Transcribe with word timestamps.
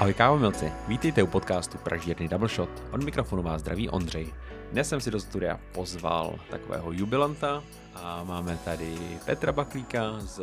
Ahoj 0.00 0.14
kávomilci, 0.14 0.72
vítejte 0.88 1.22
u 1.22 1.26
podcastu 1.26 1.78
Pražírny 1.78 2.28
Double 2.28 2.48
Shot. 2.48 2.70
Od 2.92 3.04
mikrofonu 3.04 3.42
vás 3.42 3.60
zdraví 3.60 3.88
Ondřej. 3.88 4.32
Dnes 4.72 4.88
jsem 4.88 5.00
si 5.00 5.10
do 5.10 5.20
studia 5.20 5.60
pozval 5.72 6.38
takového 6.50 6.92
jubilanta 6.92 7.62
a 7.94 8.24
máme 8.24 8.58
tady 8.64 8.98
Petra 9.24 9.52
Baklíka 9.52 10.20
z 10.20 10.42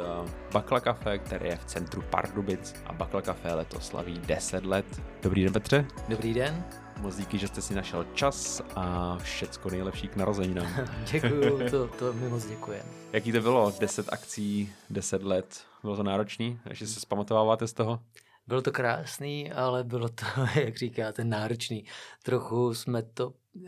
Bakla 0.52 0.80
Café, 0.80 1.18
který 1.18 1.46
je 1.46 1.58
v 1.58 1.66
centru 1.66 2.02
Pardubic 2.02 2.76
a 2.86 2.94
Bakla 2.94 3.22
Café 3.22 3.54
letos 3.54 3.88
slaví 3.88 4.20
10 4.20 4.66
let. 4.66 5.02
Dobrý 5.22 5.44
den 5.44 5.54
Petře. 5.54 5.86
Dobrý 6.10 6.34
den. 6.34 6.64
Moc 7.02 7.18
díky, 7.18 7.38
že 7.38 7.48
jste 7.48 7.62
si 7.62 7.76
našel 7.76 8.06
čas 8.14 8.62
a 8.76 9.18
všecko 9.22 9.70
nejlepší 9.70 10.08
k 10.08 10.16
narozeninám. 10.16 10.68
Děkuju, 11.12 11.70
to, 11.70 11.88
to 11.88 12.14
mi 12.14 12.30
moc 12.30 12.46
děkuje. 12.46 12.84
Jaký 13.14 13.32
to 13.32 13.42
bylo? 13.42 13.74
10 13.80 14.14
akcí, 14.14 14.74
10 14.90 15.24
let. 15.24 15.62
Bylo 15.82 15.96
to 15.96 16.04
náročný? 16.04 16.60
Ještě 16.70 16.88
se 16.88 17.00
zpamatováváte 17.00 17.68
z 17.68 17.74
toho? 17.74 18.00
Bylo 18.48 18.62
to 18.62 18.72
krásný, 18.72 19.52
ale 19.52 19.84
bylo 19.84 20.10
to, 20.10 20.26
jak 20.60 20.78
říkáte, 20.78 21.24
náročný. 21.24 21.86
Trochu 22.24 22.74
jsme 22.74 23.04
to 23.04 23.30
uh, 23.30 23.68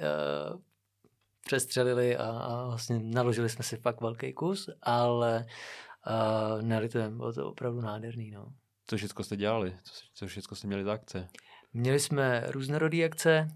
přestřelili 1.45 2.17
a, 2.17 2.29
a 2.29 2.65
vlastně 2.65 2.99
naložili 2.99 3.49
jsme 3.49 3.63
si 3.63 3.77
fakt 3.77 4.02
velký 4.02 4.33
kus, 4.33 4.69
ale 4.81 5.45
uh, 6.07 6.61
nelitujeme, 6.61 7.15
bylo 7.15 7.33
to 7.33 7.49
opravdu 7.49 7.81
nádherný. 7.81 8.31
No. 8.31 8.53
Co 8.88 8.97
všechno 8.97 9.23
jste 9.23 9.38
dělali? 9.38 9.77
Co, 9.83 9.93
co 10.13 10.27
všechno 10.27 10.57
jste 10.57 10.67
měli 10.67 10.83
za 10.83 10.93
akce? 10.93 11.27
Měli 11.73 11.99
jsme 11.99 12.43
různorodé 12.47 13.05
akce, 13.05 13.47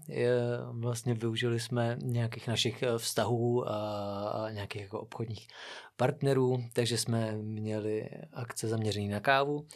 vlastně 0.70 1.14
využili 1.14 1.60
jsme 1.60 1.96
nějakých 2.02 2.48
našich 2.48 2.82
eh, 2.82 2.98
vztahů 2.98 3.70
a 3.70 4.48
nějakých 4.50 4.82
jako 4.82 5.00
obchodních 5.00 5.48
partnerů, 5.96 6.64
takže 6.72 6.98
jsme 6.98 7.32
měli 7.36 8.08
akce 8.32 8.68
zaměřené 8.68 9.08
na 9.08 9.20
kávu, 9.20 9.66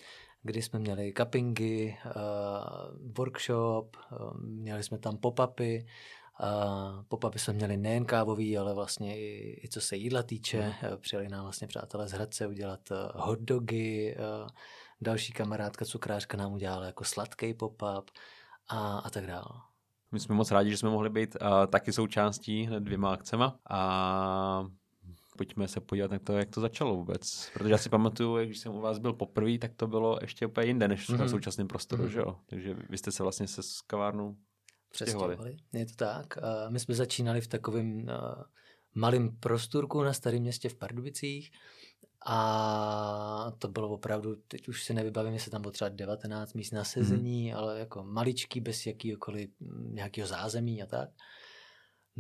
kdy 0.42 0.62
jsme 0.62 0.78
měli 0.78 1.12
cuppingy, 1.17 1.97
uh, 2.06 3.12
workshop, 3.19 3.97
uh, 4.12 4.41
měli 4.41 4.83
jsme 4.83 4.98
tam 4.98 5.17
pop-upy, 5.17 5.86
uh, 6.42 7.03
pop-upy 7.08 7.39
jsme 7.39 7.53
měli 7.53 7.77
nejen 7.77 8.05
kávový, 8.05 8.58
ale 8.58 8.75
vlastně 8.75 9.19
i, 9.19 9.61
i 9.64 9.69
co 9.69 9.80
se 9.80 9.97
jídla 9.97 10.22
týče. 10.22 10.75
Mm. 10.83 10.98
Přijeli 11.00 11.28
nám 11.28 11.42
vlastně 11.42 11.67
přátelé 11.67 12.08
z 12.08 12.12
Hradce 12.12 12.47
udělat 12.47 12.80
uh, 12.91 12.97
hot 13.14 13.39
dogy, 13.41 14.17
uh, 14.19 14.48
další 15.00 15.33
kamarádka 15.33 15.84
cukrářka 15.84 16.36
nám 16.36 16.52
udělala 16.52 16.86
jako 16.86 17.05
sladký 17.05 17.55
pop-up 17.55 18.11
a, 18.69 18.98
a 18.98 19.11
tak 19.11 19.27
dále. 19.27 19.50
My 20.12 20.20
jsme 20.20 20.34
moc 20.34 20.50
rádi, 20.50 20.70
že 20.70 20.77
jsme 20.77 20.91
mohli 20.91 21.11
být 21.11 21.36
uh, 21.42 21.67
taky 21.67 21.92
součástí 21.92 22.69
dvěma 22.78 23.12
akcema 23.12 23.58
a 23.70 24.67
pojďme 25.39 25.69
se 25.69 25.81
podívat 25.81 26.11
na 26.11 26.19
to, 26.19 26.33
jak 26.33 26.50
to 26.50 26.61
začalo 26.61 26.97
vůbec. 26.97 27.50
Protože 27.53 27.70
já 27.70 27.78
si 27.78 27.89
pamatuju, 27.89 28.36
když 28.44 28.58
jsem 28.58 28.75
u 28.75 28.81
vás 28.81 28.98
byl 28.98 29.12
poprvé, 29.12 29.58
tak 29.58 29.75
to 29.77 29.86
bylo 29.86 30.19
ještě 30.20 30.47
úplně 30.47 30.67
jinde, 30.67 30.89
než 30.89 31.11
mm-hmm. 31.11 31.25
v 31.25 31.30
současném 31.30 31.69
prostoru, 31.69 32.05
mm-hmm. 32.05 32.12
že 32.12 32.19
jo? 32.19 32.36
Takže 32.47 32.77
vy 32.91 32.98
jste 32.98 33.12
se 33.12 33.22
vlastně 33.22 33.48
se 33.48 33.62
s 33.62 33.80
kavárnou 33.80 34.36
přestěhovali. 34.91 35.56
Je 35.72 35.86
to 35.86 35.95
tak. 35.97 36.39
My 36.69 36.80
jsme 36.80 36.95
začínali 36.95 37.41
v 37.41 37.47
takovém 37.47 38.06
malém 38.95 39.36
prostorku 39.36 40.03
na 40.03 40.12
starém 40.12 40.42
městě 40.42 40.69
v 40.69 40.75
Pardubicích 40.75 41.50
a 42.27 43.52
to 43.58 43.69
bylo 43.69 43.89
opravdu, 43.89 44.36
teď 44.48 44.69
už 44.69 44.84
si 44.84 44.95
nevybavím, 44.95 45.33
jestli 45.33 45.50
tam 45.50 45.61
bylo 45.61 45.73
třeba 45.73 45.89
19 45.89 46.55
míst 46.55 46.70
na 46.70 46.84
sezení, 46.84 47.50
mm. 47.50 47.56
ale 47.56 47.78
jako 47.78 48.05
maličký, 48.05 48.61
bez 48.61 48.86
jakýkoliv 48.86 49.50
nějakého 49.91 50.28
zázemí 50.28 50.83
a 50.83 50.86
tak. 50.86 51.08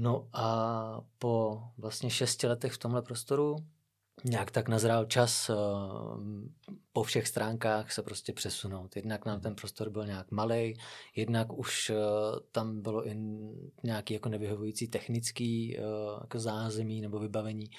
No 0.00 0.28
a 0.32 1.00
po 1.18 1.62
vlastně 1.78 2.10
šesti 2.10 2.46
letech 2.46 2.72
v 2.72 2.78
tomhle 2.78 3.02
prostoru 3.02 3.56
nějak 4.24 4.50
tak 4.50 4.68
nazrál 4.68 5.04
čas 5.04 5.50
uh, 5.50 5.56
po 6.92 7.02
všech 7.02 7.28
stránkách 7.28 7.92
se 7.92 8.02
prostě 8.02 8.32
přesunout. 8.32 8.96
Jednak 8.96 9.26
nám 9.26 9.40
ten 9.40 9.54
prostor 9.54 9.90
byl 9.90 10.06
nějak 10.06 10.30
malý, 10.30 10.78
jednak 11.16 11.52
už 11.52 11.90
uh, 11.90 11.96
tam 12.52 12.82
bylo 12.82 13.08
i 13.08 13.16
nějaký 13.82 14.14
jako 14.14 14.28
nevyhovující 14.28 14.88
technický 14.88 15.78
uh, 15.78 15.84
jako 16.20 16.38
zázemí 16.38 17.00
nebo 17.00 17.18
vybavení 17.18 17.70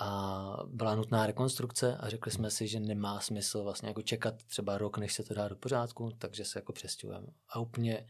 a 0.00 0.40
byla 0.66 0.94
nutná 0.94 1.26
rekonstrukce 1.26 1.96
a 1.96 2.08
řekli 2.08 2.32
jsme 2.32 2.50
si, 2.50 2.68
že 2.68 2.80
nemá 2.80 3.20
smysl 3.20 3.62
vlastně 3.62 3.88
jako 3.88 4.02
čekat 4.02 4.34
třeba 4.42 4.78
rok, 4.78 4.98
než 4.98 5.12
se 5.12 5.22
to 5.22 5.34
dá 5.34 5.48
do 5.48 5.56
pořádku, 5.56 6.10
takže 6.18 6.44
se 6.44 6.58
jako 6.58 6.72
přestěhujeme. 6.72 7.26
A 7.48 7.60
úplně 7.60 8.06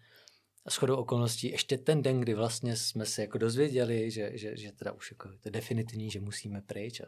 shodou 0.70 0.96
okolností 0.96 1.50
ještě 1.50 1.78
ten 1.78 2.02
den, 2.02 2.20
kdy 2.20 2.34
vlastně 2.34 2.76
jsme 2.76 3.06
se 3.06 3.22
jako 3.22 3.38
dozvěděli, 3.38 4.10
že, 4.10 4.30
že, 4.34 4.56
že 4.56 4.72
teda 4.72 4.92
už 4.92 5.10
jako 5.10 5.28
to 5.28 5.38
je 5.44 5.50
definitivní, 5.52 6.10
že 6.10 6.20
musíme 6.20 6.62
pryč. 6.62 7.00
A, 7.00 7.06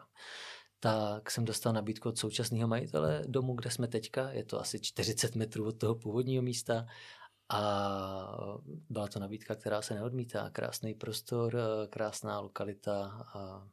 tak 0.80 1.30
jsem 1.30 1.44
dostal 1.44 1.72
nabídku 1.72 2.08
od 2.08 2.18
současného 2.18 2.68
majitele 2.68 3.22
domu, 3.26 3.54
kde 3.54 3.70
jsme 3.70 3.88
teďka, 3.88 4.30
je 4.30 4.44
to 4.44 4.60
asi 4.60 4.80
40 4.80 5.34
metrů 5.34 5.66
od 5.66 5.78
toho 5.78 5.94
původního 5.94 6.42
místa 6.42 6.86
a 7.48 7.60
byla 8.90 9.08
to 9.08 9.18
nabídka, 9.18 9.54
která 9.54 9.82
se 9.82 9.94
neodmítá. 9.94 10.50
Krásný 10.50 10.94
prostor, 10.94 11.56
krásná 11.90 12.40
lokalita 12.40 13.26
a 13.34 13.68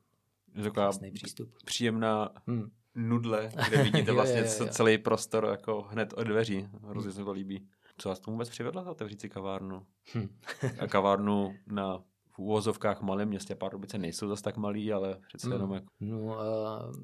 krásný 0.74 1.12
přístup. 1.12 1.54
Příjemná 1.66 2.30
hmm. 2.48 2.72
nudle, 2.96 3.52
kde 3.70 3.84
vidíte 3.84 4.12
vlastně 4.12 4.40
jo, 4.40 4.46
jo, 4.60 4.66
jo. 4.66 4.68
celý 4.72 4.98
prostor 4.98 5.46
jako 5.46 5.82
hned 5.82 6.14
od 6.14 6.24
dveří. 6.24 6.68
Hrozně 6.88 7.12
se 7.12 7.24
to 7.24 7.32
líbí. 7.32 7.70
Co 8.02 8.10
vás 8.10 8.20
tomu 8.20 8.36
vůbec 8.36 8.50
přivedlo 8.50 8.92
otevřít 8.92 9.22
si 9.22 9.30
kavárnu? 9.30 9.86
Hm. 10.16 10.40
a 10.80 10.88
kavárnu 10.88 11.56
na 11.68 11.98
v 12.32 12.40
úvozovkách 12.40 13.02
malém 13.02 13.28
městě 13.28 13.56
Pardubice 13.56 13.98
nejsou 13.98 14.28
zase 14.28 14.44
tak 14.44 14.58
malý, 14.58 14.94
ale 14.94 15.20
přece 15.28 15.48
hm. 15.48 15.52
jenom 15.52 15.74
jako... 15.74 15.86
No, 16.00 16.18
uh, 16.18 16.96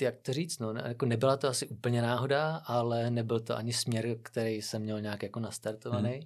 jak 0.00 0.20
to 0.22 0.32
říct, 0.32 0.58
no, 0.58 0.72
jako 0.72 1.06
nebyla 1.06 1.36
to 1.36 1.48
asi 1.48 1.68
úplně 1.68 2.02
náhoda, 2.02 2.56
ale 2.56 3.10
nebyl 3.10 3.40
to 3.40 3.56
ani 3.56 3.72
směr, 3.72 4.18
který 4.22 4.62
jsem 4.62 4.82
měl 4.82 5.00
nějak 5.00 5.22
jako 5.22 5.40
nastartovaný. 5.40 6.12
Hmm. 6.12 6.22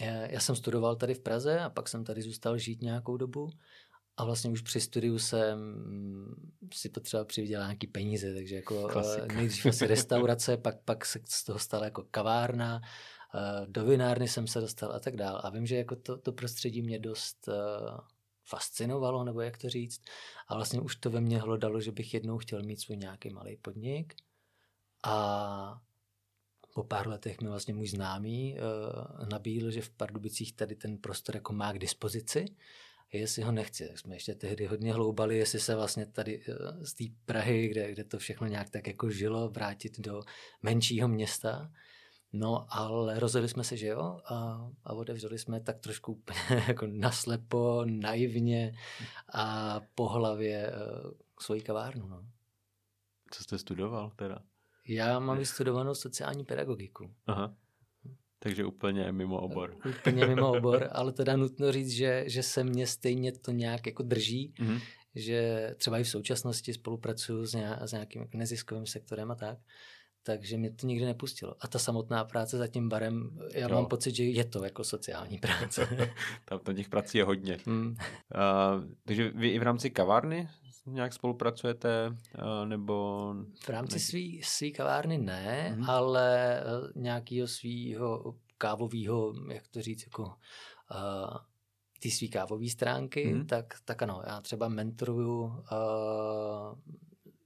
Já, 0.00 0.26
já 0.26 0.40
jsem 0.40 0.56
studoval 0.56 0.96
tady 0.96 1.14
v 1.14 1.20
Praze 1.20 1.60
a 1.60 1.70
pak 1.70 1.88
jsem 1.88 2.04
tady 2.04 2.22
zůstal 2.22 2.58
žít 2.58 2.82
nějakou 2.82 3.16
dobu 3.16 3.50
a 4.20 4.24
vlastně 4.24 4.50
už 4.50 4.60
při 4.62 4.80
studiu 4.80 5.18
jsem 5.18 5.58
si 6.74 6.88
potřeboval 6.88 7.24
přivydělat 7.24 7.66
nějaký 7.66 7.86
peníze, 7.86 8.34
takže 8.34 8.56
jako 8.56 8.88
eh, 8.88 8.92
Klasika. 8.92 9.34
nejdřív 9.34 9.66
asi 9.66 9.86
restaurace, 9.86 10.56
pak, 10.56 10.82
pak 10.84 11.04
se 11.04 11.20
z 11.24 11.44
toho 11.44 11.58
stala 11.58 11.84
jako 11.84 12.02
kavárna, 12.10 12.80
eh, 13.34 13.66
do 13.66 13.84
vinárny 13.84 14.28
jsem 14.28 14.46
se 14.46 14.60
dostal 14.60 14.92
a 14.92 15.00
tak 15.00 15.16
dál. 15.16 15.40
A 15.44 15.50
vím, 15.50 15.66
že 15.66 15.76
jako 15.76 15.96
to, 15.96 16.18
to 16.18 16.32
prostředí 16.32 16.82
mě 16.82 16.98
dost 16.98 17.48
eh, 17.48 17.52
fascinovalo, 18.44 19.24
nebo 19.24 19.40
jak 19.40 19.58
to 19.58 19.68
říct. 19.68 20.02
A 20.48 20.54
vlastně 20.54 20.80
už 20.80 20.96
to 20.96 21.10
ve 21.10 21.20
mně 21.20 21.38
hlodalo, 21.38 21.80
že 21.80 21.92
bych 21.92 22.14
jednou 22.14 22.38
chtěl 22.38 22.62
mít 22.62 22.80
svůj 22.80 22.96
nějaký 22.96 23.30
malý 23.30 23.56
podnik. 23.56 24.14
A 25.04 25.80
po 26.74 26.84
pár 26.84 27.08
letech 27.08 27.40
mi 27.40 27.48
vlastně 27.48 27.74
můj 27.74 27.88
známý 27.88 28.56
uh, 28.56 29.28
nabídl, 29.28 29.70
že 29.70 29.82
v 29.82 29.90
Pardubicích 29.90 30.52
tady 30.52 30.74
ten 30.74 30.98
prostor 30.98 31.34
jako 31.34 31.52
má 31.52 31.72
k 31.72 31.78
dispozici 31.78 32.44
jestli 33.12 33.42
ho 33.42 33.52
nechci. 33.52 33.88
Tak 33.88 33.98
jsme 33.98 34.16
ještě 34.16 34.34
tehdy 34.34 34.66
hodně 34.66 34.92
hloubali, 34.92 35.38
jestli 35.38 35.60
se 35.60 35.74
vlastně 35.74 36.06
tady 36.06 36.42
eh, 36.48 36.86
z 36.86 36.94
té 36.94 37.04
Prahy, 37.24 37.68
kde, 37.68 37.92
kde 37.92 38.04
to 38.04 38.18
všechno 38.18 38.46
nějak 38.46 38.70
tak 38.70 38.86
jako 38.86 39.10
žilo, 39.10 39.48
vrátit 39.48 40.00
do 40.00 40.22
menšího 40.62 41.08
města. 41.08 41.72
No, 42.32 42.66
ale 42.68 43.20
rozhodli 43.20 43.48
jsme 43.48 43.64
se, 43.64 43.76
že 43.76 43.86
jo, 43.86 44.20
a, 44.24 44.68
a 44.84 44.92
otevřeli 44.92 45.38
jsme 45.38 45.60
tak 45.60 45.80
trošku 45.80 46.12
úplně 46.12 46.64
jako 46.68 46.86
naslepo, 46.86 47.82
naivně 47.84 48.74
a 49.34 49.80
po 49.94 50.08
hlavě 50.08 50.72
uh, 50.72 51.10
svoji 51.40 51.60
kavárnu. 51.60 52.08
No. 52.08 52.24
Co 53.30 53.44
jste 53.44 53.58
studoval 53.58 54.10
teda? 54.16 54.42
Já 54.88 55.18
mám 55.18 55.38
vystudovanou 55.38 55.94
sociální 55.94 56.44
pedagogiku. 56.44 57.14
Aha. 57.26 57.54
Takže 58.42 58.64
úplně 58.64 59.12
mimo 59.12 59.40
obor. 59.40 59.76
Úplně 59.98 60.26
mimo 60.26 60.52
obor, 60.52 60.88
ale 60.92 61.12
teda 61.12 61.36
nutno 61.36 61.72
říct, 61.72 61.90
že, 61.90 62.24
že 62.26 62.42
se 62.42 62.64
mě 62.64 62.86
stejně 62.86 63.32
to 63.32 63.50
nějak 63.50 63.86
jako 63.86 64.02
drží, 64.02 64.54
mm-hmm. 64.58 64.80
že 65.14 65.70
třeba 65.76 65.98
i 65.98 66.04
v 66.04 66.08
současnosti 66.08 66.74
spolupracuju 66.74 67.46
s, 67.46 67.54
nějak, 67.54 67.88
s 67.88 67.92
nějakým 67.92 68.22
jako 68.22 68.36
neziskovým 68.36 68.86
sektorem 68.86 69.30
a 69.30 69.34
tak, 69.34 69.58
takže 70.22 70.56
mě 70.56 70.70
to 70.70 70.86
nikdy 70.86 71.04
nepustilo. 71.04 71.54
A 71.60 71.68
ta 71.68 71.78
samotná 71.78 72.24
práce 72.24 72.58
za 72.58 72.66
tím 72.66 72.88
barem, 72.88 73.38
já 73.54 73.68
jo. 73.68 73.74
mám 73.74 73.86
pocit, 73.86 74.14
že 74.14 74.24
je 74.24 74.44
to 74.44 74.64
jako 74.64 74.84
sociální 74.84 75.38
práce. 75.38 75.88
Tam 76.44 76.74
těch 76.74 76.88
prací 76.88 77.18
je 77.18 77.24
hodně. 77.24 77.58
Mm. 77.66 77.88
Uh, 77.88 77.96
takže 79.04 79.30
vy 79.30 79.48
i 79.48 79.58
v 79.58 79.62
rámci 79.62 79.90
kavárny 79.90 80.48
nějak 80.86 81.12
spolupracujete, 81.12 82.08
uh, 82.08 82.68
nebo... 82.68 83.34
V 83.64 83.68
rámci 83.68 84.00
svý, 84.00 84.42
svý 84.42 84.72
kavárny 84.72 85.18
ne, 85.18 85.76
mm-hmm. 85.76 85.90
ale 85.90 86.60
uh, 86.64 87.02
nějakého 87.02 87.48
svýho 87.48 88.34
kávového, 88.58 89.34
jak 89.52 89.68
to 89.68 89.82
říct, 89.82 90.02
jako 90.06 90.22
uh, 90.22 91.36
ty 92.00 92.10
svý 92.10 92.28
kávové 92.28 92.68
stránky, 92.68 93.34
mm-hmm. 93.34 93.46
tak, 93.46 93.74
tak 93.84 94.02
ano, 94.02 94.22
já 94.26 94.40
třeba 94.40 94.68
mentoruju 94.68 95.42
uh, 95.42 96.78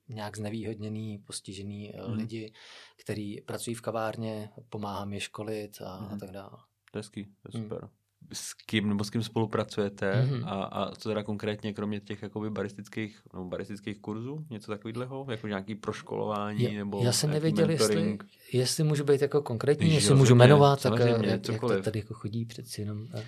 nějak 0.09 0.37
znevýhodněný, 0.37 1.19
postižený 1.19 1.93
mm-hmm. 1.93 2.17
lidi, 2.17 2.53
kteří 2.97 3.41
pracují 3.47 3.75
v 3.75 3.81
kavárně, 3.81 4.51
pomáhám 4.69 5.13
je 5.13 5.21
školit 5.21 5.81
a, 5.81 5.85
mm-hmm. 5.85 6.15
a 6.15 6.19
tak 6.19 6.31
dále. 6.31 6.57
To 6.95 6.99
je 6.99 7.25
mhm. 7.25 7.63
super. 7.63 7.85
Mm. 7.85 7.91
S 8.33 8.55
kým 8.55 8.89
nebo 8.89 9.05
s 9.05 9.11
kým 9.11 9.23
spolupracujete 9.23 10.13
mm-hmm. 10.13 10.45
a, 10.47 10.65
a 10.65 10.95
co 10.95 11.09
teda 11.09 11.23
konkrétně, 11.23 11.73
kromě 11.73 12.01
těch 12.01 12.23
jakoby 12.23 12.51
baristických, 12.51 13.21
no, 13.35 13.45
baristických 13.45 13.99
kurzů, 13.99 14.47
něco 14.51 14.73
takového, 14.73 15.27
jako 15.31 15.47
nějaký 15.47 15.75
proškolování 15.75 16.63
já, 16.63 16.73
nebo 16.73 17.01
Já 17.05 17.13
jsem 17.13 17.31
nevěděl, 17.31 17.71
jestli, 17.71 18.19
jestli 18.53 18.85
můžu 18.85 19.05
být 19.05 19.23
jako 19.23 19.43
konkrétní, 19.43 19.87
Víš, 19.87 19.95
jestli 19.95 20.15
můžu 20.15 20.35
jmenovat, 20.35 20.83
tak 20.83 20.99
jak, 20.99 21.23
jak 21.27 21.61
to 21.61 21.83
tady 21.83 21.99
jako 21.99 22.15
chodí 22.15 22.45
přeci 22.45 22.81
jenom. 22.81 23.07
A, 23.15 23.19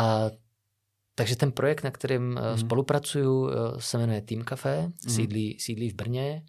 a 0.00 0.30
takže 1.14 1.36
ten 1.36 1.52
projekt, 1.52 1.84
na 1.84 1.90
kterém 1.90 2.34
mm-hmm. 2.34 2.54
spolupracuju, 2.54 3.50
eh, 3.50 3.54
se 3.78 3.98
jmenuje 3.98 4.22
Team 4.22 4.44
Café, 4.44 4.86
mm-hmm. 4.86 5.10
sídlí, 5.14 5.56
sídlí 5.60 5.90
v 5.90 5.94
Brně 5.94 6.42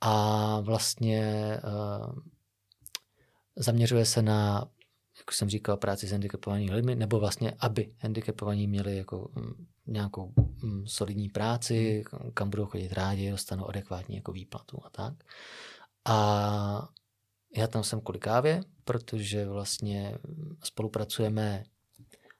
a 0.00 0.60
vlastně 0.60 1.56
uh, 1.64 2.12
zaměřuje 3.56 4.04
se 4.04 4.22
na 4.22 4.68
jak 5.30 5.34
jsem 5.34 5.48
říkal, 5.48 5.76
práci 5.76 6.06
s 6.06 6.12
handicapovanými 6.12 6.74
lidmi, 6.74 6.94
nebo 6.94 7.20
vlastně, 7.20 7.52
aby 7.58 7.94
handicapovaní 7.98 8.66
měli 8.66 8.96
jako 8.96 9.30
mm, 9.34 9.66
nějakou 9.86 10.32
mm, 10.62 10.86
solidní 10.86 11.28
práci, 11.28 12.04
hmm. 12.12 12.30
kam 12.34 12.50
budou 12.50 12.66
chodit 12.66 12.92
rádi, 12.92 13.30
dostanou 13.30 13.68
adekvátní 13.68 14.16
jako 14.16 14.32
výplatu 14.32 14.78
a 14.84 14.90
tak. 14.90 15.14
A 16.04 16.88
já 17.56 17.66
tam 17.66 17.84
jsem 17.84 18.00
kvůli 18.00 18.18
kávě, 18.18 18.60
protože 18.84 19.46
vlastně 19.46 20.18
spolupracujeme 20.62 21.64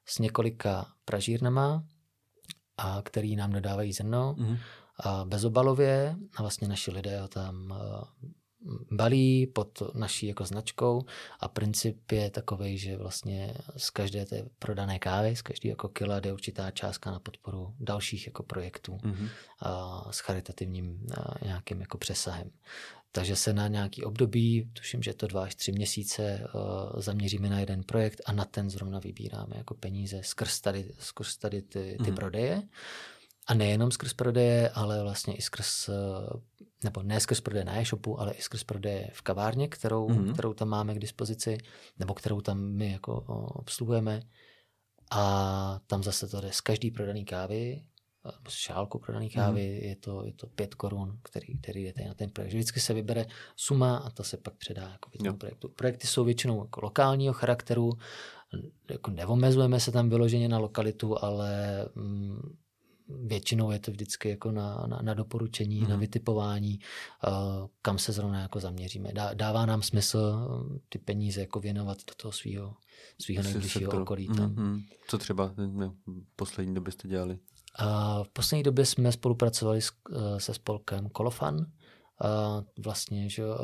s 0.06 0.18
několika 0.18 0.86
pražírnama, 1.04 1.84
a 2.76 3.02
který 3.02 3.36
nám 3.36 3.52
dodávají 3.52 3.92
zrno 3.92 4.34
mm. 4.38 4.56
a 5.04 5.24
bezobalově 5.24 6.16
a 6.36 6.42
vlastně 6.42 6.68
naši 6.68 6.90
lidé 6.90 7.20
ho 7.20 7.28
tam 7.28 7.74
balí 8.90 9.46
pod 9.46 9.82
naší 9.94 10.26
jako 10.26 10.44
značkou 10.44 11.04
a 11.40 11.48
princip 11.48 12.12
je 12.12 12.30
takový, 12.30 12.78
že 12.78 12.96
vlastně 12.96 13.54
z 13.76 13.90
každé 13.90 14.26
té 14.26 14.44
prodané 14.58 14.98
kávy, 14.98 15.36
z 15.36 15.42
každé 15.42 15.68
jako 15.68 15.88
kila 15.88 16.20
jde 16.20 16.32
určitá 16.32 16.70
částka 16.70 17.10
na 17.10 17.20
podporu 17.20 17.74
dalších 17.80 18.26
jako 18.26 18.42
projektů 18.42 18.92
mm-hmm. 18.92 19.28
a, 19.60 20.02
s 20.10 20.18
charitativním 20.18 21.06
a, 21.16 21.44
nějakým 21.44 21.80
jako 21.80 21.98
přesahem. 21.98 22.50
Takže 23.12 23.36
se 23.36 23.52
na 23.52 23.68
nějaký 23.68 24.04
období, 24.04 24.70
tuším, 24.72 25.02
že 25.02 25.14
to 25.14 25.26
dva 25.26 25.42
až 25.42 25.54
tři 25.54 25.72
měsíce, 25.72 26.48
uh, 26.54 27.00
zaměříme 27.00 27.50
na 27.50 27.60
jeden 27.60 27.82
projekt 27.82 28.20
a 28.26 28.32
na 28.32 28.44
ten 28.44 28.70
zrovna 28.70 28.98
vybíráme 28.98 29.56
jako 29.56 29.74
peníze 29.74 30.20
skrz 30.22 30.60
tady, 30.60 30.92
skrz 30.98 31.36
tady 31.36 31.62
ty, 31.62 31.96
ty 32.04 32.10
mm-hmm. 32.10 32.14
prodeje. 32.14 32.62
A 33.46 33.54
nejenom 33.54 33.90
skrz 33.90 34.14
prodeje, 34.14 34.70
ale 34.70 35.02
vlastně 35.02 35.34
i 35.34 35.42
skrz, 35.42 35.88
eh, 35.88 35.92
nebo 36.84 37.02
ne 37.02 37.20
skrz 37.20 37.40
prodeje 37.40 37.64
na 37.64 37.80
e-shopu, 37.80 38.20
ale 38.20 38.32
i 38.32 38.42
skrz 38.42 38.64
prodeje 38.64 39.10
v 39.12 39.22
kavárně, 39.22 39.68
kterou, 39.68 40.08
mm-hmm. 40.08 40.32
kterou 40.32 40.54
tam 40.54 40.68
máme 40.68 40.94
k 40.94 40.98
dispozici, 40.98 41.58
nebo 41.98 42.14
kterou 42.14 42.40
tam 42.40 42.60
my 42.60 42.92
jako 42.92 43.14
obsluhujeme. 43.54 44.22
A 45.10 45.80
tam 45.86 46.02
zase 46.02 46.28
to 46.28 46.40
jde 46.40 46.52
z 46.52 46.60
každý 46.60 46.90
prodaný 46.90 47.24
kávy, 47.24 47.82
z 48.48 48.54
šálku 48.54 48.98
prodaný 48.98 49.26
mhm. 49.26 49.34
kávy, 49.34 49.78
mm. 49.80 49.88
je, 49.88 49.96
to, 49.96 50.24
je 50.24 50.32
to 50.32 50.46
pět 50.46 50.74
korun, 50.74 51.18
který, 51.22 51.58
který 51.58 51.82
je 51.82 51.94
na 52.08 52.14
ten 52.14 52.30
projekt. 52.30 52.52
Vždycky 52.52 52.80
se 52.80 52.94
vybere 52.94 53.26
suma 53.56 53.96
a 53.96 54.10
ta 54.10 54.22
se 54.22 54.36
pak 54.36 54.54
předá 54.54 54.88
jako 54.88 55.10
tomu 55.10 55.38
projektu. 55.38 55.68
Projekty 55.68 56.06
jsou 56.06 56.24
většinou 56.24 56.64
jako 56.64 56.80
lokálního 56.80 57.34
charakteru, 57.34 57.92
jako 58.90 59.10
neomezujeme 59.10 59.80
se 59.80 59.92
tam 59.92 60.08
vyloženě 60.08 60.48
na 60.48 60.58
lokalitu, 60.58 61.24
ale 61.24 61.84
mm, 61.94 62.56
většinou 63.26 63.70
je 63.70 63.78
to 63.78 63.90
vždycky 63.90 64.28
jako 64.28 64.50
na, 64.50 64.84
na, 64.86 64.98
na 65.02 65.14
doporučení, 65.14 65.80
mm. 65.80 65.88
na 65.88 65.90
mhm. 65.90 66.00
vytipování, 66.00 66.78
uh, 67.28 67.66
kam 67.82 67.98
se 67.98 68.12
zrovna 68.12 68.40
jako 68.40 68.60
zaměříme. 68.60 69.12
Dá, 69.12 69.34
dává 69.34 69.66
nám 69.66 69.82
smysl 69.82 70.18
uh, 70.18 70.76
ty 70.88 70.98
peníze 70.98 71.40
jako 71.40 71.60
věnovat 71.60 71.98
do 71.98 72.14
toho 72.16 72.32
svého 72.32 72.76
svého 73.20 73.42
nejbližšího 73.42 74.02
okolí. 74.02 74.26
Tam. 74.26 74.54
Mm-hmm. 74.54 74.82
Co 75.08 75.18
třeba 75.18 75.54
v 75.56 75.92
poslední 76.36 76.74
době 76.74 76.92
jste 76.92 77.08
dělali? 77.08 77.38
Uh, 77.80 78.24
v 78.24 78.28
poslední 78.28 78.62
době 78.62 78.86
jsme 78.86 79.12
spolupracovali 79.12 79.82
s, 79.82 79.92
uh, 80.10 80.38
se 80.38 80.54
spolkem 80.54 81.08
Kolofan, 81.08 81.66
vlastně, 82.84 83.28
že 83.28 83.46
uh, 83.46 83.54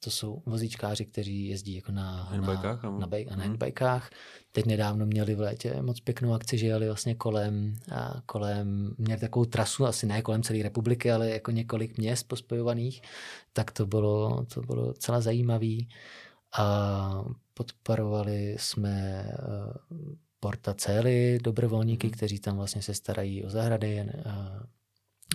to 0.00 0.10
jsou 0.10 0.42
vozíčkáři, 0.46 1.04
kteří 1.04 1.48
jezdí 1.48 1.74
jako 1.74 1.92
na, 1.92 2.22
handbikách, 2.22 2.82
na, 2.82 2.90
na, 2.90 2.98
na 2.98 3.06
mhm. 3.30 3.40
handbikách. 3.40 4.10
Teď 4.52 4.66
nedávno 4.66 5.06
měli 5.06 5.34
v 5.34 5.40
létě 5.40 5.82
moc 5.82 6.00
pěknou 6.00 6.32
akci, 6.32 6.58
že 6.58 6.66
jeli 6.66 6.86
vlastně 6.86 7.14
kolem, 7.14 7.74
a 7.94 8.20
kolem, 8.26 8.94
měli 8.98 9.20
takovou 9.20 9.44
trasu, 9.44 9.86
asi 9.86 10.06
ne 10.06 10.22
kolem 10.22 10.42
celé 10.42 10.62
republiky, 10.62 11.12
ale 11.12 11.30
jako 11.30 11.50
několik 11.50 11.98
měst 11.98 12.28
pospojovaných, 12.28 13.02
tak 13.52 13.70
to 13.70 13.86
bylo, 13.86 14.44
to 14.54 14.60
bylo 14.60 14.92
celá 14.92 15.20
zajímavý. 15.20 15.88
A 16.58 17.24
podporovali 17.54 18.56
jsme 18.58 19.26
Porta 20.40 20.74
Cely, 20.74 21.38
dobrovolníky, 21.42 22.06
mhm. 22.06 22.16
kteří 22.16 22.38
tam 22.38 22.56
vlastně 22.56 22.82
se 22.82 22.94
starají 22.94 23.44
o 23.44 23.50
zahrady, 23.50 24.06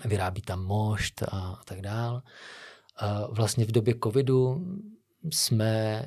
vyrábí 0.05 0.41
tam 0.41 0.65
mošt 0.65 1.23
a 1.31 1.61
tak 1.65 1.81
dál. 1.81 2.21
A 2.97 3.27
vlastně 3.27 3.65
v 3.65 3.71
době 3.71 3.95
covidu 4.03 4.65
jsme, 5.31 6.05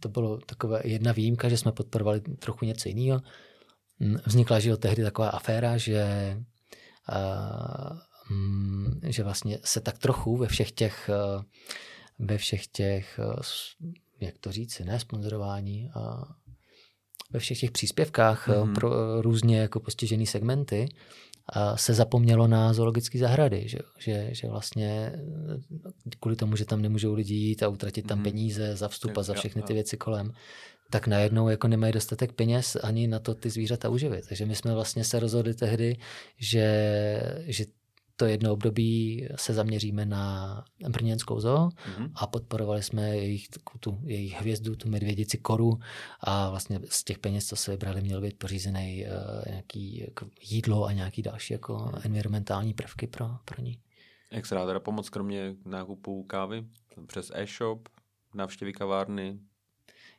to 0.00 0.08
bylo 0.08 0.38
taková 0.38 0.78
jedna 0.84 1.12
výjimka, 1.12 1.48
že 1.48 1.56
jsme 1.56 1.72
podporovali 1.72 2.20
trochu 2.20 2.64
něco 2.64 2.88
jiného. 2.88 3.20
Vznikla 4.26 4.60
že 4.60 4.76
tehdy 4.76 5.02
taková 5.02 5.28
aféra, 5.28 5.76
že, 5.76 6.36
a, 7.08 7.18
mm, 8.30 9.00
že 9.02 9.22
vlastně 9.22 9.58
se 9.64 9.80
tak 9.80 9.98
trochu 9.98 10.36
ve 10.36 10.46
všech 10.46 10.72
těch, 10.72 11.10
ve 12.18 12.38
všech 12.38 12.66
těch, 12.66 13.20
jak 14.20 14.38
to 14.38 14.52
říci, 14.52 14.84
ne 14.84 15.00
sponzorování, 15.00 15.90
a 15.94 16.24
ve 17.30 17.38
všech 17.38 17.60
těch 17.60 17.70
příspěvkách 17.70 18.48
mm-hmm. 18.48 18.74
pro 18.74 19.22
různě 19.22 19.58
jako 19.58 19.80
postižený 19.80 20.26
segmenty, 20.26 20.88
se 21.74 21.94
zapomnělo 21.94 22.46
na 22.46 22.72
zoologické 22.72 23.18
zahrady, 23.18 23.68
že, 23.68 23.78
že, 23.98 24.28
že 24.32 24.48
vlastně 24.48 25.12
kvůli 26.20 26.36
tomu, 26.36 26.56
že 26.56 26.64
tam 26.64 26.82
nemůžou 26.82 27.14
lidi 27.14 27.34
jít 27.34 27.62
a 27.62 27.68
utratit 27.68 28.06
tam 28.06 28.18
mm. 28.18 28.24
peníze 28.24 28.76
za 28.76 28.88
vstup 28.88 29.18
a 29.18 29.22
za 29.22 29.34
všechny 29.34 29.62
ty 29.62 29.72
věci 29.72 29.96
kolem, 29.96 30.32
tak 30.90 31.06
najednou 31.06 31.48
jako 31.48 31.68
nemají 31.68 31.92
dostatek 31.92 32.32
peněz 32.32 32.76
ani 32.82 33.06
na 33.06 33.18
to 33.18 33.34
ty 33.34 33.50
zvířata 33.50 33.88
uživit. 33.88 34.24
Takže 34.28 34.46
my 34.46 34.54
jsme 34.54 34.74
vlastně 34.74 35.04
se 35.04 35.20
rozhodli 35.20 35.54
tehdy, 35.54 35.96
že, 36.38 37.38
že 37.46 37.64
to 38.18 38.26
jedno 38.26 38.52
období 38.52 39.26
se 39.36 39.54
zaměříme 39.54 40.06
na 40.06 40.64
brněnskou 40.88 41.40
zoo 41.40 41.68
mm-hmm. 41.68 42.10
a 42.14 42.26
podporovali 42.26 42.82
jsme 42.82 43.16
jejich, 43.16 43.48
tu, 43.80 43.98
jejich 44.04 44.40
hvězdu, 44.40 44.76
tu 44.76 44.88
medvědici 44.88 45.38
koru 45.38 45.78
a 46.20 46.50
vlastně 46.50 46.80
z 46.84 47.04
těch 47.04 47.18
peněz, 47.18 47.46
co 47.46 47.56
se 47.56 47.70
vybrali, 47.70 48.00
měl 48.00 48.20
být 48.20 48.38
pořízený 48.38 49.04
uh, 49.06 49.44
nějaký 49.48 50.00
jako 50.00 50.26
jídlo 50.50 50.84
a 50.84 50.92
nějaký 50.92 51.22
další 51.22 51.52
jako 51.52 51.92
environmentální 52.02 52.74
prvky 52.74 53.06
pro, 53.06 53.30
pro 53.44 53.62
ní. 53.62 53.78
Jak 54.30 54.46
se 54.46 54.54
dá 54.54 54.66
teda 54.66 54.80
pomoct 54.80 55.10
kromě 55.10 55.54
nákupu 55.64 56.22
kávy 56.22 56.66
přes 57.06 57.30
e-shop, 57.34 57.88
návštěvy 58.34 58.72
kavárny, 58.72 59.38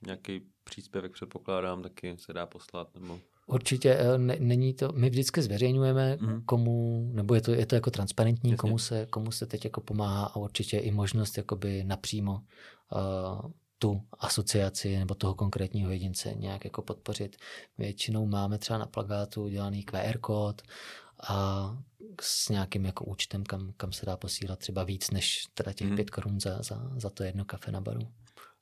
nějaký 0.05 0.41
příspěvek 0.63 1.11
předpokládám, 1.11 1.83
taky 1.83 2.17
se 2.17 2.33
dá 2.33 2.45
poslat 2.45 2.95
nebo... 2.95 3.19
Určitě 3.49 3.93
eh, 3.93 4.17
ne, 4.17 4.35
není 4.39 4.73
to, 4.73 4.91
my 4.91 5.09
vždycky 5.09 5.41
zveřejňujeme, 5.41 6.17
mm. 6.21 6.41
komu, 6.41 7.09
nebo 7.13 7.35
je 7.35 7.41
to, 7.41 7.51
je 7.51 7.65
to 7.65 7.75
jako 7.75 7.91
transparentní, 7.91 8.55
komu 8.55 8.77
se, 8.77 9.05
komu 9.05 9.31
se 9.31 9.45
teď 9.45 9.63
jako 9.63 9.81
pomáhá 9.81 10.25
a 10.25 10.35
určitě 10.35 10.77
i 10.77 10.91
možnost 10.91 11.37
jakoby 11.37 11.83
napřímo 11.83 12.33
uh, 12.33 13.51
tu 13.79 14.01
asociaci 14.19 14.99
nebo 14.99 15.15
toho 15.15 15.33
konkrétního 15.33 15.91
jedince 15.91 16.33
nějak 16.33 16.65
jako 16.65 16.81
podpořit. 16.81 17.37
Většinou 17.77 18.25
máme 18.25 18.57
třeba 18.57 18.79
na 18.79 18.85
plagátu 18.85 19.43
udělaný 19.43 19.83
QR 19.83 20.17
kód 20.17 20.61
a 21.27 21.69
s 22.21 22.49
nějakým 22.49 22.85
jako 22.85 23.05
účtem, 23.05 23.43
kam, 23.43 23.73
kam 23.77 23.91
se 23.91 24.05
dá 24.05 24.17
posílat 24.17 24.59
třeba 24.59 24.83
víc 24.83 25.11
než 25.11 25.43
teda 25.53 25.73
těch 25.73 25.89
mm. 25.89 25.95
pět 25.95 26.09
korun 26.09 26.39
za, 26.39 26.61
za, 26.61 26.91
za 26.95 27.09
to 27.09 27.23
jedno 27.23 27.45
kafe 27.45 27.71
na 27.71 27.81
baru. 27.81 28.01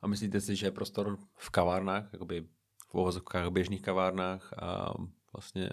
A 0.01 0.08
myslíte 0.08 0.41
si, 0.41 0.56
že 0.56 0.67
je 0.67 0.72
prostor 0.72 1.17
v 1.36 1.50
kavárnách, 1.50 2.10
jakoby 2.13 2.46
v 2.88 2.96
uvozovkách 2.96 3.50
běžných 3.50 3.82
kavárnách 3.82 4.53
a 4.53 4.94
vlastně 5.34 5.70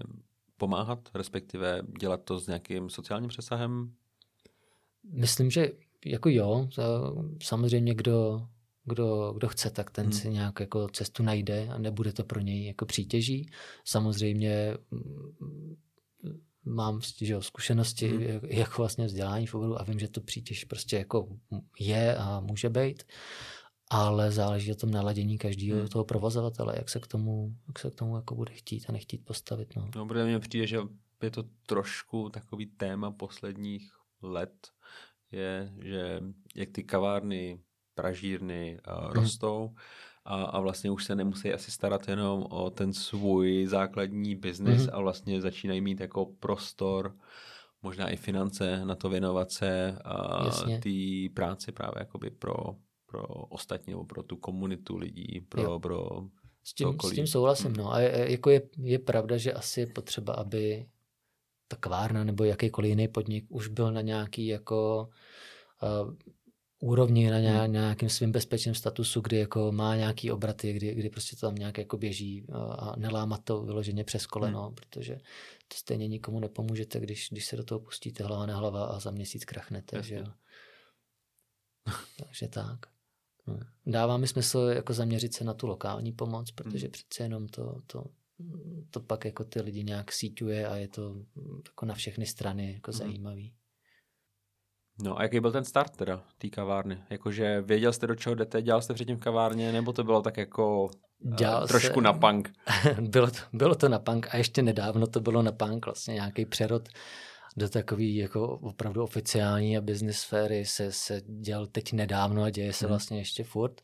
pomáhat, 0.57 1.09
respektive 1.15 1.83
dělat 2.01 2.25
to 2.25 2.39
s 2.39 2.47
nějakým 2.47 2.91
sociálním 2.91 3.29
přesahem? 3.29 3.93
Myslím, 5.13 5.51
že 5.51 5.73
jako 6.05 6.29
jo, 6.29 6.69
samozřejmě 7.43 7.95
kdo, 7.95 8.49
kdo, 8.85 9.33
kdo 9.33 9.49
chce, 9.49 9.71
tak 9.71 9.91
ten 9.91 10.05
hmm. 10.05 10.13
si 10.13 10.29
nějak 10.31 10.61
jako 10.61 10.89
cestu 10.89 11.23
najde 11.23 11.69
a 11.69 11.79
nebude 11.79 12.13
to 12.13 12.25
pro 12.25 12.41
něj 12.41 12.67
jako 12.67 12.87
přítěží. 12.87 13.51
Samozřejmě 13.85 14.77
mm, 14.91 15.77
mám 16.65 17.01
že, 17.21 17.37
zkušenosti 17.41 18.09
hmm. 18.09 18.23
jak, 18.23 18.43
jak 18.43 18.79
vlastně 18.79 19.07
vzdělání 19.07 19.47
v 19.47 19.55
oboru 19.55 19.81
a 19.81 19.85
vím, 19.85 19.99
že 19.99 20.09
to 20.09 20.21
přítěž 20.21 20.65
prostě 20.65 20.97
jako 20.97 21.29
je 21.81 22.17
a 22.17 22.41
může 22.41 22.71
být. 22.71 23.03
Ale 23.91 24.31
záleží 24.31 24.73
o 24.73 24.75
tom 24.75 24.91
naladění 24.91 25.39
každého 25.39 25.79
hmm. 25.79 25.89
toho 25.89 26.05
provozovatele, 26.05 26.75
jak 26.77 26.91
se 26.91 27.01
k 27.01 27.07
tomu, 27.07 27.57
jak 27.69 27.79
se 27.79 27.91
k 27.91 27.95
tomu 27.95 28.17
jako 28.17 28.35
bude 28.35 28.53
chtít 28.53 28.87
a 28.89 28.93
nechtít 28.93 29.25
postavit. 29.25 29.77
No, 29.77 29.89
no 29.97 30.07
protože 30.07 30.25
mně 30.25 30.39
přijde, 30.39 30.67
že 30.67 30.79
je 31.23 31.31
to 31.31 31.45
trošku 31.67 32.29
takový 32.29 32.67
téma 32.67 33.11
posledních 33.11 33.93
let, 34.23 34.69
je, 35.33 35.73
že 35.83 36.21
jak 36.55 36.71
ty 36.71 36.85
kavárny, 36.85 37.61
pražírny 37.95 38.79
uh, 38.89 39.13
rostou 39.13 39.75
a, 40.25 40.43
a 40.45 40.61
vlastně 40.61 40.91
už 40.91 41.05
se 41.05 41.15
nemusí 41.15 41.53
asi 41.53 41.71
starat 41.71 42.09
jenom 42.09 42.47
o 42.51 42.71
ten 42.71 42.93
svůj 42.93 43.67
základní 43.67 44.35
biznis 44.35 44.83
mm-hmm. 44.83 44.97
a 44.97 45.01
vlastně 45.01 45.41
začínají 45.41 45.81
mít 45.81 46.01
jako 46.01 46.27
prostor, 46.27 47.17
možná 47.83 48.09
i 48.09 48.17
finance 48.17 48.85
na 48.85 48.95
to 48.95 49.09
věnovat 49.09 49.51
se 49.51 49.99
a 50.05 50.51
té 50.83 51.35
práci 51.35 51.73
právě 51.73 51.99
jakoby 51.99 52.31
pro, 52.31 52.55
pro 53.15 53.27
ostatní 53.49 53.91
nebo 53.91 54.05
pro 54.05 54.23
tu 54.23 54.37
komunitu 54.37 54.97
lidí, 54.97 55.41
pro, 55.49 55.81
pro 55.81 56.09
s 56.65 56.75
tím, 56.75 56.97
s 57.05 57.11
tím 57.11 57.27
souhlasím. 57.27 57.71
Mm. 57.71 57.77
No. 57.77 57.93
A 57.93 58.01
je, 58.01 58.33
jako 58.33 58.51
je, 58.51 58.63
je 58.79 58.99
pravda, 58.99 59.37
že 59.37 59.53
asi 59.53 59.81
je 59.81 59.87
potřeba, 59.87 60.35
aby 60.35 60.87
ta 61.69 61.77
kvárna 61.77 62.25
nebo 62.25 62.45
jakýkoliv 62.45 62.89
jiný 62.89 63.09
podnik 63.09 63.45
už 63.49 63.69
byl 63.69 63.93
na 63.93 64.01
nějaký 64.01 64.47
jako 64.47 65.09
uh, 65.83 66.15
úrovni, 66.81 67.31
na 67.31 67.37
hmm. 67.37 67.73
nějakým 67.73 68.09
svým 68.09 68.33
bezpečným 68.33 68.75
statusu, 68.75 69.21
kdy 69.21 69.37
jako 69.37 69.73
má 69.73 69.97
nějaký 69.97 70.31
obraty, 70.31 70.73
kdy, 70.73 70.95
kdy 70.95 71.11
prostě 71.11 71.37
to 71.37 71.47
tam 71.47 71.55
nějak 71.55 71.79
jako 71.79 71.97
běží 71.97 72.47
a 72.53 72.97
nelámat 72.97 73.45
to 73.45 73.63
vyloženě 73.63 74.05
přes 74.05 74.27
koleno, 74.27 74.67
hmm. 74.67 74.75
protože 74.75 75.15
to 75.69 75.75
stejně 75.77 76.09
nikomu 76.09 76.41
nepomůžete, 76.41 77.01
když, 77.01 77.29
když 77.31 77.47
se 77.47 77.57
do 77.57 77.65
toho 77.65 77.81
pustíte 77.81 78.25
hlava 78.25 78.47
na 78.47 78.57
hlava 78.57 78.85
a 78.85 78.99
za 78.99 79.11
měsíc 79.11 79.45
krachnete. 79.45 80.03
Že 80.03 80.15
jo? 80.15 80.27
Takže 82.17 82.49
tak. 82.49 82.94
Dává 83.87 84.17
mi 84.17 84.27
smysl 84.27 84.59
jako 84.59 84.93
zaměřit 84.93 85.35
se 85.35 85.45
na 85.45 85.55
tu 85.55 85.67
lokální 85.67 86.13
pomoc, 86.13 86.51
protože 86.51 86.87
hmm. 86.87 86.93
přece 86.93 87.23
jenom 87.23 87.49
to, 87.49 87.81
to, 87.87 88.05
to 88.91 89.01
pak 89.01 89.25
jako 89.25 89.45
ty 89.45 89.61
lidi 89.61 89.85
nějak 89.85 90.13
síťuje 90.13 90.69
a 90.69 90.77
je 90.77 90.89
to 90.89 91.17
jako 91.67 91.87
na 91.87 91.95
všechny 91.95 92.27
strany 92.27 92.73
jako 92.73 92.91
hmm. 92.91 92.99
zajímavý. 92.99 93.55
No 95.03 95.19
a 95.19 95.23
jaký 95.23 95.41
byl 95.41 95.53
ten 95.53 95.65
start 95.65 95.97
teda 95.97 96.25
té 96.39 96.49
kavárny? 96.49 97.03
Jakože 97.11 97.61
věděl 97.61 97.93
jste, 97.93 98.07
do 98.07 98.15
čeho 98.15 98.35
jdete, 98.35 98.63
dělal 98.63 98.83
jste 98.83 98.95
předtím 98.95 99.17
v 99.17 99.21
kavárně, 99.21 99.73
nebo 99.73 99.93
to 99.93 100.05
bylo 100.05 100.23
tak 100.23 100.37
jako 100.37 100.91
uh, 101.19 101.67
trošku 101.69 102.01
se... 102.01 102.01
na 102.01 102.13
punk? 102.13 102.53
bylo, 103.01 103.31
to, 103.31 103.39
bylo 103.53 103.75
to 103.75 103.89
na 103.89 103.99
punk 103.99 104.35
a 104.35 104.37
ještě 104.37 104.63
nedávno 104.63 105.07
to 105.07 105.21
bylo 105.21 105.43
na 105.43 105.53
punk, 105.53 105.87
vlastně 105.87 106.15
nějaký 106.15 106.47
přerod 106.47 106.89
do 107.57 107.69
takový 107.69 108.17
jako 108.17 108.49
opravdu 108.49 109.03
oficiální 109.03 109.77
a 109.77 109.81
business 109.81 110.19
sféry 110.19 110.65
se, 110.65 110.93
se 110.93 111.23
dělal 111.27 111.67
teď 111.67 111.93
nedávno 111.93 112.43
a 112.43 112.51
děje 112.51 112.73
se 112.73 112.85
hmm. 112.85 112.89
vlastně 112.89 113.19
ještě 113.19 113.45
furt. 113.45 113.81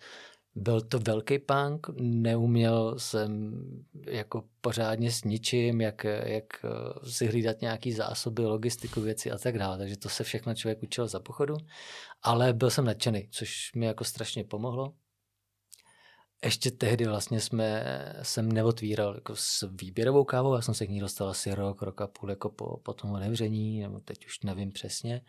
Byl 0.54 0.80
to 0.80 0.98
velký 0.98 1.38
punk, 1.38 1.86
neuměl 2.00 2.98
jsem 2.98 3.52
jako 4.06 4.44
pořádně 4.60 5.10
s 5.10 5.24
ničím, 5.24 5.80
jak, 5.80 6.04
jak 6.04 6.44
eh, 6.64 6.68
si 7.10 7.26
hlídat 7.26 7.60
nějaký 7.60 7.92
zásoby, 7.92 8.42
logistiku, 8.42 9.00
věci 9.00 9.30
a 9.30 9.38
tak 9.38 9.58
dále. 9.58 9.78
Takže 9.78 9.96
to 9.96 10.08
se 10.08 10.24
všechno 10.24 10.54
člověk 10.54 10.82
učil 10.82 11.08
za 11.08 11.20
pochodu. 11.20 11.56
Ale 12.22 12.52
byl 12.52 12.70
jsem 12.70 12.84
nadšený, 12.84 13.28
což 13.30 13.70
mi 13.76 13.86
jako 13.86 14.04
strašně 14.04 14.44
pomohlo. 14.44 14.94
Ještě 16.44 16.70
tehdy 16.70 17.06
vlastně 17.06 17.40
jsme, 17.40 17.84
jsem 18.22 18.52
neotvíral 18.52 19.14
jako 19.14 19.36
s 19.36 19.68
výběrovou 19.80 20.24
kávou, 20.24 20.54
já 20.54 20.62
jsem 20.62 20.74
se 20.74 20.86
k 20.86 20.90
ní 20.90 21.00
dostal 21.00 21.28
asi 21.28 21.54
rok, 21.54 21.82
rok 21.82 22.00
a 22.00 22.06
půl 22.06 22.30
jako 22.30 22.50
po, 22.50 22.76
po 22.76 22.92
tom 22.92 23.12
otevření, 23.12 23.80
nebo 23.80 24.00
teď 24.00 24.26
už 24.26 24.40
nevím 24.40 24.72
přesně. 24.72 25.22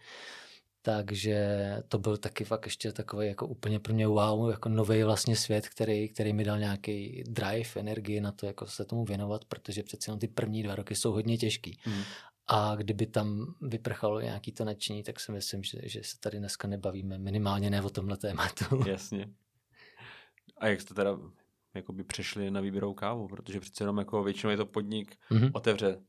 Takže 0.81 1.57
to 1.87 1.99
byl 1.99 2.17
taky 2.17 2.43
fakt 2.43 2.65
ještě 2.65 2.91
takový 2.91 3.27
jako 3.27 3.47
úplně 3.47 3.79
pro 3.79 3.93
mě 3.93 4.07
wow, 4.07 4.49
jako 4.49 4.69
nový 4.69 5.03
vlastně 5.03 5.35
svět, 5.35 5.69
který, 5.69 6.09
který 6.09 6.33
mi 6.33 6.43
dal 6.43 6.59
nějaký 6.59 7.23
drive, 7.27 7.69
energii 7.75 8.21
na 8.21 8.31
to, 8.31 8.45
jako 8.45 8.67
se 8.67 8.85
tomu 8.85 9.05
věnovat, 9.05 9.45
protože 9.45 9.83
přece 9.83 10.09
jenom 10.09 10.19
ty 10.19 10.27
první 10.27 10.63
dva 10.63 10.75
roky 10.75 10.95
jsou 10.95 11.11
hodně 11.11 11.37
těžký. 11.37 11.79
Mm. 11.85 12.03
A 12.47 12.75
kdyby 12.75 13.05
tam 13.05 13.55
vyprchalo 13.61 14.21
nějaký 14.21 14.51
to 14.51 14.65
nadšení, 14.65 15.03
tak 15.03 15.19
si 15.19 15.31
myslím, 15.31 15.63
že, 15.63 15.77
že 15.83 16.01
se 16.03 16.19
tady 16.19 16.39
dneska 16.39 16.67
nebavíme, 16.67 17.17
minimálně 17.17 17.69
ne 17.69 17.81
o 17.81 17.89
tomhle 17.89 18.17
tématu. 18.17 18.89
Jasně. 18.89 19.29
A 20.61 20.67
jak 20.67 20.81
jste 20.81 20.93
teda 20.93 21.17
jakoby 21.73 22.03
přešli 22.03 22.51
na 22.51 22.61
výběrovou 22.61 22.93
kávu? 22.93 23.27
Protože 23.27 23.59
přece 23.59 23.83
jenom 23.83 23.97
jako 23.97 24.23
většinou 24.23 24.51
je 24.51 24.57
to 24.57 24.65
podnik, 24.65 25.15
mm-hmm. 25.31 25.51
otevře 25.53 26.01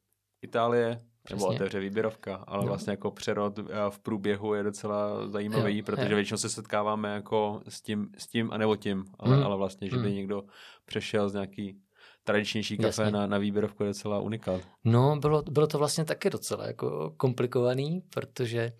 Itálie, 0.42 1.00
Přesně. 1.22 1.36
nebo 1.36 1.54
otevře 1.54 1.80
výběrovka, 1.80 2.36
ale 2.36 2.62
no. 2.62 2.68
vlastně 2.68 2.90
jako 2.90 3.10
přerod 3.10 3.58
eh, 3.58 3.62
v 3.90 3.98
průběhu 3.98 4.54
je 4.54 4.62
docela 4.62 5.28
zajímavý, 5.28 5.78
jo, 5.78 5.84
protože 5.84 6.10
jo. 6.10 6.16
většinou 6.16 6.38
se 6.38 6.48
setkáváme 6.48 7.14
jako 7.14 7.62
s 7.68 7.80
tím, 7.80 8.08
s 8.18 8.26
tím 8.26 8.52
a 8.52 8.58
nebo 8.58 8.76
tím, 8.76 9.04
ale, 9.18 9.36
mm. 9.36 9.42
ale 9.42 9.56
vlastně, 9.56 9.90
že 9.90 9.96
by 9.96 10.08
mm. 10.08 10.14
někdo 10.14 10.42
přešel 10.84 11.28
z 11.28 11.32
nějaký 11.32 11.78
tradičnější 12.24 12.78
kafe 12.78 13.10
na, 13.10 13.26
na 13.26 13.38
výběrovku 13.38 13.82
je 13.82 13.88
docela 13.88 14.18
unikát. 14.20 14.60
No, 14.84 15.16
bylo, 15.16 15.42
bylo 15.42 15.66
to 15.66 15.78
vlastně 15.78 16.04
taky 16.04 16.30
docela 16.30 16.66
jako 16.66 17.14
komplikovaný, 17.16 18.02
protože 18.14 18.72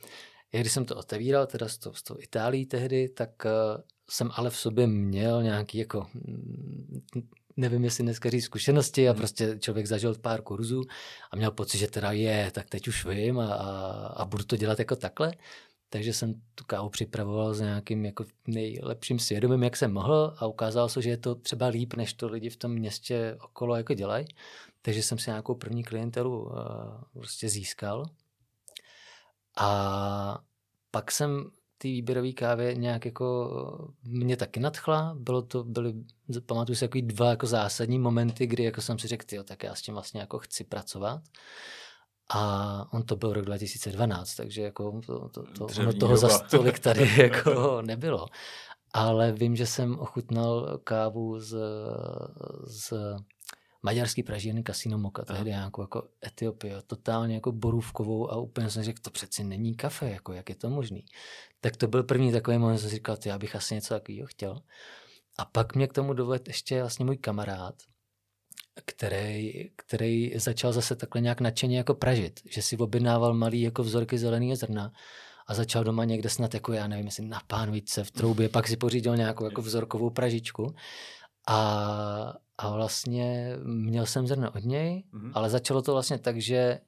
já 0.53 0.61
když 0.61 0.73
jsem 0.73 0.85
to 0.85 0.97
otevíral, 0.97 1.47
teda 1.47 1.69
s 1.69 1.79
tou, 1.79 1.93
s 1.93 2.03
tou 2.03 2.17
Itálií 2.19 2.67
tehdy, 2.67 3.09
tak 3.09 3.31
uh, 3.45 3.81
jsem 4.11 4.31
ale 4.35 4.51
v 4.51 4.57
sobě 4.57 4.87
měl 4.87 5.43
nějaký 5.43 5.79
jako 5.79 6.07
nevím, 7.57 7.85
jestli 7.85 8.05
dneska 8.05 8.31
říct 8.31 8.45
zkušenosti 8.45 9.09
a 9.09 9.13
hmm. 9.13 9.19
prostě 9.19 9.59
člověk 9.61 9.87
zažil 9.87 10.15
pár 10.15 10.43
kurzů 10.43 10.83
a 11.31 11.37
měl 11.37 11.51
pocit, 11.51 11.79
že 11.79 11.87
teda 11.87 12.13
je, 12.13 12.51
tak 12.51 12.69
teď 12.69 12.89
už 12.89 13.07
vím 13.07 13.41
a, 13.41 13.55
a, 13.55 14.07
a 14.07 14.25
budu 14.25 14.45
to 14.45 14.57
dělat 14.57 14.79
jako 14.79 14.97
takhle. 14.97 15.33
Takže 15.89 16.13
jsem 16.13 16.35
tu 16.55 16.65
kávu 16.65 16.89
připravoval 16.89 17.55
s 17.55 17.61
nějakým 17.61 18.05
jako 18.05 18.25
nejlepším 18.47 19.19
svědomím, 19.19 19.63
jak 19.63 19.77
jsem 19.77 19.93
mohl 19.93 20.35
a 20.39 20.47
ukázalo 20.47 20.89
se, 20.89 21.03
že 21.03 21.11
je 21.11 21.17
to 21.17 21.35
třeba 21.35 21.67
líp, 21.67 21.95
než 21.95 22.13
to 22.13 22.29
lidi 22.29 22.51
v 22.51 22.57
tom 22.57 22.73
městě 22.73 23.37
okolo 23.41 23.77
jako 23.77 23.95
dělají. 23.95 24.27
Takže 24.83 25.03
jsem 25.03 25.19
si 25.19 25.31
nějakou 25.31 25.55
první 25.55 25.85
klientelu 25.85 26.43
uh, 26.43 26.53
prostě 27.13 27.49
získal. 27.49 28.07
A 29.57 30.39
pak 30.91 31.11
jsem 31.11 31.51
té 31.79 31.89
výběrové 31.89 32.33
kávě 32.33 32.75
nějak 32.75 33.05
jako 33.05 33.49
mě 34.03 34.37
taky 34.37 34.61
nadchla. 34.61 35.15
Bylo 35.19 35.43
to, 35.43 35.65
byly, 35.65 35.95
pamatuju 36.47 36.77
si 36.77 36.85
takový 36.85 37.03
dva 37.03 37.31
jako 37.31 37.47
zásadní 37.47 37.99
momenty, 37.99 38.47
kdy 38.47 38.65
jako 38.65 38.81
jsem 38.81 38.99
si 38.99 39.09
řekl, 39.09 39.27
tyjo, 39.27 39.45
tak 39.45 39.63
já 39.63 39.75
s 39.75 39.83
tím 39.83 39.95
vlastně 39.95 40.21
jako 40.21 40.39
chci 40.39 40.65
pracovat. 40.65 41.21
A 42.35 42.93
on 42.93 43.03
to 43.03 43.17
byl 43.17 43.33
rok 43.33 43.45
2012, 43.45 44.35
takže 44.35 44.63
jako 44.63 45.01
to, 45.07 45.29
to, 45.29 45.43
to, 45.43 45.67
ono 45.81 45.93
toho 45.93 46.17
za 46.17 46.39
tolik 46.51 46.79
tady 46.79 47.11
jako 47.17 47.83
nebylo. 47.83 48.27
Ale 48.93 49.33
vím, 49.33 49.57
že 49.57 49.67
jsem 49.67 49.99
ochutnal 49.99 50.79
kávu 50.85 51.41
z, 51.41 51.57
z 52.65 52.93
maďarský 53.83 54.23
pražírny 54.23 54.63
Casino 54.63 54.99
Moka, 54.99 55.25
tehdy 55.25 55.51
nějakou 55.51 55.83
jako 55.83 56.09
Etiopii, 56.27 56.73
totálně 56.87 57.35
jako 57.35 57.53
borůvkovou 57.53 58.31
a 58.31 58.37
úplně 58.37 58.71
jsem 58.71 58.83
řekl, 58.83 59.03
to 59.03 59.11
přeci 59.11 59.45
není 59.45 59.75
kafe, 59.75 60.11
jako 60.11 60.33
jak 60.33 60.49
je 60.49 60.55
to 60.55 60.71
možný. 60.71 61.05
Tak 61.61 61.77
to 61.77 61.89
byl 61.89 62.03
první 62.03 62.33
takový 62.33 62.59
moment, 62.59 62.79
jsem 62.79 62.91
říkal, 62.91 63.17
já 63.25 63.39
bych 63.39 63.57
asi 63.57 63.75
něco 63.75 63.95
takového 63.95 64.27
chtěl. 64.27 64.63
A 65.39 65.45
pak 65.45 65.75
mě 65.75 65.87
k 65.87 65.93
tomu 65.93 66.13
dovedl 66.13 66.45
ještě 66.47 66.81
vlastně 66.81 67.05
můj 67.05 67.17
kamarád, 67.17 67.75
který, 68.85 69.71
který 69.77 70.33
začal 70.37 70.73
zase 70.73 70.97
takhle 70.97 71.21
nějak 71.21 71.41
nadšeně 71.41 71.79
jako 71.79 71.95
pražit, 71.95 72.41
že 72.51 72.63
si 72.63 72.77
objednával 72.77 73.35
malý 73.35 73.61
jako 73.61 73.83
vzorky 73.83 74.19
zeleného 74.19 74.57
zrna 74.57 74.93
a 75.47 75.55
začal 75.55 75.85
doma 75.85 76.05
někde 76.05 76.29
snad 76.29 76.55
jako 76.55 76.73
já 76.73 76.87
nevím, 76.87 77.07
jestli 77.07 77.27
na 77.27 77.41
pánvice 77.47 78.05
v 78.05 78.11
troubě, 78.11 78.49
pak 78.49 78.69
si 78.69 78.77
pořídil 78.77 79.17
nějakou 79.17 79.45
jako 79.45 79.63
vzorkovou 79.63 80.11
pražičku 80.11 80.75
a, 81.49 82.35
a 82.59 82.71
vlastně 82.75 83.57
měl 83.65 84.07
jsem 84.07 84.27
zrno 84.27 84.51
od 84.51 84.65
něj, 84.65 85.05
mm-hmm. 85.13 85.33
ale 85.35 85.51
začalo 85.51 85.83
to 85.83 85.93
vlastně 85.93 86.19
tak, 86.19 86.41
že 86.41 86.81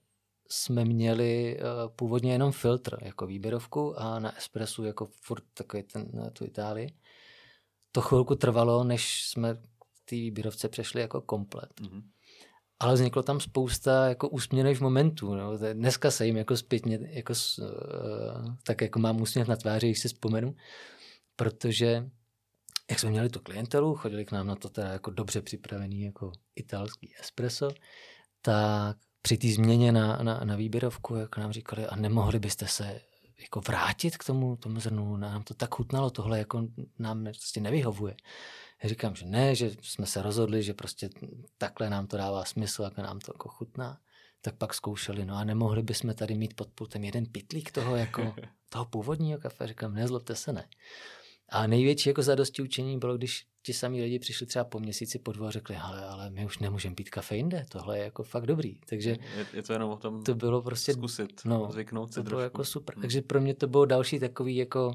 jsme 0.51 0.85
měli 0.85 1.59
uh, 1.59 1.93
původně 1.97 2.33
jenom 2.33 2.53
filtr 2.53 2.99
jako 3.03 3.27
výběrovku 3.27 4.01
a 4.01 4.19
na 4.19 4.37
espresso 4.37 4.85
jako 4.85 5.09
furt 5.23 5.45
takový 5.55 5.83
ten, 5.83 6.09
na 6.13 6.31
tu 6.31 6.45
Itálii. 6.45 6.95
To 7.93 8.01
chvilku 8.01 8.35
trvalo, 8.35 8.85
než 8.85 9.27
jsme 9.27 9.55
k 9.55 9.61
té 10.05 10.17
výběrovce 10.17 10.69
přešli 10.69 11.01
jako 11.01 11.21
komplet. 11.21 11.81
Mm-hmm. 11.81 12.03
Ale 12.81 12.95
vzniklo 12.95 13.23
tam 13.23 13.41
spousta 13.41 14.09
jako 14.09 14.29
úsměvných 14.29 14.81
momentů. 14.81 15.35
No. 15.35 15.59
Dneska 15.73 16.11
se 16.11 16.27
jim 16.27 16.37
jako 16.37 16.57
zpětně, 16.57 16.99
jako, 17.03 17.33
uh, 17.59 18.55
tak 18.63 18.81
jako 18.81 18.99
mám 18.99 19.21
úsměv 19.21 19.49
na 19.49 19.57
tváři, 19.57 19.87
když 19.87 20.01
si 20.01 20.09
vzpomenu, 20.09 20.55
protože 21.37 22.11
jak 22.91 22.99
jsme 23.00 23.11
měli 23.11 23.29
tu 23.29 23.41
klientelu, 23.41 23.95
chodili 23.95 24.25
k 24.25 24.33
nám 24.33 24.47
na 24.47 24.57
to 24.57 24.69
teda 24.69 24.88
jako 24.88 25.11
dobře 25.11 25.43
připravený 25.43 26.03
jako 26.03 26.33
italský 26.57 27.14
espresso, 27.21 27.71
tak 28.43 28.97
při 29.23 29.37
té 29.37 29.49
změně 29.49 29.93
na, 29.93 30.17
na, 30.23 30.41
na 30.45 30.57
výběrovku, 30.57 31.14
jak 31.17 31.37
nám 31.37 31.53
říkali, 31.53 31.87
a 31.87 31.97
nemohli 31.97 32.38
byste 32.38 32.69
se 32.69 33.00
jako 33.41 33.61
vrátit 33.61 34.17
k 34.17 34.25
tomu, 34.25 34.57
tomu 34.57 34.81
zrnu, 34.81 35.17
nám 35.17 35.43
to 35.43 35.55
tak 35.55 35.75
chutnalo, 35.75 36.11
tohle 36.11 36.38
jako 36.38 36.67
nám 36.99 37.25
prostě 37.25 37.61
nevyhovuje. 37.61 38.17
Já 38.83 38.88
říkám, 38.88 39.17
že 39.17 39.26
ne, 39.26 39.55
že 39.55 39.71
jsme 39.83 40.07
se 40.07 40.23
rozhodli, 40.23 40.62
že 40.62 40.75
prostě 40.75 41.11
takhle 41.59 41.91
nám 41.91 42.07
to 42.07 42.17
dává 42.17 42.45
smysl, 42.45 42.83
jak 42.83 42.97
nám 42.97 43.19
to 43.19 43.33
jako 43.35 43.49
chutná. 43.49 43.99
Tak 44.41 44.55
pak 44.55 44.75
zkoušeli, 44.75 45.25
no 45.25 45.37
a 45.37 45.45
nemohli 45.45 45.83
bychom 45.83 46.14
tady 46.14 46.35
mít 46.35 46.55
pod 46.55 46.69
pultem 46.69 47.05
jeden 47.05 47.26
pitlík 47.26 47.73
toho 47.73 47.97
jako 47.97 48.35
toho 48.69 48.85
původního 48.85 49.38
kafe. 49.38 49.67
Říkám, 49.67 49.95
nezlobte 49.95 50.35
se, 50.35 50.53
ne. 50.53 50.69
A 51.49 51.67
největší 51.67 52.09
jako 52.09 52.23
zadosti 52.23 52.63
učení 52.63 52.99
bylo, 52.99 53.17
když 53.17 53.47
ti 53.63 53.73
samí 53.73 54.03
lidi 54.03 54.19
přišli 54.19 54.47
třeba 54.47 54.65
po 54.65 54.81
měsíci 54.81 55.19
po 55.19 55.33
dvou 55.33 55.47
a 55.47 55.51
řekli, 55.51 55.77
ale, 55.77 56.07
ale 56.07 56.31
my 56.31 56.47
už 56.47 56.59
nemůžeme 56.59 56.95
pít 56.95 57.11
kafe 57.11 57.37
jinde, 57.37 57.65
tohle 57.71 57.99
je 57.99 58.05
jako 58.05 58.23
fakt 58.23 58.47
dobrý. 58.47 58.81
Takže 58.89 59.11
je, 59.11 59.47
je 59.53 59.63
to 59.63 59.73
jenom 59.73 59.91
o 59.91 59.97
tom 59.97 60.23
to 60.23 60.35
bylo 60.35 60.63
prostě, 60.63 60.93
zkusit, 60.93 61.41
no, 61.45 61.69
zvyknout 61.73 62.09
si 62.09 62.15
to 62.15 62.23
bylo 62.23 62.41
jako 62.41 62.65
super. 62.65 62.95
Hmm. 62.95 63.03
Takže 63.03 63.23
pro 63.23 63.41
mě 63.41 63.55
to 63.55 63.67
bylo 63.67 63.85
další 63.85 64.21
takový 64.21 64.57
jako 64.57 64.95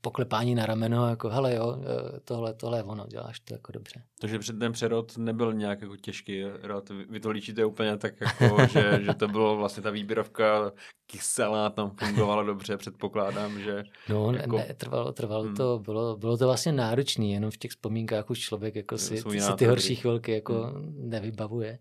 poklepání 0.00 0.54
na 0.54 0.66
rameno, 0.66 1.08
jako 1.08 1.28
hele 1.28 1.54
jo, 1.54 1.76
tohle, 2.24 2.54
tohle 2.54 2.78
je 2.78 2.82
ono, 2.82 3.06
děláš 3.06 3.40
to 3.40 3.54
jako 3.54 3.72
dobře. 3.72 4.02
Takže 4.20 4.38
ten 4.52 4.72
přerod 4.72 5.18
nebyl 5.18 5.52
nějak 5.52 5.82
jako 5.82 5.96
těžký 5.96 6.44
rod, 6.62 6.90
vy 7.10 7.20
to 7.20 7.30
líčíte 7.30 7.64
úplně 7.64 7.96
tak 7.96 8.14
jako, 8.20 8.66
že, 8.72 9.00
že 9.02 9.14
to 9.14 9.28
bylo 9.28 9.56
vlastně 9.56 9.82
ta 9.82 9.90
výběrovka 9.90 10.72
kyselá, 11.06 11.70
tam 11.70 11.90
fungovala 11.90 12.42
dobře, 12.42 12.76
předpokládám, 12.76 13.60
že... 13.60 13.84
No 14.08 14.32
jako... 14.32 14.56
ne, 14.56 14.74
trvalo, 14.74 15.12
trvalo 15.12 15.44
hmm. 15.44 15.54
to, 15.54 15.78
bylo, 15.78 16.16
bylo 16.16 16.36
to 16.36 16.46
vlastně 16.46 16.72
náročné, 16.72 17.26
jenom 17.26 17.50
v 17.50 17.56
těch 17.56 17.70
vzpomínkách 17.70 18.30
už 18.30 18.38
člověk 18.38 18.76
jako 18.76 18.98
si, 18.98 19.18
si 19.18 19.52
ty 19.56 19.66
horší 19.66 19.96
chvilky 19.96 20.32
jako 20.32 20.62
hmm. 20.62 21.10
nevybavuje. 21.10 21.78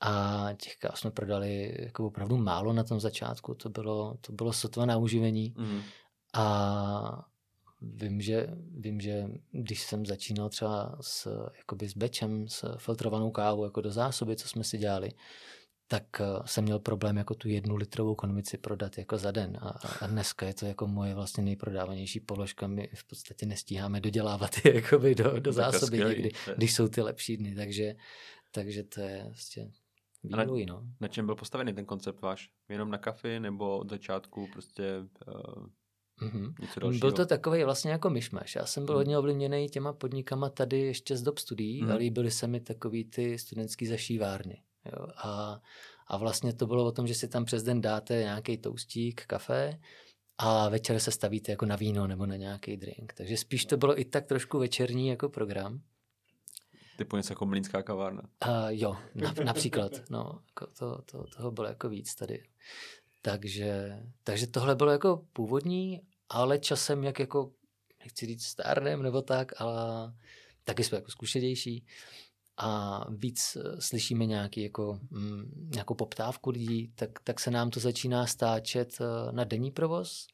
A 0.00 0.48
těch 0.56 0.76
káv 0.76 0.98
jsme 0.98 1.10
prodali 1.10 1.76
jako 1.78 2.06
opravdu 2.06 2.36
málo 2.36 2.72
na 2.72 2.84
tom 2.84 3.00
začátku, 3.00 3.54
to 3.54 3.68
bylo, 3.68 4.16
to 4.20 4.32
bylo 4.32 4.52
sotva 4.52 4.86
na 4.86 4.96
uživení. 4.96 5.54
Mm. 5.56 5.80
A 6.34 7.28
vím 7.82 8.20
že, 8.20 8.48
vím, 8.70 9.00
že 9.00 9.28
když 9.52 9.82
jsem 9.82 10.06
začínal 10.06 10.48
třeba 10.48 10.96
s, 11.00 11.48
jakoby 11.58 11.88
s 11.88 11.96
bečem, 11.96 12.48
s 12.48 12.76
filtrovanou 12.76 13.30
kávou 13.30 13.64
jako 13.64 13.80
do 13.80 13.90
zásoby, 13.90 14.36
co 14.36 14.48
jsme 14.48 14.64
si 14.64 14.78
dělali, 14.78 15.10
tak 15.88 16.20
eh, 16.20 16.24
jsem 16.44 16.64
měl 16.64 16.78
problém 16.78 17.16
jako 17.16 17.34
tu 17.34 17.48
jednu 17.48 17.76
litrovou 17.76 18.14
konvici 18.14 18.58
prodat 18.58 18.98
jako 18.98 19.18
za 19.18 19.30
den. 19.30 19.58
A, 19.60 19.68
a 20.00 20.06
dneska 20.06 20.46
je 20.46 20.54
to 20.54 20.66
jako 20.66 20.86
moje 20.86 21.14
vlastně 21.14 21.44
nejprodávanější 21.44 22.20
položka. 22.20 22.66
My 22.66 22.90
v 22.94 23.04
podstatě 23.04 23.46
nestíháme 23.46 24.00
dodělávat 24.00 24.50
je 24.64 24.74
jakoby 24.82 25.14
do, 25.14 25.40
do 25.40 25.52
zásoby 25.52 25.98
někdy, 25.98 26.30
když 26.56 26.74
jsou 26.74 26.88
ty 26.88 27.00
lepší 27.00 27.36
dny. 27.36 27.54
Takže, 27.54 27.94
takže 28.50 28.82
to 28.82 29.00
je 29.00 29.24
vlastně 29.24 29.70
vývoj, 30.22 30.66
na, 30.66 30.74
no. 30.74 30.86
Na 31.00 31.08
čem 31.08 31.26
byl 31.26 31.34
postavený 31.34 31.72
ten 31.72 31.84
koncept 31.84 32.20
váš? 32.20 32.50
Jenom 32.68 32.90
na 32.90 32.98
kafi 32.98 33.40
nebo 33.40 33.78
od 33.78 33.90
začátku 33.90 34.48
prostě 34.52 34.84
uh, 35.26 35.66
Mm-hmm. 36.22 36.54
Něco 36.60 36.80
dalšího. 36.80 37.00
Byl 37.00 37.12
to 37.12 37.26
takový 37.26 37.64
vlastně 37.64 37.90
jako 37.90 38.10
myšmaš. 38.10 38.54
Já 38.54 38.66
jsem 38.66 38.84
byl 38.84 38.94
mm. 38.94 38.98
hodně 38.98 39.18
ovlivněný 39.18 39.68
těma 39.68 39.92
podnikama 39.92 40.48
tady 40.48 40.80
ještě 40.80 41.16
z 41.16 41.22
dob 41.22 41.38
studií 41.38 41.82
mm. 41.82 41.92
a 41.92 41.94
líbily 41.94 42.30
se 42.30 42.46
mi 42.46 42.60
takový 42.60 43.04
ty 43.04 43.38
studentský 43.38 43.86
zašívárny. 43.86 44.62
Jo. 44.84 45.06
A, 45.16 45.60
a 46.06 46.16
vlastně 46.16 46.52
to 46.52 46.66
bylo 46.66 46.84
o 46.84 46.92
tom, 46.92 47.06
že 47.06 47.14
si 47.14 47.28
tam 47.28 47.44
přes 47.44 47.62
den 47.62 47.80
dáte 47.80 48.14
nějaký 48.14 48.58
toustík, 48.58 49.26
kafe 49.26 49.80
a 50.38 50.68
večer 50.68 51.00
se 51.00 51.10
stavíte 51.10 51.52
jako 51.52 51.66
na 51.66 51.76
víno 51.76 52.06
nebo 52.06 52.26
na 52.26 52.36
nějaký 52.36 52.76
drink. 52.76 53.12
Takže 53.12 53.36
spíš 53.36 53.64
to 53.64 53.76
bylo 53.76 54.00
i 54.00 54.04
tak 54.04 54.26
trošku 54.26 54.58
večerní 54.58 55.08
jako 55.08 55.28
program. 55.28 55.80
Typu 56.96 57.16
něco 57.16 57.32
jako 57.32 57.46
mlínská 57.46 57.82
kavárna. 57.82 58.22
Uh, 58.46 58.68
jo, 58.68 58.96
na, 59.14 59.34
například. 59.44 59.92
No, 60.10 60.40
jako 60.48 60.66
to, 60.78 61.02
to, 61.02 61.24
toho 61.36 61.50
bylo 61.50 61.68
jako 61.68 61.88
víc 61.88 62.14
tady. 62.14 62.42
Takže, 63.24 63.98
takže 64.24 64.46
tohle 64.46 64.74
bylo 64.74 64.90
jako 64.90 65.26
původní, 65.32 66.00
ale 66.28 66.58
časem 66.58 67.04
jak 67.04 67.18
jako, 67.18 67.52
nechci 68.00 68.26
říct 68.26 68.44
stárnem 68.44 69.02
nebo 69.02 69.22
tak, 69.22 69.60
ale 69.60 70.12
taky 70.64 70.84
jsme 70.84 70.98
jako 70.98 71.10
zkušenější 71.10 71.86
a 72.56 73.00
víc 73.10 73.56
eh, 73.56 73.80
slyšíme 73.80 74.26
nějaký 74.26 74.62
jako, 74.62 75.00
mm, 75.10 75.70
nějakou 75.74 75.94
poptávku 75.94 76.50
lidí, 76.50 76.92
tak, 76.94 77.10
tak 77.24 77.40
se 77.40 77.50
nám 77.50 77.70
to 77.70 77.80
začíná 77.80 78.26
stáčet 78.26 78.98
eh, 79.00 79.32
na 79.32 79.44
denní 79.44 79.70
provoz 79.70 80.26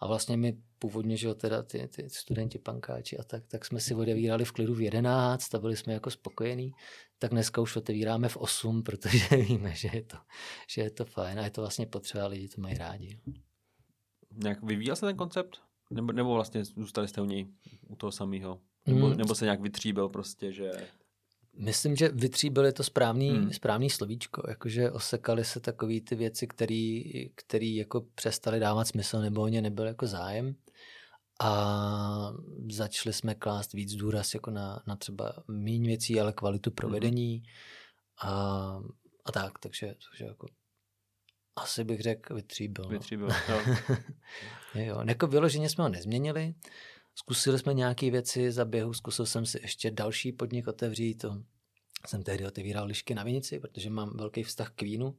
a 0.00 0.06
vlastně 0.06 0.36
my 0.36 0.58
původně, 0.78 1.16
že 1.16 1.26
jo, 1.26 1.34
teda 1.34 1.62
ty, 1.62 1.88
ty 1.88 2.10
studenti 2.10 2.58
pankáči 2.58 3.18
a 3.18 3.22
tak, 3.24 3.46
tak 3.46 3.64
jsme 3.64 3.80
si 3.80 3.94
odevírali 3.94 4.44
v 4.44 4.52
klidu 4.52 4.74
v 4.74 4.80
11 4.80 5.54
a 5.54 5.58
byli 5.58 5.76
jsme 5.76 5.92
jako 5.92 6.10
spokojení, 6.10 6.72
tak 7.18 7.30
dneska 7.30 7.60
už 7.60 7.76
otevíráme 7.76 8.28
v 8.28 8.36
8, 8.36 8.82
protože 8.82 9.36
víme, 9.48 9.74
že 9.74 9.88
je 9.92 10.02
to, 10.02 10.16
že 10.68 10.82
je 10.82 10.90
to 10.90 11.04
fajn 11.04 11.40
a 11.40 11.44
je 11.44 11.50
to 11.50 11.60
vlastně 11.60 11.86
potřeba, 11.86 12.26
lidi 12.26 12.48
to 12.48 12.60
mají 12.60 12.74
rádi. 12.74 13.20
Nějak 14.32 14.62
vyvíjel 14.62 14.96
se 14.96 15.06
ten 15.06 15.16
koncept? 15.16 15.60
Nebo, 15.90 16.12
nebo 16.12 16.34
vlastně 16.34 16.64
zůstali 16.64 17.08
jste 17.08 17.20
u 17.20 17.24
něj, 17.24 17.46
u 17.88 17.96
toho 17.96 18.12
samého? 18.12 18.60
Nebo, 18.86 19.08
mm. 19.08 19.16
nebo 19.16 19.34
se 19.34 19.44
nějak 19.44 19.60
vytříbil 19.60 20.08
prostě, 20.08 20.52
že... 20.52 20.70
Myslím, 21.60 21.96
že 21.96 22.08
vytříbili 22.08 22.72
to 22.72 22.82
správný, 22.82 23.30
hmm. 23.30 23.52
správný 23.52 23.90
slovíčko, 23.90 24.42
jakože 24.48 24.90
osekali 24.90 25.44
se 25.44 25.60
takové 25.60 26.00
ty 26.00 26.14
věci, 26.14 26.46
které 27.34 27.66
jako 27.66 28.00
přestali 28.14 28.60
dávat 28.60 28.84
smysl 28.84 29.20
nebo 29.20 29.40
o 29.40 29.48
ně 29.48 29.62
nebyl 29.62 29.86
jako 29.86 30.06
zájem 30.06 30.54
a 31.40 32.32
začali 32.70 33.12
jsme 33.12 33.34
klást 33.34 33.72
víc 33.72 33.94
důraz 33.94 34.34
jako 34.34 34.50
na, 34.50 34.82
na 34.86 34.96
třeba 34.96 35.32
méně 35.48 35.88
věcí, 35.88 36.20
ale 36.20 36.32
kvalitu 36.32 36.70
provedení 36.70 37.36
hmm. 37.36 38.32
a, 38.32 38.82
a 39.24 39.32
tak, 39.32 39.58
takže, 39.58 39.94
takže 40.10 40.24
jako 40.24 40.46
asi 41.56 41.84
bych 41.84 42.00
řekl 42.00 42.34
vytříbil. 42.34 42.84
No. 42.84 42.90
Vytříbil, 42.90 43.28
jo. 43.48 43.76
jo. 44.74 45.02
Jako 45.06 45.26
vyloženě 45.26 45.68
jsme 45.68 45.84
ho 45.84 45.90
nezměnili, 45.90 46.54
Zkusili 47.14 47.58
jsme 47.58 47.74
nějaké 47.74 48.10
věci 48.10 48.52
za 48.52 48.64
běhu, 48.64 48.92
zkusil 48.92 49.26
jsem 49.26 49.46
si 49.46 49.58
ještě 49.62 49.90
další 49.90 50.32
podnik 50.32 50.68
otevřít. 50.68 51.14
To 51.14 51.42
jsem 52.06 52.22
tehdy 52.22 52.46
otevíral 52.46 52.86
lišky 52.86 53.14
na 53.14 53.24
vinici, 53.24 53.60
protože 53.60 53.90
mám 53.90 54.16
velký 54.16 54.42
vztah 54.42 54.70
k 54.70 54.82
vínu. 54.82 55.16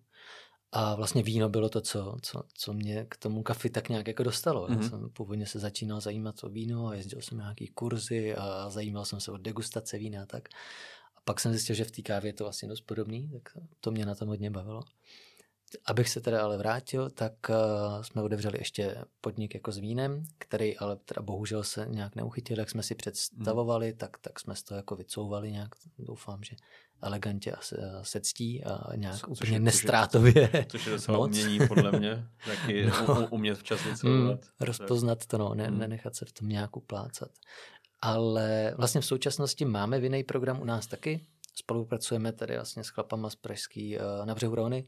A 0.72 0.96
vlastně 0.96 1.24
víno 1.24 1.50
bylo 1.50 1.70
to, 1.70 1.82
co, 1.82 2.16
co, 2.22 2.44
co 2.54 2.74
mě 2.74 3.06
k 3.10 3.18
tomu 3.18 3.44
kafi 3.44 3.70
tak 3.70 3.90
nějak 3.90 4.08
jako 4.08 4.24
dostalo. 4.24 4.68
Mm-hmm. 4.68 4.72
Já 4.72 4.78
mhm. 4.78 4.90
jsem 4.90 5.10
původně 5.10 5.46
se 5.46 5.60
začínal 5.60 6.02
zajímat 6.02 6.44
o 6.44 6.50
víno 6.50 6.88
a 6.88 6.96
jezdil 6.96 7.22
jsem 7.22 7.38
na 7.38 7.44
nějaký 7.44 7.68
kurzy 7.68 8.36
a 8.36 8.70
zajímal 8.70 9.06
jsem 9.06 9.20
se 9.20 9.32
o 9.32 9.38
degustace 9.38 9.98
vína 9.98 10.24
a 10.24 10.26
tak. 10.26 10.50
A 11.18 11.22
pak 11.26 11.40
jsem 11.40 11.52
zjistil, 11.52 11.76
že 11.76 11.84
v 11.84 11.92
té 11.92 12.02
kávě 12.02 12.30
je 12.30 12.34
to 12.34 12.44
vlastně 12.44 12.70
dost 12.70 12.82
podobný, 12.82 13.30
tak 13.30 13.58
to 13.80 13.92
mě 13.92 14.06
na 14.06 14.16
tom 14.16 14.28
hodně 14.28 14.52
bavilo. 14.52 14.82
Abych 15.86 16.10
se 16.10 16.22
teda 16.22 16.44
ale 16.44 16.58
vrátil, 16.58 17.10
tak 17.10 17.34
uh, 17.50 18.02
jsme 18.02 18.22
otevřeli 18.22 18.58
ještě 18.58 18.96
podnik 19.22 19.54
jako 19.54 19.72
s 19.72 19.78
vínem, 19.78 20.24
který 20.38 20.78
ale 20.78 20.96
teda 20.96 21.22
bohužel 21.22 21.64
se 21.64 21.86
nějak 21.90 22.16
neuchytil, 22.16 22.60
jak 22.60 22.70
jsme 22.70 22.84
si 22.84 22.96
představovali, 22.96 23.88
hmm. 23.88 23.98
tak, 23.98 24.18
tak 24.18 24.40
jsme 24.40 24.56
z 24.56 24.64
toho 24.64 24.78
jako 24.78 24.96
vycouvali 24.96 25.52
nějak, 25.52 25.70
doufám, 26.00 26.44
že 26.44 26.56
elegantně 27.02 27.52
a 27.52 27.62
se, 27.62 27.78
se 28.02 28.22
ctí 28.22 28.64
a 28.64 28.96
nějak 28.96 29.20
co, 29.20 29.28
úplně 29.28 29.52
což 29.52 29.60
nestrátově. 29.60 30.66
Což 30.68 30.86
je 30.86 30.92
docela 30.96 31.18
moc. 31.18 31.28
umění, 31.28 31.68
podle 31.68 32.00
mě, 32.00 32.28
taky 32.46 32.86
no. 32.86 33.28
umět 33.30 33.56
včas 33.56 33.86
vycouvat. 33.86 34.42
Mm, 34.42 34.48
rozpoznat 34.60 35.26
to, 35.26 35.38
no, 35.38 35.54
ne, 35.54 35.68
hmm. 35.68 35.80
nenechat 35.80 36.16
se 36.16 36.26
v 36.26 36.32
tom 36.32 36.50
nějak 36.50 36.78
uplácat. 36.78 37.32
Ale 38.02 38.74
vlastně 38.78 39.02
v 39.02 39.06
současnosti 39.06 39.66
máme 39.66 40.00
vinný 40.00 40.24
program 40.24 40.62
u 40.62 40.66
nás 40.66 40.88
taky, 40.88 41.28
spolupracujeme 41.56 42.32
tady 42.32 42.56
vlastně 42.56 42.84
s 42.84 42.90
chlapama 42.90 43.30
z 43.30 43.36
Pražský 43.36 43.98
uh, 43.98 44.26
na 44.26 44.36
břehu 44.36 44.56
Rony 44.56 44.88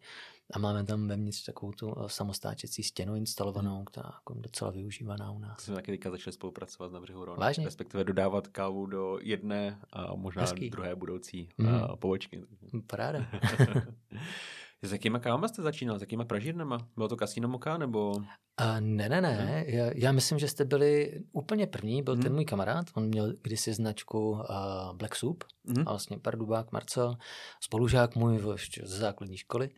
a 0.53 0.59
máme 0.59 0.83
tam 0.83 1.07
vevnitř 1.07 1.45
takovou 1.45 1.71
tu 1.71 1.87
uh, 1.87 2.07
samostáčecí 2.07 2.83
stěnu 2.83 3.15
instalovanou, 3.15 3.75
hmm. 3.75 3.85
která 3.85 4.11
je 4.35 4.41
docela 4.41 4.71
využívaná 4.71 5.31
u 5.31 5.39
nás. 5.39 5.61
Jsme 5.61 5.75
taky 5.75 5.91
teďka 5.91 6.11
začali 6.11 6.33
spolupracovat 6.33 6.91
na 6.91 6.99
břehu 6.99 7.25
Rony. 7.25 7.39
Vážně? 7.39 7.65
Respektive 7.65 8.03
dodávat 8.03 8.47
kávu 8.47 8.85
do 8.85 9.19
jedné 9.21 9.79
a 9.93 10.15
možná 10.15 10.41
Hezký. 10.41 10.69
druhé 10.69 10.95
budoucí 10.95 11.49
mm. 11.57 11.67
uh, 11.67 11.95
pobočky. 11.95 12.43
Paráda. 12.87 13.19
S 14.83 14.91
jakýma 14.91 15.19
kávama 15.19 15.47
jste 15.47 15.61
začínal? 15.61 15.99
S 15.99 16.01
jakýma 16.01 16.25
pražírnama? 16.25 16.87
Bylo 16.95 17.07
to 17.07 17.15
Casino 17.15 17.47
Moka 17.47 17.77
nebo? 17.77 18.21
A 18.57 18.79
ne, 18.79 19.09
ne, 19.09 19.21
ne. 19.21 19.65
Já, 19.67 19.91
já 19.95 20.11
myslím, 20.11 20.39
že 20.39 20.47
jste 20.47 20.65
byli 20.65 21.21
úplně 21.31 21.67
první. 21.67 22.03
Byl 22.03 22.13
hmm. 22.13 22.23
ten 22.23 22.33
můj 22.33 22.45
kamarád. 22.45 22.85
On 22.93 23.07
měl 23.07 23.33
kdysi 23.41 23.73
značku 23.73 24.31
uh, 24.31 24.39
Black 24.93 25.15
Soup. 25.15 25.43
Hmm. 25.65 25.87
A 25.87 25.91
vlastně 25.91 26.19
Pardubák 26.19 26.71
Marcel, 26.71 27.15
spolužák 27.59 28.15
můj 28.15 28.41
ještě 28.51 28.81
ze 28.85 28.97
základní 28.97 29.37
školy. 29.37 29.69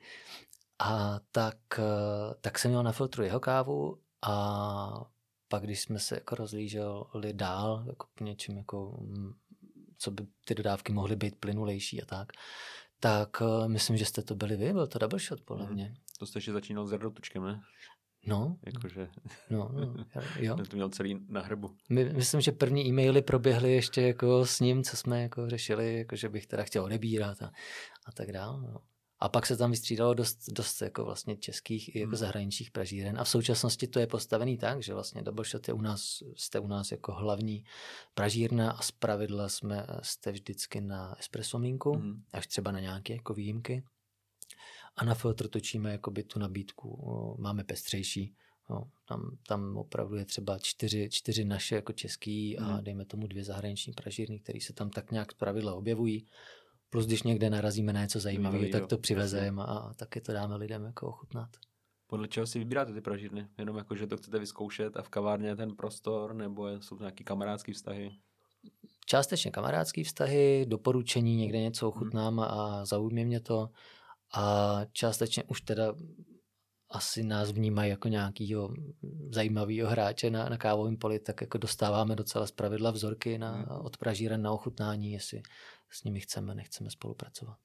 A 0.79 1.19
tak, 1.31 1.57
uh, 1.77 2.33
tak 2.41 2.59
jsem 2.59 2.71
měl 2.71 2.83
na 2.83 2.91
filtru 2.91 3.23
jeho 3.23 3.39
kávu 3.39 3.99
a 4.27 5.05
pak, 5.47 5.63
když 5.63 5.81
jsme 5.81 5.99
se 5.99 6.15
jako 6.15 6.35
rozlíželi 6.35 7.33
dál, 7.33 7.83
jako 7.87 8.07
po 8.17 8.23
něčem, 8.23 8.57
jako, 8.57 8.97
mm, 9.01 9.33
co 9.97 10.11
by 10.11 10.27
ty 10.45 10.55
dodávky 10.55 10.93
mohly 10.93 11.15
být 11.15 11.35
plynulejší 11.35 12.01
a 12.01 12.05
tak, 12.05 12.31
tak 12.99 13.41
uh, 13.41 13.67
myslím, 13.67 13.97
že 13.97 14.05
jste 14.05 14.21
to 14.21 14.35
byli 14.35 14.57
vy, 14.57 14.73
byl 14.73 14.87
to 14.87 14.99
double 14.99 15.19
shot 15.19 15.41
podle 15.41 15.71
mě. 15.71 15.85
Hmm. 15.85 15.95
To 16.19 16.25
jste 16.25 16.37
ještě 16.37 16.51
začínal 16.51 16.87
s 16.87 16.91
Jardotučkem, 16.91 17.43
ne? 17.43 17.61
No. 18.27 18.57
Jakože... 18.65 19.07
No, 19.49 19.69
no, 19.73 20.05
jo. 20.39 20.55
to 20.69 20.75
měl 20.75 20.89
celý 20.89 21.25
na 21.29 21.41
hrbu. 21.41 21.75
My, 21.89 22.13
myslím, 22.13 22.41
že 22.41 22.51
první 22.51 22.87
e-maily 22.87 23.21
proběhly 23.21 23.73
ještě 23.73 24.01
jako 24.01 24.45
s 24.45 24.59
ním, 24.59 24.83
co 24.83 24.97
jsme 24.97 25.21
jako 25.21 25.49
řešili, 25.49 25.97
jako 25.97 26.15
že 26.15 26.29
bych 26.29 26.47
teda 26.47 26.63
chtěl 26.63 26.83
odebírat 26.83 27.41
a, 27.41 27.51
a 28.05 28.11
tak 28.11 28.31
dále. 28.31 28.61
No. 28.61 28.81
A 29.25 29.29
pak 29.29 29.45
se 29.45 29.57
tam 29.57 29.71
vystřídalo 29.71 30.13
dost, 30.13 30.49
dost 30.49 30.81
jako 30.81 31.05
vlastně 31.05 31.37
českých 31.37 31.95
i 31.95 31.99
jako 31.99 32.09
hmm. 32.09 32.15
zahraničních 32.15 32.71
pražíren. 32.71 33.19
A 33.19 33.23
v 33.23 33.29
současnosti 33.29 33.87
to 33.87 33.99
je 33.99 34.07
postavený 34.07 34.57
tak, 34.57 34.83
že 34.83 34.93
vlastně 34.93 35.21
Double 35.21 35.45
Shot 35.45 35.67
je 35.67 35.73
u 35.73 35.81
nás, 35.81 36.23
jste 36.35 36.59
u 36.59 36.67
nás 36.67 36.91
jako 36.91 37.13
hlavní 37.13 37.63
pražírna 38.13 38.71
a 38.71 38.81
z 38.81 38.91
pravidla 38.91 39.49
jsme, 39.49 39.87
jste 40.01 40.31
vždycky 40.31 40.81
na 40.81 41.15
espresso 41.19 41.59
mlínku, 41.59 41.91
hmm. 41.91 42.23
až 42.33 42.47
třeba 42.47 42.71
na 42.71 42.79
nějaké 42.79 43.13
jako 43.13 43.33
výjimky. 43.33 43.83
A 44.95 45.05
na 45.05 45.13
filtr 45.13 45.47
točíme 45.47 45.91
jakoby 45.91 46.23
tu 46.23 46.39
nabídku, 46.39 47.35
máme 47.39 47.63
pestřejší. 47.63 48.35
No, 48.69 48.89
tam, 49.07 49.37
tam 49.47 49.77
opravdu 49.77 50.15
je 50.15 50.25
třeba 50.25 50.59
čtyři, 50.59 51.09
čtyři 51.11 51.45
naše 51.45 51.75
jako 51.75 51.93
český 51.93 52.55
hmm. 52.55 52.69
a 52.69 52.81
dejme 52.81 53.05
tomu 53.05 53.27
dvě 53.27 53.43
zahraniční 53.43 53.93
pražírny, 53.93 54.39
které 54.39 54.61
se 54.61 54.73
tam 54.73 54.89
tak 54.89 55.11
nějak 55.11 55.31
z 55.31 55.35
pravidla 55.35 55.73
objevují. 55.73 56.25
Plus 56.95 57.05
když 57.05 57.23
někde 57.23 57.49
narazíme 57.49 57.93
na 57.93 58.01
něco 58.01 58.19
zajímavého, 58.19 58.65
tak 58.71 58.87
to 58.87 58.97
přivezeme 58.97 59.63
a 59.63 59.93
taky 59.95 60.21
to 60.21 60.33
dáme 60.33 60.55
lidem 60.55 60.85
jako 60.85 61.07
ochutnat. 61.07 61.49
Podle 62.07 62.27
čeho 62.27 62.47
si 62.47 62.59
vybíráte 62.59 62.93
ty 62.93 63.01
pražidly? 63.01 63.47
Jenom 63.57 63.77
jako, 63.77 63.95
že 63.95 64.07
to 64.07 64.17
chcete 64.17 64.39
vyzkoušet 64.39 64.97
a 64.97 65.01
v 65.01 65.09
kavárně 65.09 65.47
je 65.47 65.55
ten 65.55 65.75
prostor, 65.75 66.33
nebo 66.33 66.67
jsou 66.67 66.95
to 66.95 67.03
nějaký 67.03 67.23
kamarádský 67.23 67.73
vztahy? 67.73 68.11
Částečně 69.05 69.51
kamarádský 69.51 70.03
vztahy, 70.03 70.65
doporučení, 70.69 71.35
někde 71.35 71.59
něco 71.59 71.87
ochutnám 71.87 72.39
a 72.39 72.85
zaujme 72.85 73.25
mě 73.25 73.39
to. 73.39 73.69
A 74.33 74.81
částečně 74.91 75.43
už 75.43 75.61
teda 75.61 75.93
asi 76.89 77.23
nás 77.23 77.51
vnímají 77.51 77.89
jako 77.89 78.07
nějakýho 78.07 78.73
zajímavého 79.31 79.89
hráče 79.89 80.29
na, 80.29 80.49
na 80.49 80.57
kávovém 80.57 80.97
poli, 80.97 81.19
tak 81.19 81.41
jako 81.41 81.57
dostáváme 81.57 82.15
docela 82.15 82.47
zpravidla 82.47 82.91
vzorky 82.91 83.37
na, 83.37 83.51
hmm. 83.51 83.65
od 83.69 83.97
pražíren 83.97 84.41
na 84.41 84.51
ochutnání, 84.51 85.11
jestli 85.11 85.41
s 85.89 86.03
nimi 86.03 86.19
chceme, 86.19 86.55
nechceme 86.55 86.89
spolupracovat. 86.89 87.57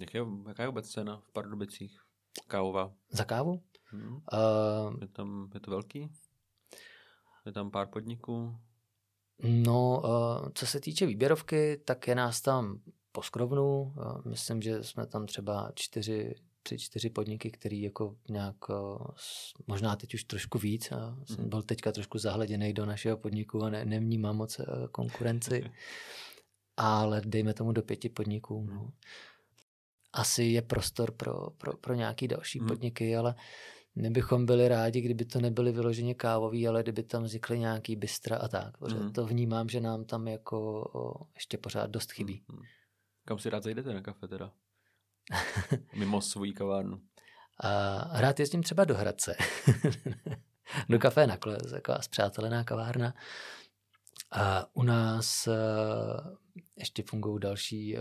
Jak 0.00 0.14
je, 0.14 0.24
jaká 0.48 0.62
je 0.62 0.68
vůbec 0.68 0.90
cena 0.90 1.20
v 1.20 1.32
Pardubicích? 1.32 2.00
Kávová? 2.46 2.92
Za 3.10 3.24
kávu? 3.24 3.62
Hmm. 3.84 4.14
Uh, 4.14 5.00
je, 5.00 5.08
tam, 5.08 5.50
je 5.54 5.60
to 5.60 5.70
velký? 5.70 6.10
Je 7.46 7.52
tam 7.52 7.70
pár 7.70 7.86
podniků? 7.86 8.56
No, 9.42 10.02
uh, 10.04 10.48
co 10.54 10.66
se 10.66 10.80
týče 10.80 11.06
výběrovky, 11.06 11.76
tak 11.84 12.08
je 12.08 12.14
nás 12.14 12.40
tam 12.40 12.80
poskrovnu. 13.12 13.82
Uh, 13.82 14.26
myslím, 14.26 14.62
že 14.62 14.82
jsme 14.82 15.06
tam 15.06 15.26
třeba 15.26 15.72
čtyři, 15.74 16.34
tři, 16.64 16.78
čtyři 16.78 17.10
podniky, 17.10 17.50
který 17.50 17.82
jako 17.82 18.16
nějak, 18.28 18.68
uh, 18.68 19.06
možná 19.66 19.96
teď 19.96 20.14
už 20.14 20.24
trošku 20.24 20.58
víc. 20.58 20.92
Uh, 20.92 21.24
jsem 21.24 21.40
mhm. 21.40 21.48
byl 21.48 21.62
teďka 21.62 21.92
trošku 21.92 22.18
zahleděný 22.18 22.72
do 22.72 22.86
našeho 22.86 23.16
podniku 23.16 23.62
a 23.62 23.70
ne, 23.70 23.84
nevnímám 23.84 24.36
moc 24.36 24.58
uh, 24.58 24.64
konkurenci. 24.92 25.64
Ale 26.76 27.22
dejme 27.24 27.54
tomu 27.54 27.72
do 27.72 27.82
pěti 27.82 28.08
podniků. 28.08 28.66
No. 28.70 28.92
Asi 30.12 30.44
je 30.44 30.62
prostor 30.62 31.12
pro, 31.12 31.50
pro, 31.50 31.76
pro 31.76 31.94
nějaký 31.94 32.28
další 32.28 32.58
hmm. 32.58 32.68
podniky, 32.68 33.16
ale 33.16 33.34
my 33.96 34.10
bychom 34.10 34.46
byli 34.46 34.68
rádi, 34.68 35.00
kdyby 35.00 35.24
to 35.24 35.40
nebyly 35.40 35.72
vyloženě 35.72 36.14
kávový, 36.14 36.68
ale 36.68 36.82
kdyby 36.82 37.02
tam 37.02 37.22
vznikly 37.22 37.58
nějaký 37.58 37.96
bystra 37.96 38.36
a 38.36 38.48
tak. 38.48 38.80
Mm. 38.80 39.12
To 39.12 39.26
vnímám, 39.26 39.68
že 39.68 39.80
nám 39.80 40.04
tam 40.04 40.28
jako 40.28 40.84
ještě 41.34 41.58
pořád 41.58 41.90
dost 41.90 42.12
chybí. 42.12 42.42
Mm. 42.48 42.58
Kam 43.24 43.38
si 43.38 43.50
rád 43.50 43.62
zajdete 43.62 43.94
na 43.94 44.02
kafe 44.02 44.28
teda? 44.28 44.52
Mimo 45.94 46.20
svůj 46.20 46.52
kavárnu. 46.52 47.00
A 47.60 48.04
rád 48.20 48.40
jezdím 48.40 48.62
třeba 48.62 48.84
do 48.84 48.94
Hradce. 48.94 49.36
do 50.88 50.98
kafe 50.98 51.26
na 51.26 51.36
kole, 51.36 51.58
taková 51.70 52.02
zpřátelená 52.02 52.64
kavárna. 52.64 53.14
A 54.30 54.66
u 54.72 54.82
nás 54.82 55.48
ještě 56.76 57.02
fungují 57.02 57.40
další, 57.40 57.96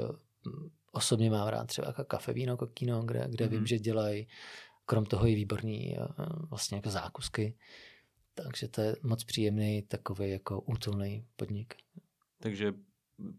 osobně 0.91 1.29
mám 1.29 1.47
rád 1.47 1.67
třeba 1.67 1.93
kafe, 1.93 2.33
víno, 2.33 2.57
kokino, 2.57 3.01
kde, 3.01 3.27
kde 3.29 3.45
mm. 3.45 3.51
vím, 3.51 3.67
že 3.67 3.79
dělají 3.79 4.27
krom 4.85 5.05
toho 5.05 5.27
i 5.27 5.35
výborný 5.35 5.97
eh, 5.97 6.05
vlastně 6.49 6.77
jako 6.77 6.89
zákusky. 6.89 7.57
Takže 8.33 8.67
to 8.67 8.81
je 8.81 8.95
moc 9.03 9.23
příjemný 9.23 9.81
takový 9.81 10.29
jako 10.29 10.61
útulný 10.61 11.25
podnik. 11.35 11.75
Takže 12.39 12.73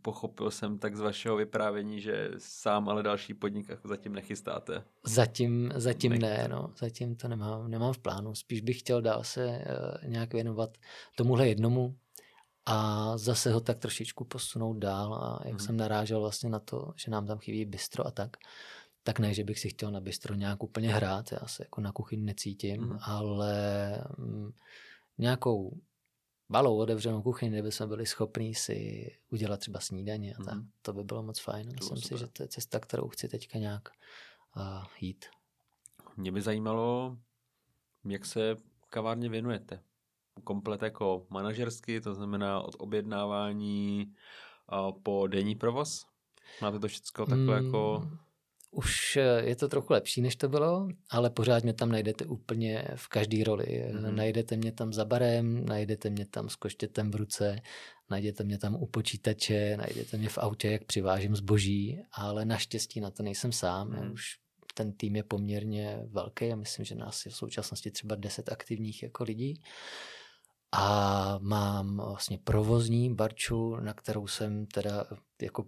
pochopil 0.02 0.50
jsem 0.50 0.78
tak 0.78 0.96
z 0.96 1.00
vašeho 1.00 1.36
vyprávění, 1.36 2.00
že 2.00 2.30
sám 2.38 2.88
ale 2.88 3.02
další 3.02 3.34
podnik 3.34 3.68
jako 3.68 3.88
zatím 3.88 4.12
nechystáte. 4.12 4.84
Zatím, 5.04 5.72
zatím 5.74 6.12
ne, 6.12 6.48
no. 6.50 6.72
Zatím 6.78 7.16
to 7.16 7.28
nemám, 7.28 7.70
nemám 7.70 7.92
v 7.92 7.98
plánu. 7.98 8.34
Spíš 8.34 8.60
bych 8.60 8.78
chtěl 8.78 9.02
dál 9.02 9.24
se 9.24 9.46
uh, 9.46 10.10
nějak 10.10 10.32
věnovat 10.32 10.78
tomuhle 11.16 11.48
jednomu 11.48 11.96
a 12.66 13.18
zase 13.18 13.52
ho 13.52 13.60
tak 13.60 13.78
trošičku 13.78 14.24
posunout 14.24 14.74
dál 14.74 15.14
a 15.14 15.40
jak 15.44 15.54
hmm. 15.54 15.58
jsem 15.58 15.76
narážel 15.76 16.20
vlastně 16.20 16.50
na 16.50 16.58
to, 16.58 16.92
že 16.96 17.10
nám 17.10 17.26
tam 17.26 17.38
chybí 17.38 17.64
bistro 17.64 18.06
a 18.06 18.10
tak, 18.10 18.36
tak 19.02 19.18
ne, 19.18 19.34
že 19.34 19.44
bych 19.44 19.58
si 19.58 19.68
chtěl 19.68 19.90
na 19.90 20.00
bistro 20.00 20.34
nějak 20.34 20.62
úplně 20.62 20.92
hrát, 20.92 21.32
já 21.32 21.46
se 21.46 21.62
jako 21.62 21.80
na 21.80 21.92
kuchyni 21.92 22.22
necítím, 22.22 22.82
mm. 22.82 22.98
ale 23.02 23.54
mm, 24.18 24.52
nějakou 25.18 25.80
balou 26.48 26.78
otevřenou 26.78 27.22
kuchyni, 27.22 27.50
kde 27.50 27.62
bychom 27.62 27.88
byli 27.88 28.06
schopní 28.06 28.54
si 28.54 29.10
udělat 29.30 29.60
třeba 29.60 29.80
snídaně 29.80 30.34
a 30.34 30.44
tak. 30.44 30.54
Mm. 30.54 30.70
To 30.82 30.92
by 30.92 31.04
bylo 31.04 31.22
moc 31.22 31.40
fajn. 31.40 31.72
Myslím 31.74 31.96
si, 31.96 32.18
že 32.18 32.26
to 32.26 32.42
je 32.42 32.48
cesta, 32.48 32.80
kterou 32.80 33.08
chci 33.08 33.28
teďka 33.28 33.58
nějak 33.58 33.88
uh, 34.56 34.84
jít. 35.00 35.24
Mě 36.16 36.32
by 36.32 36.42
zajímalo, 36.42 37.16
jak 38.04 38.24
se 38.24 38.56
kavárně 38.90 39.28
věnujete. 39.28 39.82
Komplet 40.44 40.82
jako 40.82 41.26
manažersky, 41.30 42.00
to 42.00 42.14
znamená 42.14 42.60
od 42.60 42.74
objednávání 42.78 44.14
uh, 44.72 45.02
po 45.02 45.26
denní 45.26 45.54
provoz? 45.54 46.06
Máte 46.62 46.78
to 46.78 46.88
všechno 46.88 47.26
takhle 47.26 47.60
mm. 47.60 47.66
jako 47.66 48.08
už 48.74 49.16
eh, 49.16 49.42
je 49.44 49.56
to 49.56 49.68
trochu 49.68 49.92
lepší, 49.92 50.22
než 50.22 50.36
to 50.36 50.48
bylo, 50.48 50.88
ale 51.10 51.30
pořád 51.30 51.62
mě 51.62 51.72
tam 51.72 51.88
najdete 51.88 52.26
úplně 52.26 52.84
v 52.96 53.08
každé 53.08 53.44
roli. 53.44 53.64
Mm-hmm. 53.64 54.14
Najdete 54.14 54.56
mě 54.56 54.72
tam 54.72 54.92
za 54.92 55.04
barem, 55.04 55.66
najdete 55.66 56.10
mě 56.10 56.26
tam 56.26 56.48
s 56.48 56.56
koštětem 56.56 57.10
v 57.10 57.14
ruce, 57.14 57.60
najdete 58.10 58.44
mě 58.44 58.58
tam 58.58 58.74
u 58.74 58.86
počítače, 58.86 59.76
najdete 59.76 60.16
mě 60.16 60.28
v 60.28 60.38
autě, 60.38 60.70
jak 60.70 60.84
přivážím 60.84 61.36
zboží, 61.36 62.02
ale 62.12 62.44
naštěstí 62.44 63.00
na 63.00 63.10
to 63.10 63.22
nejsem 63.22 63.52
sám. 63.52 63.88
Mm. 63.88 64.12
Už 64.12 64.22
ten 64.74 64.92
tým 64.92 65.16
je 65.16 65.22
poměrně 65.22 66.00
velký 66.06 66.52
a 66.52 66.56
myslím, 66.56 66.84
že 66.84 66.94
nás 66.94 67.26
je 67.26 67.30
v 67.30 67.36
současnosti 67.36 67.90
třeba 67.90 68.14
10 68.14 68.52
aktivních 68.52 69.02
jako 69.02 69.24
lidí. 69.24 69.62
A 70.72 71.38
mám 71.42 71.96
vlastně 71.96 72.38
provozní 72.44 73.14
barču, 73.14 73.76
na 73.76 73.94
kterou 73.94 74.26
jsem 74.26 74.66
teda 74.66 75.04
jako 75.42 75.64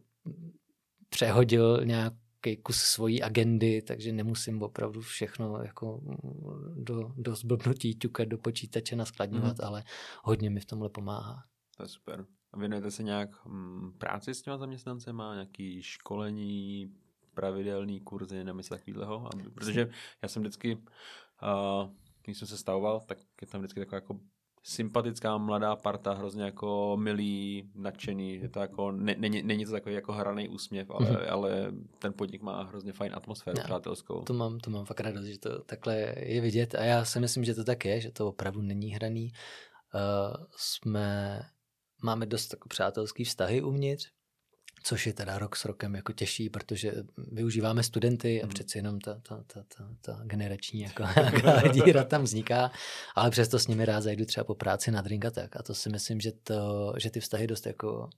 přehodil 1.08 1.84
nějak 1.84 2.12
nějaký 2.46 2.62
kus 2.62 2.76
svojí 2.76 3.22
agendy, 3.22 3.82
takže 3.82 4.12
nemusím 4.12 4.62
opravdu 4.62 5.00
všechno 5.00 5.62
jako 5.62 6.00
do, 6.74 7.12
do 7.16 7.34
zblbnutí 7.34 7.94
ťukat 7.94 8.28
do 8.28 8.38
počítače 8.38 8.96
naskladňovat, 8.96 9.58
mm. 9.58 9.64
ale 9.64 9.84
hodně 10.22 10.50
mi 10.50 10.60
v 10.60 10.64
tomhle 10.64 10.88
pomáhá. 10.88 11.44
To 11.76 11.82
je 11.82 11.88
super. 11.88 12.26
A 12.52 12.58
věnujete 12.58 12.90
se 12.90 13.02
nějak 13.02 13.46
m, 13.46 13.92
práci 13.98 14.34
s 14.34 14.42
těma 14.42 14.58
zaměstnancema, 14.58 15.34
nějaký 15.34 15.82
školení, 15.82 16.94
pravidelný 17.34 18.00
kurzy 18.00 18.44
nebo 18.44 18.58
něco 18.58 18.74
takového? 18.74 19.28
Protože 19.54 19.90
já 20.22 20.28
jsem 20.28 20.42
vždycky, 20.42 20.74
uh, 20.76 21.90
když 22.24 22.38
jsem 22.38 22.48
se 22.48 22.56
stavoval, 22.56 23.00
tak 23.00 23.18
je 23.40 23.46
tam 23.46 23.60
vždycky 23.60 23.80
taková 23.80 23.96
jako 23.96 24.20
sympatická 24.68 25.38
mladá 25.38 25.76
parta, 25.76 26.12
hrozně 26.14 26.44
jako 26.44 26.96
milý, 27.00 27.70
nadšený, 27.74 28.34
je 28.34 28.48
to 28.48 28.60
jako, 28.60 28.92
ne, 28.92 29.14
není, 29.18 29.42
není 29.42 29.64
to 29.64 29.72
takový 29.72 29.94
jako 29.94 30.12
hraný 30.12 30.48
úsměv, 30.48 30.90
ale, 30.90 31.06
mm-hmm. 31.06 31.26
ale 31.30 31.72
ten 31.98 32.12
podnik 32.12 32.42
má 32.42 32.62
hrozně 32.62 32.92
fajn 32.92 33.12
atmosféru 33.14 33.56
no, 33.58 33.64
přátelskou. 33.64 34.22
To 34.22 34.34
mám, 34.34 34.58
to 34.58 34.70
mám 34.70 34.84
fakt 34.84 35.00
radost, 35.00 35.24
že 35.24 35.38
to 35.38 35.62
takhle 35.62 36.14
je 36.16 36.40
vidět 36.40 36.74
a 36.74 36.82
já 36.82 37.04
si 37.04 37.20
myslím, 37.20 37.44
že 37.44 37.54
to 37.54 37.64
tak 37.64 37.84
je, 37.84 38.00
že 38.00 38.10
to 38.10 38.28
opravdu 38.28 38.62
není 38.62 38.90
hraný. 38.90 39.32
Uh, 39.94 40.44
jsme, 40.56 41.40
máme 42.02 42.26
dost 42.26 42.52
jako 42.52 42.68
přátelský 42.68 43.24
vztahy 43.24 43.62
uvnitř, 43.62 44.10
což 44.86 45.06
je 45.06 45.12
teda 45.12 45.38
rok 45.38 45.56
s 45.56 45.64
rokem 45.64 45.94
jako 45.94 46.12
těžší, 46.12 46.48
protože 46.50 46.92
využíváme 47.16 47.82
studenty 47.82 48.42
a 48.42 48.44
hmm. 48.44 48.54
přeci 48.54 48.78
jenom 48.78 49.00
ta, 49.00 49.14
ta, 49.14 49.44
ta, 49.46 49.64
ta, 49.76 49.88
ta 50.00 50.20
generační 50.24 50.80
jako 50.80 51.04
díra 51.72 52.04
tam 52.04 52.22
vzniká, 52.22 52.70
ale 53.14 53.30
přesto 53.30 53.58
s 53.58 53.66
nimi 53.66 53.84
rád 53.84 54.00
zajdu 54.00 54.24
třeba 54.24 54.44
po 54.44 54.54
práci 54.54 54.90
na 54.90 55.02
drink 55.02 55.24
a 55.24 55.30
tak 55.30 55.56
a 55.56 55.62
to 55.62 55.74
si 55.74 55.88
myslím, 55.88 56.20
že, 56.20 56.32
to, 56.32 56.92
že 56.96 57.10
ty 57.10 57.20
vztahy 57.20 57.46
dost 57.46 57.66
jako 57.66 58.10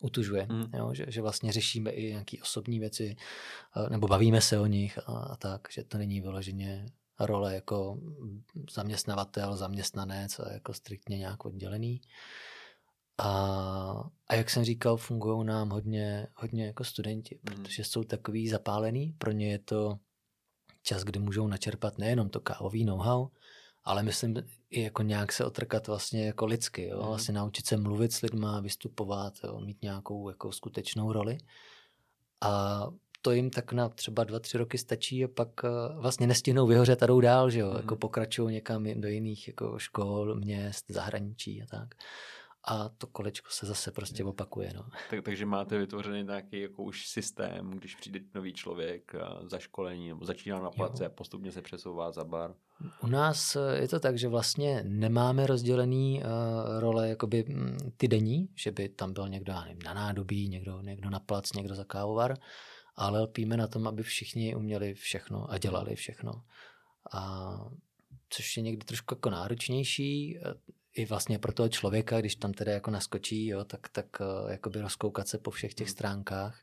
utužuje, 0.00 0.46
mm. 0.50 0.64
jo, 0.76 0.94
že, 0.94 1.04
že 1.08 1.22
vlastně 1.22 1.52
řešíme 1.52 1.90
i 1.90 2.10
nějaké 2.10 2.36
osobní 2.42 2.78
věci 2.78 3.16
nebo 3.88 4.08
bavíme 4.08 4.40
se 4.40 4.58
o 4.58 4.66
nich 4.66 4.98
a, 4.98 5.02
a 5.02 5.36
tak, 5.36 5.68
že 5.70 5.84
to 5.84 5.98
není 5.98 6.20
vyloženě 6.20 6.86
role 7.20 7.54
jako 7.54 7.98
zaměstnavatel, 8.70 9.56
zaměstnanec 9.56 10.38
a 10.38 10.52
jako 10.52 10.74
striktně 10.74 11.18
nějak 11.18 11.44
oddělený. 11.44 12.00
A, 13.18 14.10
a 14.28 14.34
jak 14.34 14.50
jsem 14.50 14.64
říkal, 14.64 14.96
fungují 14.96 15.46
nám 15.46 15.70
hodně, 15.70 16.26
hodně 16.34 16.66
jako 16.66 16.84
studenti, 16.84 17.38
mm. 17.42 17.56
protože 17.56 17.84
jsou 17.84 18.04
takový 18.04 18.48
zapálený. 18.48 19.14
Pro 19.18 19.32
ně 19.32 19.50
je 19.50 19.58
to 19.58 19.98
čas, 20.82 21.02
kdy 21.04 21.18
můžou 21.18 21.46
načerpat 21.46 21.98
nejenom 21.98 22.28
to 22.28 22.40
kávový 22.40 22.84
know-how, 22.84 23.28
ale 23.84 24.02
myslím 24.02 24.34
i 24.70 24.82
jako 24.82 25.02
nějak 25.02 25.32
se 25.32 25.44
otrkat 25.44 25.86
vlastně 25.86 26.26
jako 26.26 26.46
lidsky, 26.46 26.86
jo? 26.86 27.00
Mm. 27.00 27.06
vlastně 27.06 27.34
naučit 27.34 27.66
se 27.66 27.76
mluvit 27.76 28.12
s 28.12 28.20
lidma, 28.20 28.60
vystupovat, 28.60 29.34
jo? 29.44 29.60
mít 29.60 29.82
nějakou 29.82 30.28
jako 30.28 30.52
skutečnou 30.52 31.12
roli. 31.12 31.38
A 32.40 32.82
to 33.22 33.32
jim 33.32 33.50
tak 33.50 33.72
na 33.72 33.88
třeba 33.88 34.24
dva, 34.24 34.38
tři 34.38 34.58
roky 34.58 34.78
stačí 34.78 35.24
a 35.24 35.28
pak 35.28 35.48
eh, 35.64 35.68
vlastně 35.94 36.26
nestihnou 36.26 36.66
vyhořet 36.66 37.02
a 37.02 37.06
jdou 37.06 37.20
dál, 37.20 37.50
že 37.50 37.58
jo, 37.58 37.70
mm. 37.70 37.76
jako 37.76 37.96
pokračují 37.96 38.54
někam 38.54 39.00
do 39.00 39.08
jiných 39.08 39.48
jako 39.48 39.78
škol, 39.78 40.34
měst, 40.34 40.84
zahraničí 40.88 41.62
a 41.62 41.66
tak 41.66 41.94
a 42.64 42.88
to 42.88 43.06
kolečko 43.06 43.50
se 43.50 43.66
zase 43.66 43.90
prostě 43.92 44.24
opakuje. 44.24 44.72
No. 44.74 44.84
Tak, 45.10 45.24
takže 45.24 45.46
máte 45.46 45.78
vytvořený 45.78 46.22
nějaký 46.22 46.60
jako 46.60 46.82
už 46.82 47.06
systém, 47.06 47.70
když 47.70 47.94
přijde 47.94 48.20
nový 48.34 48.52
člověk 48.52 49.12
za 49.46 49.58
školení 49.58 50.08
nebo 50.08 50.24
začíná 50.24 50.60
na 50.60 50.70
place 50.70 51.06
a 51.06 51.08
postupně 51.08 51.52
se 51.52 51.62
přesouvá 51.62 52.12
za 52.12 52.24
bar? 52.24 52.54
U 53.02 53.06
nás 53.06 53.56
eh, 53.56 53.78
je 53.80 53.88
to 53.88 54.00
tak, 54.00 54.18
že 54.18 54.28
vlastně 54.28 54.84
nemáme 54.86 55.46
rozdělený 55.46 56.22
uh, 56.22 56.80
role 56.80 57.08
jakoby 57.08 57.44
mm, 57.48 57.78
ty 57.96 58.08
denní, 58.08 58.48
že 58.54 58.72
by 58.72 58.88
tam 58.88 59.12
byl 59.12 59.28
někdo 59.28 59.52
já 59.52 59.64
nevím, 59.64 59.82
na 59.82 59.94
nádobí, 59.94 60.48
někdo, 60.48 60.80
někdo 60.80 61.10
na 61.10 61.20
plac, 61.20 61.52
někdo 61.52 61.74
za 61.74 61.84
kávovar, 61.84 62.36
ale 62.96 63.20
lpíme 63.22 63.56
na 63.56 63.66
tom, 63.66 63.88
aby 63.88 64.02
všichni 64.02 64.54
uměli 64.54 64.94
všechno 64.94 65.50
a 65.50 65.58
dělali 65.58 65.94
všechno. 65.94 66.42
A 67.12 67.52
což 68.30 68.56
je 68.56 68.62
někdy 68.62 68.84
trošku 68.84 69.14
jako 69.14 69.30
náročnější, 69.30 70.38
i 70.98 71.06
vlastně 71.06 71.38
pro 71.38 71.52
toho 71.52 71.68
člověka, 71.68 72.20
když 72.20 72.36
tam 72.36 72.52
teda 72.52 72.72
jako 72.72 72.90
naskočí, 72.90 73.46
jo, 73.46 73.64
tak, 73.64 73.88
tak 73.88 74.06
jakoby 74.48 74.80
rozkoukat 74.80 75.28
se 75.28 75.38
po 75.38 75.50
všech 75.50 75.74
těch 75.74 75.86
hmm. 75.86 75.92
stránkách. 75.92 76.62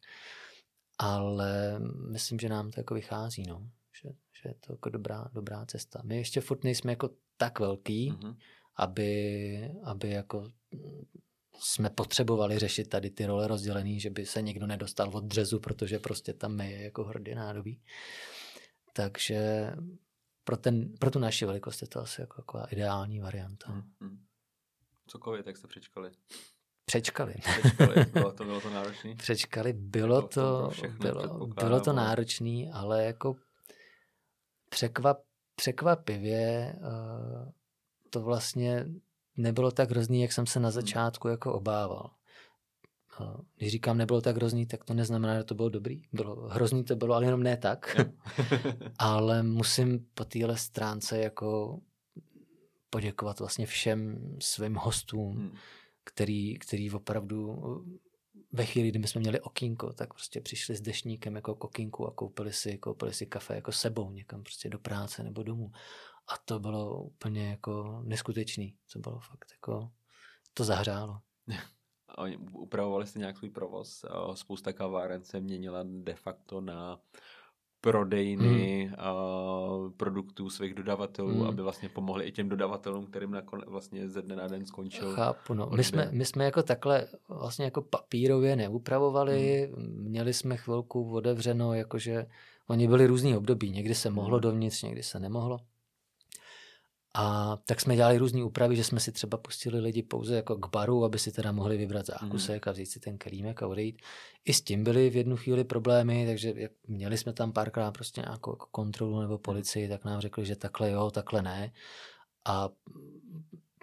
Ale 0.98 1.80
myslím, 2.12 2.40
že 2.40 2.50
nám 2.50 2.72
to 2.72 2.80
jako 2.80 2.94
vychází, 2.94 3.44
no. 3.48 3.70
Že, 4.02 4.10
že 4.42 4.50
je 4.50 4.54
to 4.54 4.74
jako 4.74 4.90
dobrá, 4.90 5.30
dobrá 5.34 5.66
cesta. 5.66 6.02
My 6.04 6.18
ještě 6.18 6.42
furt 6.42 6.64
nejsme 6.64 6.92
jako 6.92 7.10
tak 7.38 7.60
velký, 7.60 8.12
mm-hmm. 8.12 8.36
aby, 8.76 9.72
aby 9.84 10.10
jako 10.10 10.48
jsme 11.60 11.90
potřebovali 11.90 12.60
řešit 12.60 12.90
tady 12.90 13.10
ty 13.10 13.26
role 13.26 13.48
rozdělený, 13.48 14.00
že 14.00 14.10
by 14.10 14.26
se 14.26 14.42
někdo 14.42 14.68
nedostal 14.68 15.10
od 15.14 15.24
dřezu, 15.24 15.60
protože 15.60 16.00
prostě 16.00 16.34
tam 16.34 16.62
je 16.62 16.84
jako 16.84 17.04
hrdě 17.04 17.36
nádobí. 17.36 17.82
Takže 18.94 19.72
pro, 20.44 20.58
ten, 20.58 20.94
pro 21.00 21.12
tu 21.12 21.20
naši 21.20 21.46
velikost 21.46 21.82
je 21.82 21.88
to 21.88 22.00
asi 22.00 22.22
jako 22.22 22.42
taková 22.42 22.66
ideální 22.66 23.20
varianta. 23.20 23.72
Hmm, 23.72 23.84
hmm. 24.02 24.25
Cokoliv, 25.08 25.46
tak 25.46 25.58
jste 25.58 25.68
přečkali. 25.68 26.12
Přečkali. 26.86 27.34
Přečkali, 27.34 28.06
bylo 28.14 28.32
to, 28.32 28.44
bylo 28.44 28.62
to 28.62 28.70
náročné? 28.70 29.16
Přečkali, 29.16 29.74
bylo 29.74 30.22
to, 30.22 30.72
bylo, 31.00 31.48
bylo 31.48 31.80
to 31.80 31.94
náročné, 31.94 32.72
ale 32.74 33.06
jako 33.06 33.36
překvap, 34.70 35.18
překvapivě 35.56 36.76
uh, 36.80 37.52
to 38.10 38.22
vlastně 38.22 38.86
nebylo 39.38 39.72
tak 39.72 39.90
hrozný, 39.90 40.22
jak 40.22 40.32
jsem 40.32 40.46
se 40.46 40.60
na 40.60 40.68
hmm. 40.70 40.74
začátku 40.74 41.28
jako 41.28 41.54
obával. 41.54 42.10
Když 43.56 43.72
říkám 43.72 43.98
nebylo 43.98 44.22
tak 44.22 44.36
hrozný, 44.36 44.66
tak 44.66 44.84
to 44.84 44.94
neznamená, 44.94 45.38
že 45.38 45.44
to 45.44 45.56
bylo 45.56 45.70
dobrý. 45.70 46.02
Bylo, 46.14 46.36
hrozný 46.36 46.84
to 46.84 46.96
bylo, 46.96 47.16
ale 47.16 47.26
jenom 47.26 47.44
ne 47.44 47.58
tak. 47.58 47.96
ale 49.00 49.44
musím 49.44 50.06
po 50.14 50.26
téhle 50.26 50.58
stránce 50.58 51.20
jako 51.20 51.80
poděkovat 52.96 53.40
vlastně 53.40 53.66
všem 53.66 54.20
svým 54.40 54.76
hostům, 54.76 55.38
hmm. 55.38 55.58
který, 56.04 56.60
který 56.60 56.92
opravdu 56.92 57.62
ve 58.52 58.66
chvíli, 58.66 58.92
kdy 58.92 59.08
jsme 59.08 59.22
měli 59.22 59.42
okýnko, 59.42 59.94
tak 59.94 60.14
prostě 60.14 60.42
přišli 60.42 60.76
s 60.76 60.82
dešníkem 60.82 61.36
jako 61.36 61.56
k 61.56 61.64
okýnku 61.64 62.08
a 62.08 62.12
koupili 62.12 62.54
si, 62.54 62.78
koupili 62.78 63.14
si 63.14 63.26
kafe 63.26 63.56
jako 63.56 63.72
sebou 63.72 64.12
někam 64.12 64.44
prostě 64.44 64.70
do 64.70 64.80
práce 64.80 65.24
nebo 65.24 65.44
domů. 65.44 65.72
A 66.28 66.38
to 66.46 66.60
bylo 66.60 67.04
úplně 67.04 67.50
jako 67.50 68.02
neskutečný. 68.04 68.76
To 68.94 69.00
bylo 69.00 69.20
fakt 69.20 69.52
jako, 69.52 69.92
to 70.54 70.64
zahřálo. 70.64 71.20
Oni 72.18 72.38
upravovali 72.38 73.08
jste 73.08 73.20
nějak 73.20 73.38
svůj 73.38 73.50
provoz. 73.50 74.06
Spousta 74.34 74.74
kaváren 74.74 75.24
se 75.24 75.40
měnila 75.40 75.84
de 75.84 76.16
facto 76.16 76.62
na 76.62 77.02
prodejny 77.86 78.86
hmm. 78.86 78.96
uh, 79.86 79.92
produktů 79.98 80.50
svých 80.50 80.74
dodavatelů, 80.74 81.34
hmm. 81.34 81.48
aby 81.48 81.62
vlastně 81.62 81.90
pomohli 81.90 82.26
i 82.26 82.32
těm 82.32 82.50
dodavatelům, 82.50 83.06
kterým 83.06 83.32
nakon, 83.32 83.62
vlastně 83.68 84.10
ze 84.10 84.22
dne 84.22 84.36
na 84.36 84.48
den 84.48 84.66
skončil. 84.66 85.14
Chápu, 85.14 85.54
no. 85.54 85.70
My 85.76 85.84
jsme, 85.84 86.10
my 86.12 86.26
jsme 86.26 86.46
jako 86.46 86.64
takhle 86.64 87.08
vlastně 87.30 87.66
jako 87.66 87.82
papírově 87.82 88.56
neupravovali, 88.56 89.70
hmm. 89.76 90.10
měli 90.10 90.34
jsme 90.34 90.58
chvilku 90.58 91.12
otevřeno, 91.12 91.74
jakože 91.74 92.26
oni 92.68 92.88
byli 92.88 93.08
různý 93.08 93.38
období, 93.38 93.72
někdy 93.72 93.96
se 93.96 94.10
mohlo 94.10 94.38
hmm. 94.38 94.42
dovnitř, 94.42 94.84
někdy 94.84 95.04
se 95.04 95.20
nemohlo. 95.20 95.60
A 97.18 97.58
tak 97.66 97.82
jsme 97.82 97.96
dělali 97.96 98.18
různé 98.18 98.44
úpravy, 98.44 98.76
že 98.76 98.84
jsme 98.84 99.00
si 99.00 99.12
třeba 99.12 99.38
pustili 99.38 99.80
lidi 99.80 100.04
pouze 100.04 100.36
jako 100.36 100.56
k 100.56 100.70
baru, 100.70 101.04
aby 101.04 101.20
si 101.20 101.32
teda 101.32 101.52
mohli 101.52 101.78
vybrat 101.78 102.06
zákusek 102.06 102.66
mm. 102.66 102.70
a 102.70 102.72
vzít 102.72 102.86
si 102.86 103.00
ten 103.00 103.18
kelímek 103.18 103.64
a 103.64 103.68
odejít. 103.68 104.02
I 104.46 104.54
s 104.54 104.62
tím 104.62 104.84
byly 104.84 105.10
v 105.10 105.16
jednu 105.16 105.36
chvíli 105.36 105.64
problémy, 105.64 106.26
takže 106.26 106.54
měli 106.88 107.18
jsme 107.18 107.34
tam 107.34 107.54
párkrát 107.54 107.92
prostě 107.92 108.22
nějakou 108.22 108.52
jako 108.52 108.68
kontrolu 108.72 109.22
nebo 109.22 109.38
policii, 109.38 109.90
tak 109.90 110.06
nám 110.06 110.22
řekli, 110.22 110.46
že 110.46 110.56
takhle 110.56 110.92
jo, 110.92 111.12
takhle 111.12 111.42
ne. 111.42 111.72
A 112.46 112.70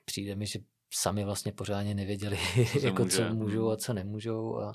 přijde 0.05 0.37
mi, 0.37 0.47
že 0.47 0.59
sami 0.91 1.25
vlastně 1.25 1.53
pořádně 1.53 1.95
nevěděli, 1.95 2.39
co, 2.73 2.79
jako 2.87 3.03
může. 3.03 3.17
co 3.17 3.35
můžou 3.35 3.71
a 3.71 3.77
co 3.77 3.93
nemůžou. 3.93 4.59
A 4.59 4.73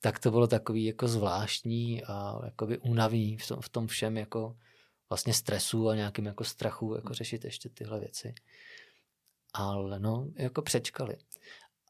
tak 0.00 0.18
to 0.18 0.30
bylo 0.30 0.46
takový 0.46 0.84
jako 0.84 1.08
zvláštní 1.08 2.04
a 2.04 2.40
jakoby 2.44 2.78
únavný 2.78 3.36
v 3.36 3.48
tom, 3.48 3.60
v 3.60 3.68
tom 3.68 3.86
všem 3.86 4.16
jako 4.16 4.56
vlastně 5.10 5.34
stresu 5.34 5.88
a 5.88 5.94
nějakým 5.94 6.26
jako 6.26 6.44
strachu 6.44 6.94
jako 6.94 7.14
řešit 7.14 7.44
ještě 7.44 7.68
tyhle 7.68 8.00
věci. 8.00 8.34
Ale 9.52 10.00
no, 10.00 10.28
jako 10.36 10.62
přečkali. 10.62 11.16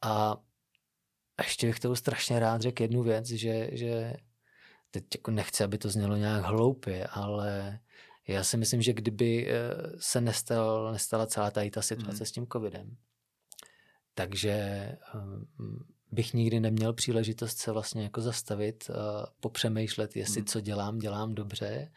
A 0.03 0.37
ještě 1.43 1.67
bych 1.67 1.79
tomu 1.79 1.95
strašně 1.95 2.39
rád 2.39 2.61
řekl 2.61 2.81
jednu 2.81 3.03
věc, 3.03 3.27
že, 3.29 3.69
že 3.71 4.13
teď 4.91 5.03
jako 5.15 5.31
nechci, 5.31 5.63
aby 5.63 5.77
to 5.77 5.89
znělo 5.89 6.15
nějak 6.15 6.43
hloupě, 6.43 7.07
ale 7.07 7.79
já 8.27 8.43
si 8.43 8.57
myslím, 8.57 8.81
že 8.81 8.93
kdyby 8.93 9.47
eh, 9.47 9.73
se 9.99 10.21
nestal, 10.21 10.91
nestala 10.91 11.27
celá 11.27 11.51
tady 11.51 11.71
ta 11.71 11.81
situace 11.81 12.23
mm. 12.23 12.25
s 12.25 12.31
tím 12.31 12.47
covidem, 12.47 12.97
takže 14.13 14.91
um, 15.13 15.47
bych 16.11 16.33
nikdy 16.33 16.59
neměl 16.59 16.93
příležitost 16.93 17.57
se 17.57 17.71
vlastně 17.71 18.03
jako 18.03 18.21
zastavit, 18.21 18.91
popřemýšlet, 19.39 20.15
jestli 20.15 20.41
mm. 20.41 20.47
co 20.47 20.61
dělám, 20.61 20.99
dělám 20.99 21.35
dobře 21.35 21.91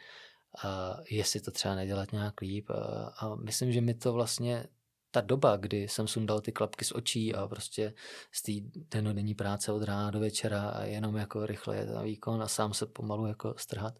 a 0.65 0.97
jestli 1.11 1.41
to 1.41 1.51
třeba 1.51 1.75
nedělat 1.75 2.13
nějak 2.13 2.41
líp. 2.41 2.71
A, 2.71 3.15
a 3.19 3.35
myslím, 3.35 3.73
že 3.73 3.81
mi 3.81 3.95
to 3.95 4.13
vlastně 4.13 4.67
ta 5.11 5.21
doba, 5.21 5.57
kdy 5.57 5.89
jsem 5.89 6.09
sundal 6.09 6.41
ty 6.41 6.53
klapky 6.53 6.85
z 6.85 6.93
očí 6.93 7.35
a 7.35 7.49
prostě 7.49 7.95
z 8.33 8.43
té 8.43 8.53
denodenní 8.91 9.35
práce 9.35 9.73
od 9.73 9.83
rána 9.83 10.11
do 10.11 10.21
večera 10.21 10.69
a 10.69 10.85
jenom 10.85 11.17
jako 11.17 11.47
rychle 11.47 11.77
je 11.77 11.87
ten 11.87 12.03
výkon 12.03 12.43
a 12.43 12.49
sám 12.49 12.75
se 12.75 12.87
pomalu 12.87 13.27
jako 13.27 13.55
strhat, 13.57 13.95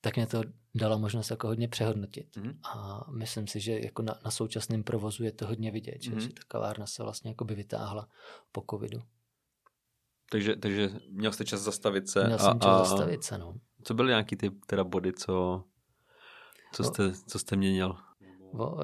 tak 0.00 0.16
mě 0.16 0.26
to 0.26 0.42
dala 0.74 0.96
možnost 0.96 1.30
jako 1.30 1.46
hodně 1.46 1.68
přehodnotit. 1.68 2.36
Mm. 2.36 2.52
A 2.64 3.04
myslím 3.10 3.46
si, 3.46 3.60
že 3.60 3.80
jako 3.80 4.02
na, 4.02 4.18
na 4.24 4.30
současném 4.30 4.82
provozu 4.82 5.24
je 5.24 5.32
to 5.32 5.46
hodně 5.46 5.70
vidět, 5.70 5.94
mm. 5.94 6.02
že, 6.02 6.10
mhm. 6.10 6.28
ta 6.28 6.42
kavárna 6.48 6.86
se 6.86 7.02
vlastně 7.02 7.30
jako 7.30 7.44
by 7.44 7.54
vytáhla 7.54 8.08
po 8.52 8.64
covidu. 8.70 9.02
Takže, 10.30 10.56
takže 10.56 10.90
měl 11.10 11.32
jste 11.32 11.44
čas 11.44 11.60
zastavit 11.60 12.08
se. 12.08 12.24
Měl 12.24 12.38
jsem 12.38 12.60
čas 12.60 12.70
a, 12.70 12.84
zastavit 12.84 13.24
se, 13.24 13.38
no. 13.38 13.54
Co 13.82 13.94
byly 13.94 14.08
nějaký 14.08 14.36
ty 14.36 14.50
teda 14.50 14.84
body, 14.84 15.12
co, 15.12 15.64
co, 16.72 16.84
jste, 16.84 17.12
co 17.26 17.38
jste 17.38 17.56
měnil? 17.56 17.96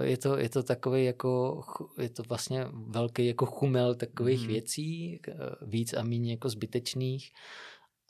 Je 0.01 0.17
to, 0.17 0.39
je 0.39 0.49
to 0.49 0.63
takový 0.63 1.05
jako, 1.05 1.63
je 1.99 2.11
to 2.11 2.23
vlastně 2.23 2.67
velký 2.73 3.27
jako 3.27 3.47
chumel 3.47 3.95
takových 3.95 4.41
mm. 4.41 4.47
věcí, 4.47 5.21
víc 5.63 5.93
a 5.93 6.03
méně 6.03 6.31
jako 6.31 6.49
zbytečných 6.49 7.33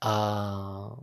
a 0.03 0.97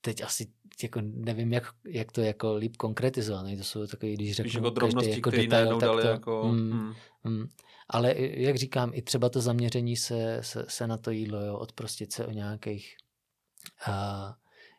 teď 0.00 0.22
asi 0.22 0.46
jako 0.82 1.00
nevím, 1.02 1.52
jak, 1.52 1.64
jak 1.86 2.12
to 2.12 2.20
jako 2.20 2.54
líp 2.54 2.76
konkretizovat. 2.76 3.46
To 3.58 3.64
jsou 3.64 3.86
takové, 3.86 4.12
když 4.12 4.36
řeknu 4.36 4.58
jako 4.58 4.70
drobnosti, 4.70 5.10
jako 5.10 5.30
detail, 5.30 5.80
tak 5.80 5.90
to, 5.90 5.98
jako... 5.98 6.48
Mm, 6.52 6.72
mm. 6.72 6.94
Mm. 7.24 7.48
Ale 7.88 8.14
jak 8.18 8.56
říkám, 8.56 8.90
i 8.94 9.02
třeba 9.02 9.28
to 9.28 9.40
zaměření 9.40 9.96
se, 9.96 10.38
se, 10.40 10.64
se 10.68 10.86
na 10.86 10.96
to 10.96 11.10
jídlo, 11.10 11.44
jo, 11.44 11.58
odprostit 11.58 12.12
se 12.12 12.26
o 12.26 12.30
nějakých 12.30 12.96
a, 13.86 14.34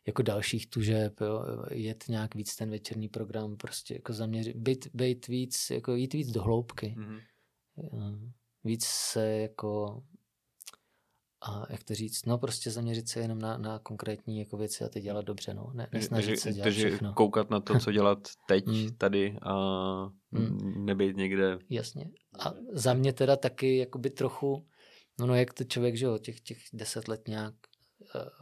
jako 0.09 0.21
dalších 0.21 0.69
tužeb, 0.69 1.21
jo, 1.21 1.43
jet 1.71 2.03
nějak 2.07 2.35
víc 2.35 2.55
ten 2.55 2.69
večerní 2.69 3.09
program, 3.09 3.57
prostě 3.57 3.93
jako 3.93 4.13
zaměřit, 4.13 4.57
být, 4.57 4.87
být 4.93 5.27
víc, 5.27 5.69
jako 5.69 5.95
jít 5.95 6.13
víc 6.13 6.31
do 6.31 6.41
hloubky. 6.41 6.95
Mm-hmm. 6.97 8.31
Víc 8.63 8.85
se 8.85 9.27
jako 9.27 10.01
a 11.41 11.65
jak 11.69 11.83
to 11.83 11.95
říct, 11.95 12.25
no 12.25 12.37
prostě 12.37 12.71
zaměřit 12.71 13.09
se 13.09 13.19
jenom 13.19 13.39
na, 13.39 13.57
na 13.57 13.79
konkrétní 13.79 14.39
jako 14.39 14.57
věci 14.57 14.83
a 14.83 14.89
ty 14.89 15.01
dělat 15.01 15.25
dobře, 15.25 15.53
no, 15.53 15.71
ne, 15.73 15.87
nesnažit 15.93 16.29
takže, 16.29 16.41
se 16.41 16.53
dělat 16.53 16.63
takže 16.63 16.87
všechno. 16.87 17.13
koukat 17.13 17.49
na 17.49 17.59
to, 17.59 17.79
co 17.79 17.91
dělat 17.91 18.19
teď, 18.47 18.65
mm. 18.67 18.97
tady 18.97 19.37
a 19.41 19.55
mm. 20.31 20.85
nebejt 20.85 21.17
někde. 21.17 21.59
Jasně. 21.69 22.09
A 22.39 22.53
za 22.71 22.93
mě 22.93 23.13
teda 23.13 23.35
taky 23.35 23.77
jakoby 23.77 24.09
trochu, 24.09 24.67
no, 25.19 25.27
no 25.27 25.35
jak 25.35 25.53
to 25.53 25.63
člověk, 25.63 25.97
že 25.97 26.05
jo, 26.05 26.17
těch, 26.17 26.41
těch 26.41 26.57
deset 26.73 27.07
let 27.07 27.27
nějak 27.27 27.53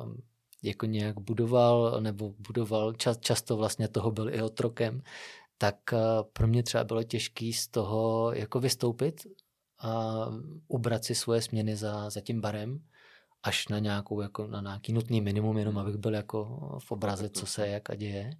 um, 0.02 0.18
jako 0.64 0.86
nějak 0.86 1.20
budoval, 1.20 2.02
nebo 2.02 2.34
budoval, 2.40 2.94
čas, 2.94 3.18
často 3.20 3.58
vlastně 3.58 3.88
toho 3.88 4.12
byl 4.12 4.30
i 4.34 4.42
otrokem, 4.42 5.02
tak 5.58 5.76
uh, 5.94 6.00
pro 6.34 6.48
mě 6.48 6.64
třeba 6.64 6.84
bylo 6.84 7.04
těžké 7.04 7.52
z 7.56 7.68
toho 7.68 8.32
jako 8.34 8.60
vystoupit 8.60 9.28
a 9.80 10.26
ubrat 10.68 11.06
si 11.06 11.16
svoje 11.16 11.42
směny 11.42 11.76
za, 11.76 12.10
za 12.10 12.22
tím 12.22 12.42
barem 12.42 12.82
až 13.44 13.68
na 13.68 13.80
nějakou, 13.80 14.22
jako 14.22 14.48
na 14.48 14.62
nějaký 14.62 14.94
nutný 14.94 15.22
minimum, 15.22 15.58
jenom 15.58 15.78
abych 15.78 15.96
byl 15.96 16.14
jako 16.14 16.60
v 16.80 16.92
obraze, 16.92 17.30
co 17.30 17.46
se 17.46 17.68
jak 17.68 17.90
a 17.90 17.96
děje. 17.96 18.32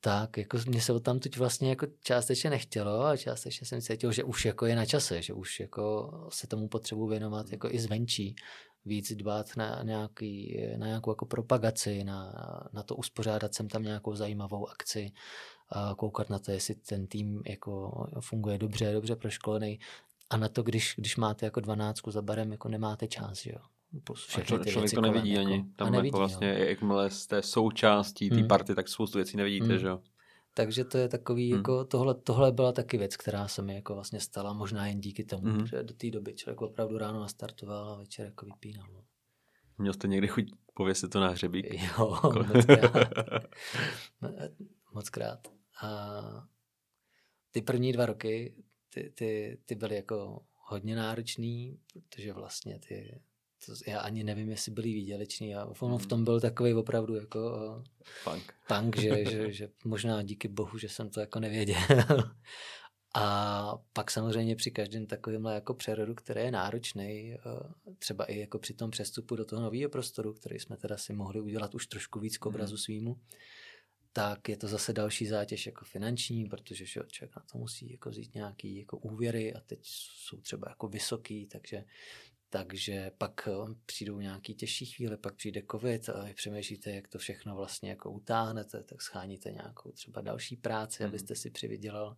Tak, 0.00 0.36
jako 0.36 0.58
mě 0.66 0.80
se 0.80 1.00
tam 1.00 1.18
teď 1.18 1.36
vlastně 1.36 1.68
jako 1.68 1.86
částečně 2.02 2.50
nechtělo 2.50 3.04
a 3.04 3.16
částečně 3.16 3.66
jsem 3.66 3.80
cítil, 3.80 4.12
že 4.12 4.24
už 4.24 4.44
jako 4.44 4.66
je 4.66 4.76
na 4.76 4.86
čase, 4.86 5.22
že 5.22 5.32
už 5.32 5.60
jako 5.60 6.10
se 6.32 6.46
tomu 6.46 6.68
potřebuji 6.68 7.06
věnovat 7.06 7.52
jako 7.52 7.68
i 7.70 7.78
zvenčí, 7.78 8.36
víc 8.84 9.12
dbát 9.12 9.56
na, 9.56 9.82
nějaký, 9.82 10.60
na 10.76 10.86
nějakou 10.86 11.10
jako 11.10 11.26
propagaci, 11.26 12.04
na, 12.04 12.32
na 12.72 12.82
to 12.82 12.96
uspořádat 12.96 13.54
sem 13.54 13.68
tam 13.68 13.82
nějakou 13.82 14.14
zajímavou 14.14 14.68
akci, 14.68 15.12
a 15.72 15.94
koukat 15.94 16.30
na 16.30 16.38
to, 16.38 16.50
jestli 16.50 16.74
ten 16.74 17.06
tým 17.06 17.42
jako 17.46 18.04
funguje 18.20 18.58
dobře, 18.58 18.92
dobře 18.92 19.16
proškolený, 19.16 19.78
a 20.30 20.36
na 20.36 20.48
to, 20.48 20.62
když, 20.62 20.94
když 20.98 21.16
máte 21.16 21.46
jako 21.46 21.60
dvanáctku 21.60 22.10
za 22.10 22.22
barem, 22.22 22.52
jako 22.52 22.68
nemáte 22.68 23.08
čas, 23.08 23.42
že 23.42 23.50
jo. 23.50 23.60
Všechny 24.14 24.58
ty 24.58 24.70
člověk 24.70 24.94
to 24.94 25.00
nevidí 25.00 25.30
jako, 25.30 25.46
ani. 25.46 25.64
Tam 25.76 25.92
nevidí, 25.92 26.08
jako 26.08 26.18
vlastně, 26.18 26.56
jo. 26.58 26.64
jakmile 26.64 27.10
jste 27.10 27.42
součástí 27.42 28.30
té 28.30 28.36
hmm. 28.36 28.48
party, 28.48 28.74
tak 28.74 28.88
spoustu 28.88 29.18
věcí 29.18 29.36
nevidíte, 29.36 29.66
hmm. 29.66 29.78
že 29.78 29.86
jo. 29.86 30.00
Takže 30.54 30.84
to 30.84 30.98
je 30.98 31.08
takový, 31.08 31.50
hmm. 31.50 31.58
jako 31.58 31.84
tohle, 31.84 32.14
tohle 32.14 32.52
byla 32.52 32.72
taky 32.72 32.98
věc, 32.98 33.16
která 33.16 33.48
se 33.48 33.62
mi 33.62 33.74
jako 33.74 33.94
vlastně 33.94 34.20
stala, 34.20 34.52
možná 34.52 34.86
jen 34.86 35.00
díky 35.00 35.24
tomu, 35.24 35.46
hmm. 35.46 35.66
že 35.66 35.82
do 35.82 35.94
té 35.94 36.10
doby 36.10 36.34
člověk 36.34 36.62
opravdu 36.62 36.98
ráno 36.98 37.20
nastartoval 37.20 37.88
a 37.88 37.96
večer 37.96 38.26
jako 38.26 38.46
vypínal. 38.46 38.86
No. 38.92 39.04
Měl 39.78 39.92
jste 39.92 40.08
někdy 40.08 40.28
chuť 40.28 40.44
pověsit 40.74 41.08
to 41.08 41.20
na 41.20 41.28
hřebík? 41.28 41.66
Jo, 41.98 42.20
moc 42.54 42.66
krát. 42.66 43.08
moc 44.94 45.10
krát. 45.10 45.48
A 45.82 46.48
ty 47.50 47.62
první 47.62 47.92
dva 47.92 48.06
roky, 48.06 48.54
ty, 48.88 49.12
ty, 49.14 49.58
ty 49.66 49.74
byly 49.74 49.96
jako 49.96 50.44
hodně 50.54 50.96
náročný, 50.96 51.80
protože 51.92 52.32
vlastně 52.32 52.78
ty, 52.88 53.20
to, 53.66 53.72
já 53.86 54.00
ani 54.00 54.24
nevím, 54.24 54.50
jestli 54.50 54.72
byli 54.72 54.92
výděleční 54.92 55.54
a 55.54 55.72
ono 55.80 55.98
v 55.98 56.06
tom 56.06 56.18
hmm. 56.18 56.24
byl 56.24 56.40
takový 56.40 56.74
opravdu 56.74 57.14
jako 57.14 57.40
punk, 58.24 58.54
punk 58.68 58.96
že, 58.96 59.24
že, 59.30 59.52
že 59.52 59.68
možná 59.84 60.22
díky 60.22 60.48
bohu, 60.48 60.78
že 60.78 60.88
jsem 60.88 61.10
to 61.10 61.20
jako 61.20 61.40
nevěděl. 61.40 61.76
A 63.14 63.78
pak 63.92 64.10
samozřejmě 64.10 64.56
při 64.56 64.70
každém 64.70 65.06
takovémhle 65.06 65.54
jako 65.54 65.74
přerodu, 65.74 66.14
který 66.14 66.40
je 66.40 66.50
náročný, 66.50 67.36
třeba 67.98 68.24
i 68.24 68.38
jako 68.38 68.58
při 68.58 68.74
tom 68.74 68.90
přestupu 68.90 69.36
do 69.36 69.44
toho 69.44 69.62
nového 69.62 69.90
prostoru, 69.90 70.34
který 70.34 70.58
jsme 70.58 70.76
teda 70.76 70.96
si 70.96 71.12
mohli 71.12 71.40
udělat 71.40 71.74
už 71.74 71.86
trošku 71.86 72.20
víc 72.20 72.38
k 72.38 72.46
obrazu 72.46 72.74
hmm. 72.74 72.78
svýmu, 72.78 73.16
tak 74.12 74.48
je 74.48 74.56
to 74.56 74.68
zase 74.68 74.92
další 74.92 75.26
zátěž 75.26 75.66
jako 75.66 75.84
finanční, 75.84 76.48
protože 76.48 76.86
že 76.86 77.00
člověk 77.08 77.36
na 77.36 77.42
to 77.52 77.58
musí 77.58 77.92
jako 77.92 78.10
vzít 78.10 78.34
nějaký 78.34 78.76
jako 78.76 78.98
úvěry 78.98 79.54
a 79.54 79.60
teď 79.60 79.78
jsou 79.82 80.40
třeba 80.40 80.68
jako 80.68 80.88
vysoký, 80.88 81.46
takže 81.46 81.84
takže 82.50 83.10
pak 83.18 83.48
eh, 83.48 83.74
přijdou 83.86 84.20
nějaký 84.20 84.54
těžší 84.54 84.86
chvíle, 84.86 85.16
pak 85.16 85.34
přijde 85.34 85.62
covid 85.70 86.08
a 86.08 86.24
vy 86.24 86.34
přemýšlíte, 86.34 86.90
jak 86.90 87.08
to 87.08 87.18
všechno 87.18 87.56
vlastně 87.56 87.90
jako 87.90 88.10
utáhnete, 88.10 88.82
tak 88.82 89.02
scháníte 89.02 89.50
nějakou 89.50 89.92
třeba 89.92 90.20
další 90.20 90.56
práci, 90.56 91.02
mm. 91.02 91.08
abyste 91.08 91.34
si 91.36 91.50
přivydělal. 91.50 92.16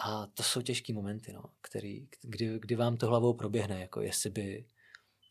A 0.00 0.26
to 0.26 0.42
jsou 0.42 0.62
těžké 0.62 0.92
momenty, 0.92 1.32
no, 1.32 1.42
který, 1.60 2.08
kdy, 2.22 2.58
kdy 2.60 2.74
vám 2.74 2.96
to 2.96 3.06
hlavou 3.06 3.34
proběhne, 3.34 3.80
jako 3.80 4.00
jestli 4.00 4.30
by 4.30 4.66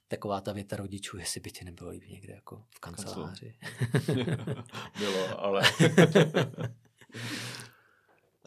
taková 0.08 0.41
ta 0.41 0.54
věta 0.54 0.76
rodičů, 0.76 1.17
jestli 1.17 1.39
by 1.39 1.52
ti 1.52 1.65
nebylo 1.65 1.89
líbí 1.89 2.12
někde 2.12 2.34
jako 2.34 2.65
v 2.69 2.80
kanceláři. 2.80 3.56
Bylo, 4.98 5.43
ale... 5.43 5.62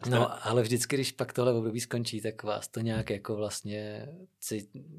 No, 0.09 0.47
ale 0.47 0.61
vždycky, 0.61 0.95
když 0.95 1.11
pak 1.11 1.33
tohle 1.33 1.53
období 1.53 1.79
skončí, 1.79 2.21
tak 2.21 2.43
vás 2.43 2.67
to 2.67 2.79
nějak 2.79 3.09
jako 3.09 3.35
vlastně, 3.35 4.07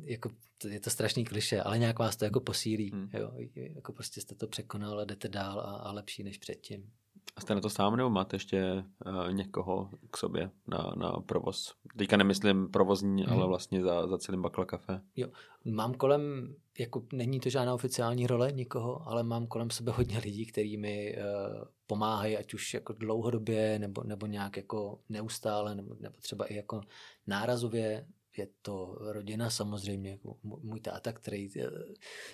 jako, 0.05 0.31
je 0.69 0.81
to 0.81 0.91
strašný 0.91 1.25
kliše, 1.25 1.63
ale 1.63 1.79
nějak 1.79 1.99
vás 1.99 2.17
to 2.17 2.25
jako 2.25 2.41
posílí, 2.41 2.91
hmm. 2.91 3.11
jo, 3.13 3.33
jako 3.55 3.93
prostě 3.93 4.21
jste 4.21 4.35
to 4.35 4.47
překonal 4.47 5.01
a 5.01 5.05
jdete 5.05 5.29
dál 5.29 5.61
a, 5.61 5.63
a 5.63 5.93
lepší 5.93 6.23
než 6.23 6.39
předtím. 6.39 6.91
A 7.37 7.41
jste 7.41 7.55
na 7.55 7.61
to 7.61 7.71
sám 7.71 7.97
nebo 7.97 8.11
máte 8.11 8.37
ještě 8.37 8.85
uh, 9.07 9.33
někoho 9.33 9.91
k 10.11 10.17
sobě 10.17 10.51
na, 10.67 10.93
na 10.97 11.11
provoz? 11.13 11.75
Teďka 11.97 12.17
nemyslím 12.17 12.69
provozní, 12.69 13.23
hmm. 13.23 13.33
ale 13.33 13.47
vlastně 13.47 13.83
za, 13.83 14.07
za 14.07 14.19
celým 14.19 14.43
Bakla 14.43 14.65
Café. 14.65 15.01
Jo, 15.17 15.29
mám 15.65 15.95
kolem, 15.95 16.55
jako 16.79 17.03
není 17.13 17.41
to 17.41 17.51
žádná 17.51 17.75
oficiální 17.75 18.27
role 18.27 18.53
nikoho, 18.53 19.09
ale 19.09 19.23
mám 19.23 19.47
kolem 19.47 19.71
sebe 19.71 19.93
hodně 19.93 20.19
lidí, 20.19 20.47
kteří 20.47 20.77
mi 20.77 21.17
uh, 21.17 21.65
pomáhají, 21.87 22.37
ať 22.37 22.55
už 22.55 22.75
jako 22.75 22.93
dlouhodobě, 22.93 23.79
nebo, 23.79 24.03
nebo 24.05 24.27
nějak 24.27 24.57
jako 24.57 24.99
neustále, 25.09 25.75
nebo, 25.75 25.97
nebo 26.01 26.15
třeba 26.21 26.45
i 26.45 26.55
jako 26.55 26.81
nárazově 27.27 28.07
je 28.39 28.49
to 28.63 28.99
rodina 29.01 29.51
samozřejmě, 29.51 30.11
jako 30.11 30.39
můj 30.43 30.81
táta, 30.81 31.13
který 31.13 31.61
eh, 31.61 31.71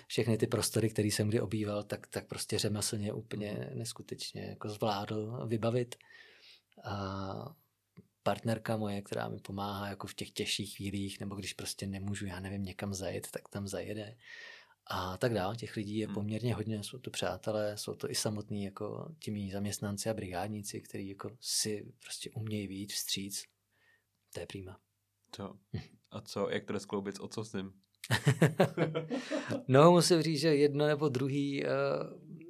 všechny 0.07 0.37
ty 0.37 0.47
prostory, 0.47 0.89
které 0.89 1.07
jsem 1.07 1.29
kdy 1.29 1.41
obýval, 1.41 1.83
tak, 1.83 2.07
tak 2.07 2.27
prostě 2.27 2.59
řemeslně 2.59 3.13
úplně 3.13 3.69
neskutečně 3.73 4.41
jako 4.41 4.69
zvládl 4.69 5.47
vybavit. 5.47 5.95
A 6.83 7.55
partnerka 8.23 8.77
moje, 8.77 9.01
která 9.01 9.29
mi 9.29 9.39
pomáhá 9.39 9.87
jako 9.87 10.07
v 10.07 10.13
těch 10.13 10.31
těžších 10.31 10.75
chvílích, 10.75 11.19
nebo 11.19 11.35
když 11.35 11.53
prostě 11.53 11.87
nemůžu, 11.87 12.25
já 12.25 12.39
nevím, 12.39 12.63
někam 12.63 12.93
zajet, 12.93 13.31
tak 13.31 13.49
tam 13.49 13.67
zajede. 13.67 14.17
A 14.87 15.17
tak 15.17 15.33
dále, 15.33 15.55
těch 15.55 15.75
lidí 15.75 15.97
je 15.97 16.05
hmm. 16.05 16.13
poměrně 16.13 16.55
hodně, 16.55 16.83
jsou 16.83 16.99
to 16.99 17.11
přátelé, 17.11 17.77
jsou 17.77 17.95
to 17.95 18.11
i 18.11 18.15
samotní 18.15 18.63
jako 18.63 19.15
ti 19.19 19.51
zaměstnanci 19.51 20.09
a 20.09 20.13
brigádníci, 20.13 20.81
kteří 20.81 21.09
jako 21.09 21.29
si 21.39 21.93
prostě 22.03 22.29
umějí 22.35 22.67
víc 22.67 22.93
vstříc. 22.93 23.43
To 24.33 24.39
je 24.39 24.45
prýma. 24.45 24.79
Co? 25.31 25.55
A 26.11 26.21
co, 26.21 26.49
jak 26.49 26.65
to 26.65 26.79
skloubit 26.79 27.15
s 27.15 27.19
otcovstvím? 27.19 27.73
no, 29.67 29.91
musím 29.91 30.21
říct, 30.21 30.39
že 30.39 30.55
jedno 30.55 30.87
nebo 30.87 31.09
druhý 31.09 31.63
uh, 31.63 31.69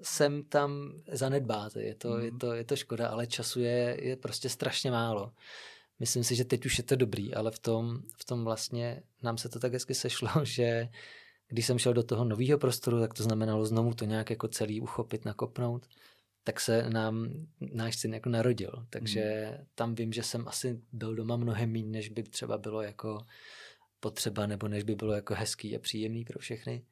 sem 0.01 0.43
tam 0.43 0.91
zanedbáte. 1.11 1.81
Je 1.81 1.95
to, 1.95 2.09
mm. 2.09 2.21
je, 2.21 2.31
to, 2.31 2.53
je 2.53 2.63
to 2.63 2.75
škoda, 2.75 3.07
ale 3.07 3.27
času 3.27 3.59
je, 3.59 3.97
je 4.01 4.15
prostě 4.15 4.49
strašně 4.49 4.91
málo. 4.91 5.31
Myslím 5.99 6.23
si, 6.23 6.35
že 6.35 6.45
teď 6.45 6.65
už 6.65 6.77
je 6.77 6.83
to 6.83 6.95
dobrý, 6.95 7.33
ale 7.33 7.51
v 7.51 7.59
tom, 7.59 8.01
v 8.17 8.25
tom 8.25 8.43
vlastně 8.43 9.03
nám 9.23 9.37
se 9.37 9.49
to 9.49 9.59
tak 9.59 9.73
hezky 9.73 9.93
sešlo, 9.93 10.29
že 10.43 10.89
když 11.47 11.65
jsem 11.65 11.79
šel 11.79 11.93
do 11.93 12.03
toho 12.03 12.25
nového 12.25 12.59
prostoru, 12.59 12.99
tak 12.99 13.13
to 13.13 13.23
znamenalo 13.23 13.65
znovu 13.65 13.93
to 13.93 14.05
nějak 14.05 14.29
jako 14.29 14.47
celý 14.47 14.81
uchopit, 14.81 15.25
nakopnout 15.25 15.87
tak 16.43 16.59
se 16.59 16.89
nám 16.89 17.47
náš 17.59 17.95
syn 17.95 18.13
jako 18.13 18.29
narodil. 18.29 18.85
Takže 18.89 19.21
hmm. 19.21 19.65
tam 19.75 19.95
vím, 19.95 20.13
že 20.13 20.23
jsem 20.23 20.47
asi 20.47 20.81
byl 20.91 21.15
doma 21.15 21.37
mnohem 21.37 21.71
méně, 21.71 21.89
než 21.89 22.09
by 22.09 22.23
třeba 22.23 22.57
bylo 22.57 22.81
jako 22.81 23.25
potřeba, 23.99 24.45
nebo 24.45 24.67
než 24.67 24.83
by 24.83 24.95
bylo 24.95 25.13
jako 25.13 25.33
hezký 25.35 25.75
a 25.75 25.79
příjemný 25.79 26.25
pro 26.25 26.39
všechny. 26.39 26.85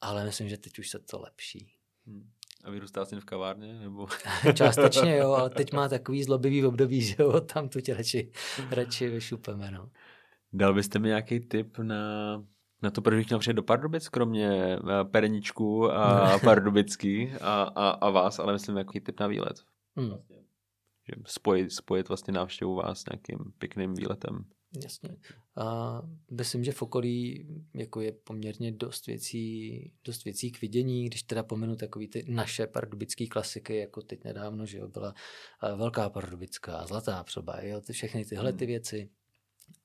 Ale 0.00 0.24
myslím, 0.24 0.48
že 0.48 0.58
teď 0.58 0.78
už 0.78 0.88
se 0.88 0.98
to 0.98 1.20
lepší. 1.20 1.72
Hmm. 2.06 2.30
A 2.64 2.70
vyrůstá 2.70 3.04
syn 3.04 3.20
v 3.20 3.24
kavárně? 3.24 3.74
Nebo? 3.74 4.06
Částečně 4.54 5.16
jo, 5.16 5.32
ale 5.32 5.50
teď 5.50 5.72
má 5.72 5.88
takový 5.98 6.24
zlobivý 6.24 6.64
období, 6.64 7.00
že 7.00 7.16
jo, 7.18 7.40
tam 7.40 7.68
tu 7.68 7.80
tě 7.80 7.94
radši, 7.94 8.32
radši 8.70 9.08
vyšupeme, 9.08 9.70
no. 9.70 9.90
Dal 10.52 10.74
byste 10.74 10.98
mi 10.98 11.08
nějaký 11.08 11.40
tip 11.40 11.78
na 11.78 12.44
na 12.84 12.90
to 12.90 13.02
proč 13.02 13.16
bych 13.16 13.28
měl 13.28 13.38
přijet 13.38 13.56
do 13.56 13.62
Pardubic, 13.62 14.08
kromě 14.08 14.50
eh, 14.76 15.04
Pereničku 15.04 15.92
a 15.92 16.38
Pardubický 16.44 17.32
a, 17.40 17.62
a, 17.62 17.88
a 17.88 18.10
vás, 18.10 18.38
ale 18.38 18.52
myslím 18.52 18.76
jaký 18.76 19.00
typ 19.00 19.20
na 19.20 19.26
výlet. 19.26 19.56
Hmm. 19.96 20.10
Že 21.08 21.22
spojit, 21.26 21.72
spojit 21.72 22.08
vlastně 22.08 22.32
návštěvu 22.32 22.74
vás 22.74 23.00
s 23.00 23.04
nějakým 23.10 23.52
pěkným 23.58 23.94
výletem. 23.94 24.44
Jasně. 24.82 25.16
A 25.56 26.00
myslím, 26.30 26.64
že 26.64 26.72
v 26.72 26.82
okolí 26.82 27.46
jako 27.74 28.00
je 28.00 28.12
poměrně 28.12 28.72
dost 28.72 29.06
věcí, 29.06 29.92
dost 30.04 30.24
věcí 30.24 30.52
k 30.52 30.60
vidění, 30.60 31.04
když 31.06 31.22
teda 31.22 31.42
pomenu 31.42 31.76
takový 31.76 32.08
ty 32.08 32.24
naše 32.28 32.66
pardubické 32.66 33.26
klasiky, 33.26 33.76
jako 33.76 34.02
teď 34.02 34.24
nedávno, 34.24 34.66
že 34.66 34.78
jo, 34.78 34.88
byla 34.88 35.14
eh, 35.62 35.76
Velká 35.76 36.10
pardubická, 36.10 36.86
Zlatá 36.86 37.22
třeba, 37.22 37.60
jo, 37.60 37.80
ty 37.80 37.92
všechny 37.92 38.24
tyhle 38.24 38.52
ty 38.52 38.64
hmm. 38.64 38.70
věci. 38.70 39.10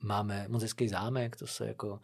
Máme 0.04 0.48
moc 0.50 0.62
hezký 0.62 0.88
zámek, 0.88 1.36
to 1.36 1.48
se 1.48 1.68
jako 1.68 2.00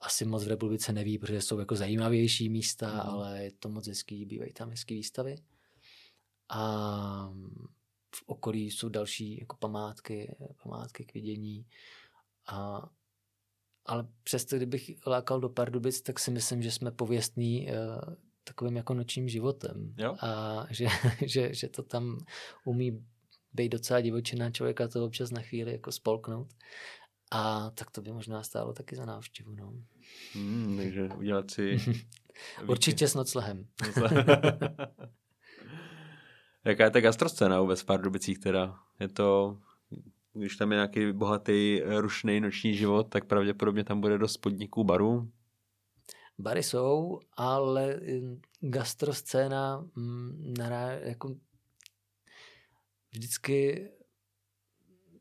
asi 0.00 0.24
moc 0.24 0.44
v 0.44 0.48
republice 0.48 0.92
neví, 0.92 1.18
protože 1.18 1.42
jsou 1.42 1.58
jako 1.58 1.76
zajímavější 1.76 2.48
místa, 2.48 2.94
mm. 2.94 3.00
ale 3.00 3.44
je 3.44 3.52
to 3.52 3.68
moc 3.68 3.88
hezký, 3.88 4.26
bývají 4.26 4.52
tam 4.52 4.70
hezký 4.70 4.94
výstavy. 4.94 5.36
A 6.48 7.32
v 8.14 8.22
okolí 8.26 8.70
jsou 8.70 8.88
další 8.88 9.40
jako 9.40 9.56
památky, 9.56 10.36
památky 10.62 11.04
k 11.04 11.14
vidění. 11.14 11.66
A, 12.46 12.88
ale 13.86 14.08
přesto, 14.22 14.56
kdybych 14.56 14.90
lákal 15.06 15.40
do 15.40 15.48
Pardubic, 15.48 16.00
tak 16.00 16.18
si 16.18 16.30
myslím, 16.30 16.62
že 16.62 16.70
jsme 16.70 16.90
pověstní 16.90 17.68
uh, 17.68 18.14
takovým 18.44 18.76
jako 18.76 18.94
nočním 18.94 19.28
životem. 19.28 19.94
Jo? 19.98 20.16
A 20.20 20.66
že, 20.70 20.86
že, 21.26 21.54
že 21.54 21.68
to 21.68 21.82
tam 21.82 22.18
umí 22.64 23.04
být 23.52 23.68
docela 23.68 24.00
divočina 24.00 24.50
člověka 24.50 24.88
to 24.88 25.04
občas 25.04 25.30
na 25.30 25.42
chvíli 25.42 25.72
jako 25.72 25.92
spolknout. 25.92 26.54
A 27.30 27.70
tak 27.70 27.90
to 27.90 28.02
by 28.02 28.12
možná 28.12 28.42
stálo 28.42 28.72
taky 28.72 28.96
za 28.96 29.04
návštěvu. 29.04 29.54
No. 29.54 29.72
Hmm, 30.32 30.76
takže 30.76 31.08
udělat 31.16 31.50
si... 31.50 31.76
Určitě 32.66 33.08
s 33.08 33.14
noclehem. 33.14 33.66
Jaká 36.64 36.84
je 36.84 36.90
ta 36.90 37.00
gastroscéna 37.00 37.60
vůbec 37.60 37.80
v 37.80 37.84
Pardubicích 37.84 38.38
teda? 38.38 38.78
Je 39.00 39.08
to, 39.08 39.58
když 40.32 40.56
tam 40.56 40.72
je 40.72 40.76
nějaký 40.76 41.12
bohatý, 41.12 41.80
rušný 41.84 42.40
noční 42.40 42.74
život, 42.74 43.04
tak 43.04 43.24
pravděpodobně 43.24 43.84
tam 43.84 44.00
bude 44.00 44.18
dost 44.18 44.36
podniků 44.36 44.84
barů? 44.84 45.30
Bary 46.38 46.62
jsou, 46.62 47.18
ale 47.36 48.00
gastroscéna 48.60 49.84
mm, 49.96 50.54
jako 51.02 51.36
vždycky 53.12 53.88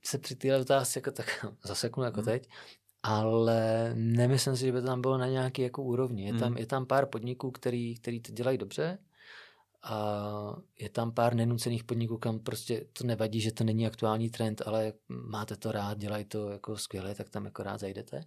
se 0.03 0.17
při 0.17 0.35
téhle 0.35 0.61
otázce 0.61 0.99
jako 0.99 1.11
tak 1.11 1.45
zaseknu 1.63 2.03
jako 2.03 2.21
hmm. 2.21 2.25
teď, 2.25 2.49
ale 3.03 3.91
nemyslím 3.95 4.55
si, 4.55 4.65
že 4.65 4.71
by 4.71 4.81
to 4.81 4.87
tam 4.87 5.01
bylo 5.01 5.17
na 5.17 5.27
nějaký 5.27 5.61
jako 5.61 5.83
úrovni. 5.83 6.25
Je, 6.25 6.31
hmm. 6.31 6.39
tam, 6.39 6.57
je 6.57 6.65
tam 6.65 6.85
pár 6.85 7.05
podniků, 7.05 7.51
který, 7.51 7.95
který 7.95 8.19
to 8.21 8.31
dělají 8.31 8.57
dobře 8.57 8.97
a 9.83 10.55
je 10.79 10.89
tam 10.89 11.11
pár 11.11 11.35
nenucených 11.35 11.83
podniků, 11.83 12.17
kam 12.17 12.39
prostě 12.39 12.85
to 12.93 13.03
nevadí, 13.03 13.41
že 13.41 13.51
to 13.51 13.63
není 13.63 13.87
aktuální 13.87 14.29
trend, 14.29 14.61
ale 14.65 14.93
máte 15.07 15.55
to 15.55 15.71
rád, 15.71 15.97
dělají 15.97 16.25
to 16.25 16.49
jako 16.49 16.77
skvěle, 16.77 17.15
tak 17.15 17.29
tam 17.29 17.45
jako 17.45 17.63
rád 17.63 17.79
zajdete. 17.79 18.23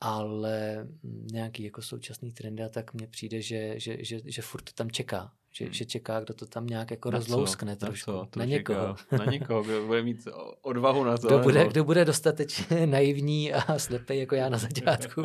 Ale 0.00 0.86
nějaký 1.32 1.62
jako 1.62 1.82
současný 1.82 2.32
trend 2.32 2.60
a 2.60 2.68
tak 2.68 2.94
mně 2.94 3.06
přijde, 3.06 3.42
že, 3.42 3.80
že, 3.80 4.04
že, 4.04 4.20
že 4.24 4.42
furt 4.42 4.72
tam 4.72 4.90
čeká, 4.90 5.32
že, 5.56 5.64
hmm. 5.64 5.72
že 5.72 5.84
čeká, 5.84 6.20
kdo 6.20 6.34
to 6.34 6.46
tam 6.46 6.66
nějak 6.66 6.90
jako 6.90 7.10
na 7.10 7.18
rozlouskne 7.18 7.76
co? 7.76 7.86
trošku. 7.86 8.12
Na, 8.12 8.26
co? 8.32 8.38
na 8.38 8.44
někoho. 8.44 8.96
Na 9.18 9.24
někoho, 9.24 9.62
kdo 9.62 9.86
bude 9.86 10.02
mít 10.02 10.28
odvahu 10.62 11.04
na 11.04 11.18
to. 11.18 11.26
Kdo 11.26 11.38
bude, 11.38 11.68
kdo 11.68 11.84
bude 11.84 12.04
dostatečně 12.04 12.86
naivní 12.86 13.52
a 13.52 13.78
slepý 13.78 14.18
jako 14.18 14.34
já 14.34 14.48
na 14.48 14.58
začátku. 14.58 15.22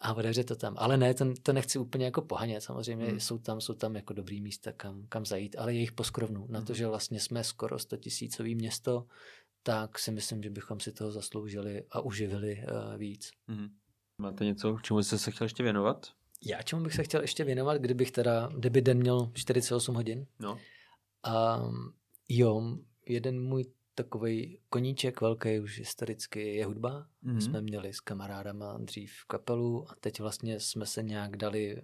a 0.00 0.14
otevře 0.14 0.44
to 0.44 0.56
tam. 0.56 0.74
Ale 0.78 0.96
ne, 0.96 1.14
to, 1.14 1.34
to 1.42 1.52
nechci 1.52 1.78
úplně 1.78 2.04
jako 2.04 2.22
pohanět. 2.22 2.62
Samozřejmě 2.62 3.06
hmm. 3.06 3.20
jsou 3.20 3.38
tam 3.38 3.60
jsou 3.60 3.74
tam 3.74 3.96
jako 3.96 4.12
dobrý 4.12 4.40
místa, 4.40 4.72
kam, 4.72 5.02
kam 5.08 5.26
zajít, 5.26 5.56
ale 5.58 5.74
je 5.74 5.80
jich 5.80 5.92
poskrovnu. 5.92 6.46
Na 6.48 6.60
to, 6.60 6.72
hmm. 6.72 6.74
že 6.74 6.86
vlastně 6.86 7.20
jsme 7.20 7.44
skoro 7.44 7.78
100 7.78 7.96
tisícový 7.96 8.54
město, 8.54 9.06
tak 9.62 9.98
si 9.98 10.10
myslím, 10.10 10.42
že 10.42 10.50
bychom 10.50 10.80
si 10.80 10.92
toho 10.92 11.12
zasloužili 11.12 11.82
a 11.90 12.00
uživili 12.00 12.64
uh, 12.72 12.96
víc. 12.96 13.30
Hmm. 13.48 13.68
Máte 14.22 14.44
něco, 14.44 14.78
čemu 14.82 15.02
jste 15.02 15.18
se 15.18 15.30
chtěl 15.30 15.44
ještě 15.44 15.62
věnovat? 15.62 16.06
Já 16.44 16.62
čemu 16.62 16.82
bych 16.82 16.94
se 16.94 17.02
chtěl 17.02 17.20
ještě 17.20 17.44
věnovat, 17.44 17.76
kdybych 17.76 18.10
teda, 18.10 18.50
kdyby 18.56 18.82
den 18.82 18.98
měl 18.98 19.30
48 19.34 19.94
hodin. 19.94 20.26
No. 20.38 20.58
A 21.22 21.62
jo, 22.28 22.78
jeden 23.06 23.42
můj 23.42 23.64
takový 23.94 24.60
koníček 24.68 25.20
velký 25.20 25.60
už 25.60 25.78
historicky 25.78 26.54
je 26.54 26.66
hudba. 26.66 27.06
Mm-hmm. 27.24 27.34
My 27.34 27.42
jsme 27.42 27.60
měli 27.60 27.92
s 27.92 28.00
kamarádama 28.00 28.78
dřív 28.78 29.12
kapelu 29.26 29.90
a 29.90 29.94
teď 30.00 30.20
vlastně 30.20 30.60
jsme 30.60 30.86
se 30.86 31.02
nějak 31.02 31.36
dali 31.36 31.82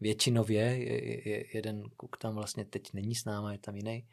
většinově, 0.00 0.62
je, 0.62 1.28
je, 1.28 1.56
jeden 1.56 1.82
kuk 1.96 2.16
tam 2.16 2.34
vlastně 2.34 2.64
teď 2.64 2.92
není 2.92 3.14
s 3.14 3.24
náma, 3.24 3.52
je 3.52 3.58
tam 3.58 3.76
jiný, 3.76 4.08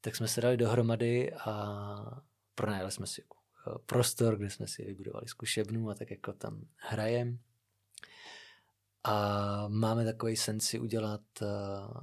tak 0.00 0.16
jsme 0.16 0.28
se 0.28 0.40
dali 0.40 0.56
dohromady 0.56 1.32
a 1.32 2.22
pronajali 2.54 2.90
jsme 2.90 3.06
si 3.06 3.22
eh, 3.22 3.78
prostor, 3.86 4.36
kde 4.36 4.50
jsme 4.50 4.66
si 4.66 4.84
vybudovali 4.84 5.28
zkušebnu 5.28 5.90
a 5.90 5.94
tak 5.94 6.10
jako 6.10 6.32
tam 6.32 6.66
hrajem. 6.76 7.38
A 9.04 9.68
máme 9.68 10.04
takový 10.04 10.36
sen 10.36 10.60
si 10.60 10.78
udělat, 10.78 11.20
uh, 11.42 12.00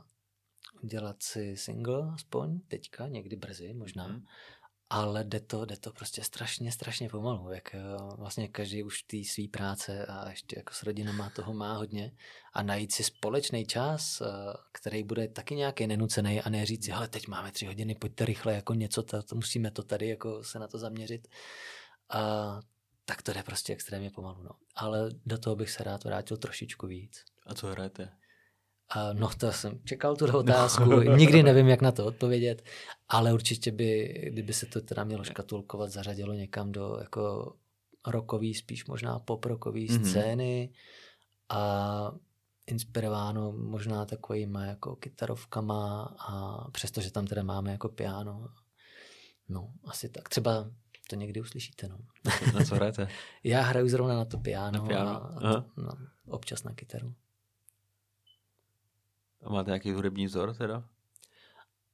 udělat 0.84 1.24
si 1.24 1.58
single 1.58 2.12
aspoň 2.14 2.60
teďka, 2.60 3.08
někdy 3.08 3.36
brzy 3.36 3.74
možná. 3.74 4.08
Mm. 4.08 4.26
Ale 4.92 5.24
jde 5.24 5.40
to, 5.40 5.66
jde 5.66 5.78
to 5.78 5.94
prostě 5.94 6.24
strašně, 6.24 6.72
strašně 6.72 7.10
pomalu, 7.10 7.52
jak 7.52 7.76
uh, 7.76 8.16
vlastně 8.16 8.48
každý 8.48 8.84
už 8.84 9.04
té 9.04 9.18
své 9.24 9.48
práce 9.48 10.06
a 10.06 10.30
ještě 10.30 10.60
jako 10.60 10.74
s 10.74 10.84
rodinama 10.84 11.30
toho 11.30 11.54
má 11.54 11.74
hodně 11.74 12.12
a 12.54 12.64
najít 12.64 12.92
si 12.92 13.04
společný 13.04 13.66
čas, 13.66 14.22
uh, 14.22 14.28
který 14.72 15.04
bude 15.04 15.28
taky 15.28 15.56
nějaký 15.56 15.88
nenucený 15.88 16.42
a 16.42 16.50
ne 16.50 16.66
říct 16.66 16.86
si, 16.86 16.92
hele, 16.92 17.08
teď 17.08 17.28
máme 17.28 17.52
tři 17.52 17.66
hodiny, 17.66 17.96
pojďte 17.96 18.26
rychle, 18.26 18.54
jako 18.54 18.74
něco, 18.74 19.04
to, 19.04 19.24
to 19.24 19.36
musíme 19.36 19.72
to 19.72 19.84
tady 19.84 20.08
jako 20.08 20.44
se 20.44 20.60
na 20.60 20.68
to 20.68 20.78
zaměřit. 20.78 21.28
A 22.10 22.60
tak 23.10 23.22
to 23.22 23.34
jde 23.34 23.44
prostě 23.44 23.74
extrémně 23.74 24.10
pomalu. 24.10 24.44
No. 24.44 24.50
Ale 24.76 25.10
do 25.26 25.38
toho 25.38 25.56
bych 25.56 25.70
se 25.70 25.84
rád 25.84 26.04
vrátil 26.04 26.38
trošičku 26.38 26.88
víc. 26.88 27.24
A 27.46 27.54
co 27.54 27.68
hrajete? 27.68 28.10
A 28.90 29.14
no 29.14 29.30
to 29.38 29.52
jsem 29.52 29.80
čekal 29.86 30.16
tu 30.16 30.38
otázku, 30.38 30.86
no. 30.86 31.02
nikdy 31.18 31.44
nevím, 31.44 31.68
jak 31.68 31.82
na 31.82 31.92
to 31.92 32.06
odpovědět, 32.06 32.64
ale 33.08 33.34
určitě 33.34 33.72
by, 33.72 34.14
kdyby 34.34 34.54
se 34.54 34.66
to 34.66 34.82
teda 34.82 35.04
mělo 35.04 35.24
škatulkovat, 35.24 35.92
zařadilo 35.92 36.34
někam 36.34 36.72
do 36.72 36.98
jako 37.02 37.54
rokový, 38.08 38.54
spíš 38.54 38.86
možná 38.86 39.20
poprokový 39.20 39.90
mm-hmm. 39.90 40.10
scény 40.10 40.74
a 41.50 42.12
inspirováno 42.68 43.52
možná 43.52 44.06
takovýma 44.06 44.66
jako 44.66 44.96
kytarovkama 44.96 46.16
a 46.20 46.66
přestože 46.72 47.12
tam 47.12 47.28
teda 47.28 47.44
máme 47.44 47.72
jako 47.72 47.90
piano. 47.90 48.50
No, 49.50 49.70
asi 49.86 50.10
tak. 50.10 50.30
Třeba 50.30 50.72
to 51.10 51.16
někdy 51.16 51.42
uslyšíte. 51.42 51.88
No. 51.88 51.98
Na 52.54 52.66
co 52.66 52.76
hrajete? 52.76 53.08
Já 53.44 53.62
hraju 53.62 53.90
zrovna 53.90 54.16
na 54.16 54.26
to 54.26 54.38
piano, 54.38 54.82
na 54.82 54.88
piano? 54.88 55.10
a, 55.10 55.16
a 55.16 55.54
to, 55.54 55.66
no, 55.78 55.92
občas 56.28 56.64
na 56.64 56.74
kytaru. 56.74 57.14
A 59.44 59.50
máte 59.50 59.70
nějaký 59.70 59.92
hudební 59.92 60.26
vzor 60.26 60.54
teda? 60.54 60.84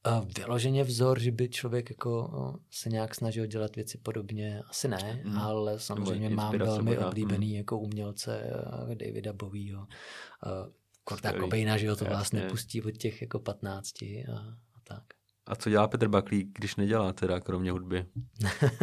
A 0.03 0.19
vyloženě 0.37 0.83
vzor, 0.83 1.19
že 1.19 1.31
by 1.31 1.49
člověk 1.49 1.89
jako 1.89 2.59
se 2.69 2.89
nějak 2.89 3.15
snažil 3.15 3.45
dělat 3.45 3.75
věci 3.75 3.97
podobně, 3.97 4.61
asi 4.69 4.87
ne, 4.87 5.21
mm. 5.23 5.37
ale 5.37 5.79
samozřejmě 5.79 6.29
mám 6.29 6.57
velmi 6.57 6.91
možná. 6.91 7.07
oblíbený 7.07 7.47
mm. 7.47 7.55
jako 7.55 7.79
umělce 7.79 8.51
eh, 8.91 8.95
Davida 8.95 9.33
Bowieho, 9.33 9.87
Korta 11.03 11.33
Cobaina, 11.33 11.77
že 11.77 11.89
ho 11.89 11.95
to 11.95 12.05
vás 12.05 12.31
nepustí 12.31 12.81
od 12.81 12.91
těch 12.91 13.21
jako 13.21 13.39
15 13.39 14.01
a, 14.01 14.15
a 14.75 14.79
tak. 14.83 15.03
A 15.47 15.55
co 15.55 15.69
dělá 15.69 15.87
Petr 15.87 16.07
Baklík, 16.07 16.47
když 16.59 16.75
nedělá 16.75 17.13
teda, 17.13 17.39
kromě 17.39 17.71
hudby? 17.71 18.05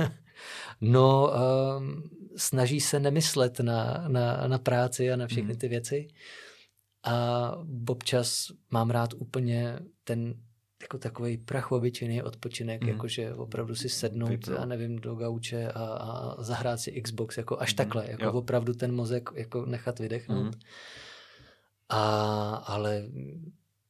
no, 0.81 1.33
um, 1.79 2.11
snaží 2.37 2.81
se 2.81 3.01
nemyslet 3.01 3.61
na, 3.61 4.05
na, 4.09 4.49
na 4.49 4.59
práci 4.59 5.13
a 5.13 5.17
na 5.17 5.27
všechny 5.27 5.53
hmm. 5.53 5.61
ty 5.61 5.69
věci. 5.69 6.09
A 7.05 7.51
občas 7.89 8.47
mám 8.71 8.91
rád 8.91 9.15
úplně 9.15 9.79
ten 10.05 10.35
jako 10.83 10.99
takový 10.99 11.37
prach 11.37 11.73
obyčejný 11.73 12.23
odpočinek, 12.23 12.83
mm. 12.83 12.89
jakože 12.89 13.35
opravdu 13.35 13.75
si 13.75 13.89
sednout, 13.89 14.29
Vypro. 14.29 14.55
já 14.55 14.65
nevím, 14.65 14.99
do 14.99 15.15
gauče 15.15 15.69
a, 15.69 15.85
a 15.85 16.43
zahrát 16.43 16.81
si 16.81 17.03
Xbox, 17.03 17.37
jako 17.37 17.61
až 17.61 17.73
mm. 17.73 17.77
takhle, 17.77 18.11
jako 18.11 18.25
jo. 18.25 18.33
opravdu 18.33 18.75
ten 18.75 18.95
mozek 18.95 19.31
jako 19.35 19.67
nechat 19.67 19.99
vydechnout. 19.99 20.55
Mm. 20.55 20.61
A, 21.89 22.55
ale 22.67 23.05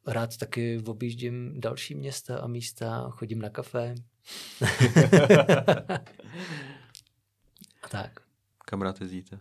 rád 0.07 0.37
taky 0.37 0.83
objíždím 0.87 1.61
další 1.61 1.95
města 1.95 2.39
a 2.39 2.47
místa, 2.47 3.11
chodím 3.11 3.39
na 3.39 3.51
kafe. 3.51 3.95
a 7.83 7.89
tak. 7.91 8.21
Kam 8.67 8.83
rád 8.83 9.01
jezdíte? 9.01 9.39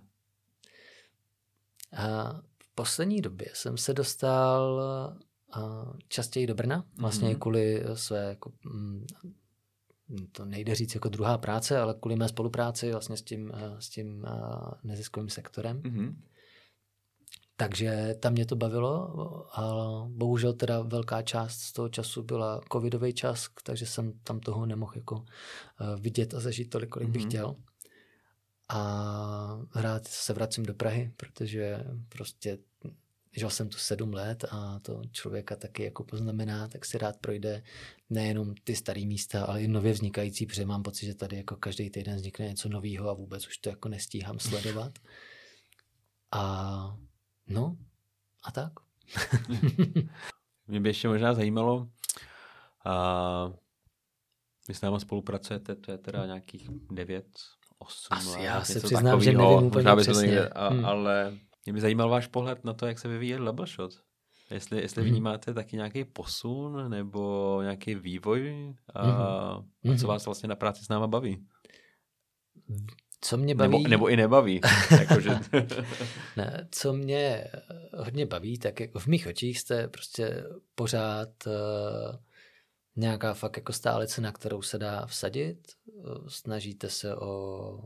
A 1.97 2.33
v 2.63 2.75
poslední 2.75 3.21
době 3.21 3.47
jsem 3.53 3.77
se 3.77 3.93
dostal 3.93 4.81
častěji 6.07 6.47
do 6.47 6.55
Brna, 6.55 6.85
vlastně 6.97 7.29
mm-hmm. 7.29 7.39
kvůli 7.39 7.83
své, 7.93 8.23
jako, 8.29 8.51
mm, 8.63 9.05
to 10.31 10.45
nejde 10.45 10.75
říct 10.75 10.95
jako 10.95 11.09
druhá 11.09 11.37
práce, 11.37 11.79
ale 11.79 11.95
kvůli 12.01 12.15
mé 12.15 12.29
spolupráci 12.29 12.91
vlastně 12.91 13.17
s 13.17 13.21
tím, 13.21 13.51
s 13.79 13.89
tím 13.89 14.25
neziskovým 14.83 15.29
sektorem. 15.29 15.81
Mm-hmm. 15.81 16.15
Takže 17.61 18.15
tam 18.19 18.33
mě 18.33 18.45
to 18.45 18.55
bavilo 18.55 19.11
a 19.59 19.63
bohužel 20.07 20.53
teda 20.53 20.81
velká 20.81 21.21
část 21.21 21.59
z 21.59 21.73
toho 21.73 21.89
času 21.89 22.23
byla 22.23 22.61
covidový 22.71 23.13
čas, 23.13 23.47
takže 23.63 23.85
jsem 23.85 24.13
tam 24.23 24.39
toho 24.39 24.65
nemohl 24.65 24.91
jako 24.95 25.25
eh, 25.25 25.99
vidět 25.99 26.33
a 26.33 26.39
zažít 26.39 26.69
tolik, 26.69 26.89
kolik 26.89 27.09
bych 27.09 27.21
mm-hmm. 27.21 27.27
chtěl. 27.27 27.55
A 28.69 29.59
rád 29.75 30.07
se 30.07 30.33
vracím 30.33 30.65
do 30.65 30.73
Prahy, 30.73 31.11
protože 31.17 31.85
prostě 32.09 32.57
žil 33.31 33.49
jsem 33.49 33.69
tu 33.69 33.77
sedm 33.77 34.13
let 34.13 34.45
a 34.51 34.79
to 34.79 35.01
člověka 35.11 35.55
taky 35.55 35.83
jako 35.83 36.03
poznamená, 36.03 36.67
tak 36.67 36.85
si 36.85 36.97
rád 36.97 37.17
projde 37.17 37.63
nejenom 38.09 38.55
ty 38.63 38.75
staré 38.75 39.05
místa, 39.05 39.45
ale 39.45 39.63
i 39.63 39.67
nově 39.67 39.93
vznikající, 39.93 40.45
protože 40.45 40.65
mám 40.65 40.83
pocit, 40.83 41.05
že 41.05 41.15
tady 41.15 41.37
jako 41.37 41.55
každý 41.55 41.89
týden 41.89 42.15
vznikne 42.15 42.47
něco 42.47 42.69
nového 42.69 43.09
a 43.09 43.13
vůbec 43.13 43.47
už 43.47 43.57
to 43.57 43.69
jako 43.69 43.89
nestíhám 43.89 44.39
sledovat. 44.39 44.99
A 46.31 46.97
No 47.53 47.77
a 48.43 48.51
tak. 48.51 48.73
Mě 50.67 50.79
by 50.79 50.89
ještě 50.89 51.07
možná 51.07 51.33
zajímalo, 51.33 51.87
a 52.85 53.53
vy 54.67 54.73
s 54.73 54.81
náma 54.81 54.99
spolupracujete, 54.99 55.75
to 55.75 55.91
je 55.91 55.97
teda 55.97 56.25
nějakých 56.25 56.69
9, 56.91 57.25
8 57.79 58.07
Asi 58.11 58.29
let. 58.29 58.41
Já 58.41 58.63
se 58.63 58.79
přiznám, 58.79 59.03
takovýho, 59.03 59.21
že 59.21 59.37
nevím 59.37 59.53
úplně 59.53 59.67
možná 59.73 59.95
by 59.95 60.01
přesně. 60.01 60.21
Někde, 60.21 60.49
a, 60.49 60.69
hmm. 60.69 60.85
Ale 60.85 61.37
mě 61.65 61.73
by 61.73 61.81
zajímal 61.81 62.09
váš 62.09 62.27
pohled 62.27 62.65
na 62.65 62.73
to, 62.73 62.87
jak 62.87 62.99
se 62.99 63.07
vyvíjí 63.07 63.35
Level 63.35 63.65
Shot. 63.65 63.91
Jestli, 64.51 64.81
jestli 64.81 65.01
hmm. 65.01 65.11
vnímáte 65.11 65.53
taky 65.53 65.75
nějaký 65.75 66.03
posun 66.03 66.89
nebo 66.89 67.59
nějaký 67.61 67.95
vývoj 67.95 68.73
a, 68.93 69.03
hmm. 69.03 69.21
a 69.21 69.63
co 69.83 69.89
hmm. 69.89 70.07
vás 70.07 70.25
vlastně 70.25 70.49
na 70.49 70.55
práci 70.55 70.85
s 70.85 70.89
náma 70.89 71.07
baví? 71.07 71.45
Co 73.21 73.37
mě 73.37 73.55
baví... 73.55 73.71
Nebo, 73.71 73.87
nebo 73.87 74.07
i 74.07 74.15
nebaví. 74.15 74.61
jakože... 74.99 75.39
ne, 76.37 76.67
co 76.71 76.93
mě 76.93 77.47
hodně 77.93 78.25
baví, 78.25 78.59
tak 78.59 78.79
jako 78.79 78.99
v 78.99 79.07
mých 79.07 79.27
očích 79.27 79.59
jste 79.59 79.87
prostě 79.87 80.43
pořád 80.75 81.29
uh, 81.47 82.15
nějaká 82.95 83.33
fakt 83.33 83.57
jako 83.57 83.73
stálice, 83.73 84.21
na 84.21 84.31
kterou 84.31 84.61
se 84.61 84.77
dá 84.77 85.05
vsadit. 85.05 85.57
Uh, 85.85 86.27
snažíte 86.27 86.89
se 86.89 87.15
o, 87.15 87.83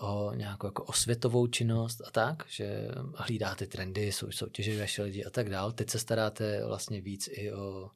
o 0.00 0.34
nějakou 0.34 0.66
jako 0.66 0.84
osvětovou 0.84 1.46
činnost 1.46 2.00
a 2.06 2.10
tak, 2.10 2.44
že 2.48 2.88
hlídáte 3.14 3.66
trendy, 3.66 4.12
jsou 4.12 4.30
soutěže 4.30 4.80
vaše 4.80 5.02
lidi 5.02 5.24
a 5.24 5.30
tak 5.30 5.50
dál. 5.50 5.72
Teď 5.72 5.90
se 5.90 5.98
staráte 5.98 6.66
vlastně 6.66 7.00
víc 7.00 7.28
i 7.32 7.52
o 7.52 7.90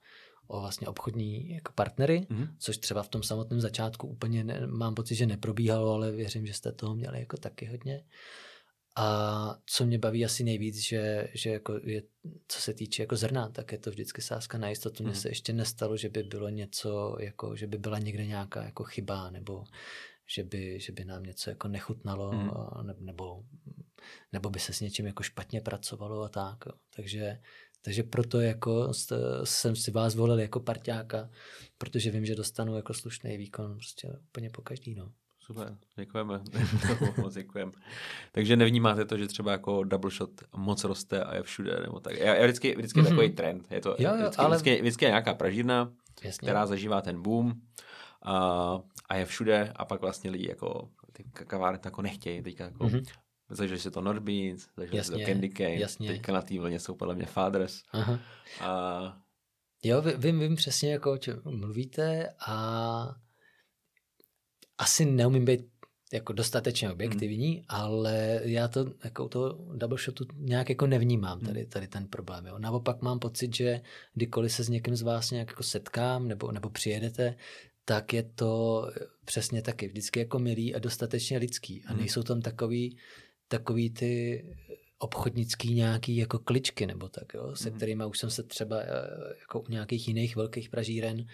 o 0.51 0.61
vlastně 0.61 0.87
obchodní 0.89 1.51
jako 1.51 1.73
partnery, 1.73 2.27
mm-hmm. 2.31 2.49
což 2.59 2.79
třeba 2.79 3.03
v 3.03 3.09
tom 3.09 3.23
samotném 3.23 3.61
začátku 3.61 4.07
úplně 4.07 4.45
ne, 4.45 4.67
mám 4.67 4.95
pocit, 4.95 5.15
že 5.15 5.27
neprobíhalo, 5.27 5.95
ale 5.95 6.13
věřím, 6.13 6.47
že 6.47 6.55
jste 6.55 6.73
toho 6.73 6.95
měli 6.95 7.21
jako 7.21 7.37
taky 7.37 7.67
hodně. 7.67 8.05
A 8.97 9.57
co 9.67 9.87
mě 9.87 9.99
baví 9.99 10.25
asi 10.25 10.45
nejvíc, 10.45 10.77
že, 10.77 11.29
že 11.35 11.51
jako 11.51 11.81
je, 11.85 12.03
co 12.49 12.61
se 12.61 12.75
týče 12.75 13.03
jako 13.03 13.17
zrna, 13.17 13.49
tak 13.49 13.73
je 13.73 13.79
to 13.79 13.91
vždycky 13.91 14.23
sázka 14.23 14.59
na 14.59 14.69
jistotu. 14.69 15.03
Mně 15.03 15.13
mm. 15.13 15.19
se 15.19 15.29
ještě 15.29 15.53
nestalo, 15.53 15.97
že 15.97 16.09
by 16.09 16.23
bylo 16.23 16.49
něco, 16.49 17.17
jako, 17.21 17.57
že 17.57 17.67
by 17.67 17.79
byla 17.79 17.99
někde 17.99 18.27
nějaká 18.27 18.65
jako 18.65 18.85
chyba, 18.85 19.31
nebo 19.31 19.65
že 20.35 20.45
by, 20.45 20.81
že 20.81 20.93
by 20.93 21.05
nám 21.05 21.23
něco 21.23 21.51
jako 21.51 21.69
nechutnalo, 21.69 22.33
mm. 22.33 22.51
nebo, 23.01 23.45
nebo 24.33 24.51
by 24.51 24.59
se 24.59 24.73
s 24.73 24.81
něčím 24.81 25.07
jako 25.07 25.23
špatně 25.23 25.61
pracovalo 25.61 26.23
a 26.23 26.29
tak. 26.29 26.59
Jo. 26.67 26.73
Takže 26.97 27.41
Takže 27.83 28.03
proto 28.03 28.41
jako 28.41 28.93
jsem 29.45 29.77
si 29.77 29.91
vás 29.91 30.15
volil 30.15 30.41
jako 30.41 30.61
parťáka, 30.61 31.31
protože 31.79 32.11
vím, 32.11 32.27
že 32.27 32.35
dostanu 32.35 32.77
jako 32.77 32.95
slušný 32.95 33.37
výkon 33.37 33.75
prostě 33.75 34.09
úplně 34.29 34.51
po 34.51 34.63
každý, 34.63 34.95
no. 34.95 35.13
Super, 35.41 35.77
děkujeme. 35.97 36.41
moc 37.17 37.35
děkujeme. 37.35 37.73
Takže 38.33 38.57
nevnímáte 38.57 39.05
to, 39.05 39.19
že 39.19 39.27
třeba 39.27 39.53
jako 39.53 39.85
double 39.85 40.11
shot 40.11 40.31
moc 40.57 40.85
roste 40.85 41.25
a 41.25 41.37
je 41.37 41.43
všude, 41.43 41.81
nebo 41.83 42.01
tak. 42.01 42.19
Já, 42.19 42.35
já 42.35 42.45
vždycky, 42.45 42.75
vždycky 42.77 43.01
mm-hmm. 43.01 43.09
takový 43.09 43.31
trend. 43.31 43.67
Je 43.71 43.81
to 43.81 43.97
jo, 43.99 44.11
jo, 44.11 44.17
vždycky, 44.17 44.37
ale... 44.37 44.57
vždycky, 44.57 44.81
vždycky, 44.81 45.05
je 45.05 45.09
nějaká 45.09 45.35
pražírna, 45.35 45.93
Jasně. 46.23 46.47
která 46.47 46.67
zažívá 46.67 47.01
ten 47.01 47.23
boom 47.23 47.55
a, 48.23 48.79
a 49.09 49.17
je 49.17 49.25
všude 49.27 49.73
a 49.77 49.85
pak 49.85 50.01
vlastně 50.01 50.31
lidi 50.31 50.49
jako 50.49 50.89
ty 51.13 51.25
kavárny 51.33 51.81
jako 51.85 52.03
nechtějí. 52.03 52.43
Teďka 52.43 52.65
jako 52.65 52.85
mm-hmm. 52.85 53.05
Zažili 53.51 53.79
si 53.81 53.91
to 53.91 54.01
Nordbeans, 54.01 54.69
zažili 54.77 55.05
si 55.05 55.13
to 55.13 55.19
Candy 55.19 55.49
Cane, 55.49 55.75
jasně. 55.75 56.09
teďka 56.09 56.33
na 56.33 56.43
té 56.43 56.59
vlně 56.59 56.81
jsou 56.81 56.95
podle 56.95 57.15
mě 57.15 57.27
Fathers. 57.27 57.83
Aha. 57.93 58.21
A... 58.61 59.23
Jo, 59.83 60.03
vím, 60.17 60.41
vím 60.41 60.57
přesně, 60.57 60.93
jako 60.93 61.13
o 61.13 61.19
čem 61.19 61.43
mluvíte 61.45 62.29
a 62.47 63.15
asi 64.79 65.05
neumím 65.05 65.45
být 65.45 65.61
jako 66.13 66.33
dostatečně 66.33 66.91
objektivní, 66.91 67.55
hmm. 67.55 67.65
ale 67.69 68.41
já 68.43 68.69
to 68.69 68.87
jako 69.05 69.29
to 69.29 69.59
double 69.77 69.99
shotu 69.99 70.25
nějak 70.37 70.69
jako 70.69 70.87
nevnímám 70.87 71.39
hmm. 71.39 71.47
tady, 71.47 71.67
tady 71.67 71.89
ten 71.89 72.07
problém. 72.07 72.47
Jo. 72.47 72.59
Naopak 72.59 73.03
mám 73.03 73.19
pocit, 73.19 73.55
že 73.55 73.81
kdykoliv 74.15 74.53
se 74.53 74.65
s 74.65 74.69
někým 74.69 74.97
z 74.97 75.03
vás 75.03 75.31
nějak 75.31 75.49
jako 75.49 75.63
setkám 75.63 76.29
nebo, 76.29 76.53
nebo 76.53 76.71
přijedete, 76.71 77.35
tak 77.85 78.13
je 78.13 78.23
to 78.23 78.85
přesně 79.25 79.63
taky 79.63 79.89
vždycky 79.89 80.19
jako 80.19 80.39
milý 80.39 80.75
a 80.75 80.79
dostatečně 80.79 81.39
lidský. 81.39 81.85
A 81.85 81.91
hmm. 81.91 81.99
nejsou 81.99 82.23
tam 82.23 82.41
takový, 82.41 82.99
takový 83.51 83.91
ty 83.91 84.45
obchodnický 84.99 85.75
nějaký 85.75 86.17
jako 86.17 86.39
kličky 86.39 86.87
nebo 86.87 87.09
tak, 87.09 87.35
jo, 87.35 87.57
se 87.57 87.69
hmm. 87.69 87.77
kterými 87.77 88.05
už 88.05 88.19
jsem 88.19 88.31
se 88.31 88.43
třeba 88.43 88.81
eh, 88.81 88.87
jako 89.41 89.61
u 89.61 89.67
nějakých 89.69 90.09
jiných 90.09 90.37
velkých 90.37 90.69
pražíren 90.69 91.27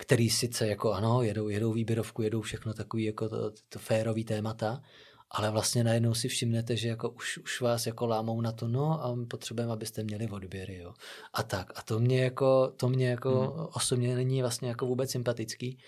který 0.00 0.30
sice 0.30 0.68
jako 0.68 0.92
ano, 0.92 1.22
jedou, 1.22 1.48
jedou 1.48 1.72
výběrovku, 1.72 2.22
jedou 2.22 2.40
všechno 2.40 2.74
takový 2.74 3.04
jako 3.04 3.28
to, 3.28 3.50
to 3.68 3.78
férový 3.78 4.24
témata, 4.24 4.82
ale 5.30 5.50
vlastně 5.50 5.84
najednou 5.84 6.14
si 6.14 6.28
všimnete, 6.28 6.76
že 6.76 6.88
jako 6.88 7.10
už, 7.10 7.38
už 7.38 7.60
vás 7.60 7.86
jako 7.86 8.06
lámou 8.06 8.40
na 8.40 8.52
to, 8.52 8.68
no 8.68 9.04
a 9.04 9.16
potřebujeme, 9.30 9.72
abyste 9.72 10.02
měli 10.02 10.28
odběry, 10.28 10.76
jo. 10.76 10.92
A 11.34 11.42
tak. 11.42 11.72
A 11.74 11.82
to 11.82 11.98
mě 11.98 12.24
jako, 12.24 12.72
to 12.76 12.88
mě 12.88 13.08
jako 13.08 13.30
mm. 13.30 13.66
osobně 13.74 14.14
není 14.14 14.42
vlastně 14.42 14.68
jako 14.68 14.86
vůbec 14.86 15.10
sympatický 15.10 15.78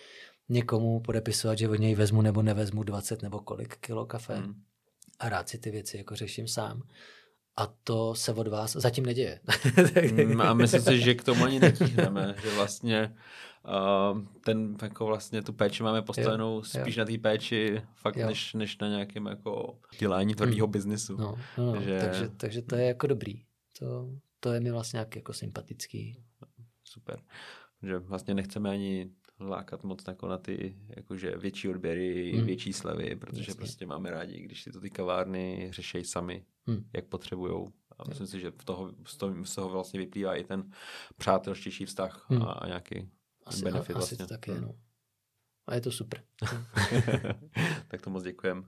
někomu 0.49 1.01
podepisovat, 1.01 1.59
že 1.59 1.69
od 1.69 1.81
něj 1.81 1.95
vezmu 1.95 2.23
nebo 2.23 2.43
nevezmu 2.43 2.83
20 2.83 3.23
nebo 3.23 3.41
kolik 3.41 3.77
kilo 3.77 4.07
kafe. 4.07 4.41
Mm. 4.41 4.55
A 5.23 5.29
rád 5.29 5.49
si 5.49 5.59
ty 5.59 5.71
věci 5.71 5.97
jako 5.97 6.17
řeším 6.17 6.49
sám. 6.49 6.83
A 7.57 7.67
to 7.67 8.15
se 8.15 8.33
od 8.33 8.49
vás 8.49 8.73
zatím 8.73 9.07
neděje. 9.07 9.41
Mm, 10.25 10.41
a 10.41 10.55
myslím 10.55 10.83
si, 10.83 11.01
že 11.01 11.15
k 11.15 11.25
tomu 11.25 11.45
ani 11.45 11.61
netíhneme, 11.61 12.35
že 12.43 12.55
vlastně 12.55 13.15
Uh, 14.13 14.23
ten 14.45 14.77
jako 14.83 15.07
vlastně 15.07 15.43
tu 15.43 15.53
péči 15.53 15.83
máme 15.83 16.03
postavenou 16.03 16.55
jo, 16.55 16.63
spíš 16.63 16.97
jo. 16.97 17.01
na 17.01 17.07
té 17.07 17.19
péči 17.19 17.83
fakt 17.95 18.17
než, 18.17 18.55
než 18.55 18.79
na 18.79 18.89
nějakém 18.89 19.27
jako 19.27 19.79
dělání 19.99 20.35
tvrdého 20.35 20.67
hmm. 20.67 20.73
biznisu. 20.73 21.17
No, 21.17 21.39
no, 21.59 21.75
no. 21.75 21.83
Že... 21.83 21.99
Takže, 21.99 22.29
takže 22.29 22.63
to 22.63 22.77
je 22.77 22.85
jako 22.85 23.07
dobrý. 23.07 23.45
To, 23.79 24.11
to 24.41 24.53
je 24.53 24.61
mi 24.61 24.71
vlastně 24.71 24.97
nějak 24.97 25.17
jako 25.17 25.33
sympatický. 25.33 26.25
Super. 26.85 27.21
Že 27.83 27.99
vlastně 27.99 28.35
nechceme 28.35 28.71
ani 28.71 29.11
lákat 29.49 29.85
moc 29.85 30.05
jako 30.09 30.29
na 30.29 30.39
ty 30.39 30.77
jakože 30.89 31.37
větší 31.37 31.69
odběry, 31.69 32.33
hmm. 32.33 32.47
větší 32.47 32.73
slevy, 32.73 33.17
protože 33.17 33.41
Jasně. 33.41 33.55
prostě 33.55 33.87
máme 33.87 34.11
rádi, 34.11 34.41
když 34.41 34.63
si 34.63 34.73
to 34.73 34.81
ty 34.81 34.91
kavárny 34.91 35.69
řeší 35.73 36.05
sami, 36.05 36.45
hmm. 36.67 36.85
jak 36.93 37.05
potřebujou. 37.07 37.73
A 37.99 38.09
myslím 38.09 38.27
si, 38.27 38.41
že 38.41 38.51
v 38.51 38.65
toho, 38.65 38.93
z, 39.07 39.17
toho, 39.17 39.45
z 39.45 39.55
toho 39.55 39.69
vlastně 39.69 40.01
vyplývá 40.01 40.35
i 40.35 40.45
ten 40.45 40.71
přátelštější 41.17 41.85
vztah 41.85 42.27
hmm. 42.29 42.43
a, 42.43 42.67
nějaký 42.67 43.09
asi, 43.47 43.65
benefit 43.65 43.97
a, 43.97 43.99
vlastně. 43.99 44.15
Asi 44.15 44.25
to 44.25 44.35
tak 44.35 44.49
je, 44.49 44.61
no. 44.61 44.75
A 45.67 45.75
je 45.75 45.81
to 45.81 45.93
super. 45.93 46.23
tak 47.89 48.03
to 48.03 48.11
moc 48.11 48.23
děkujem. 48.23 48.65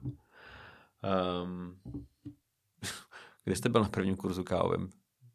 Um, 1.43 1.79
kde 3.43 3.55
jste 3.55 3.69
byl 3.69 3.81
na 3.81 3.89
prvním 3.89 4.15
kurzu 4.15 4.43
kávovém? 4.43 4.89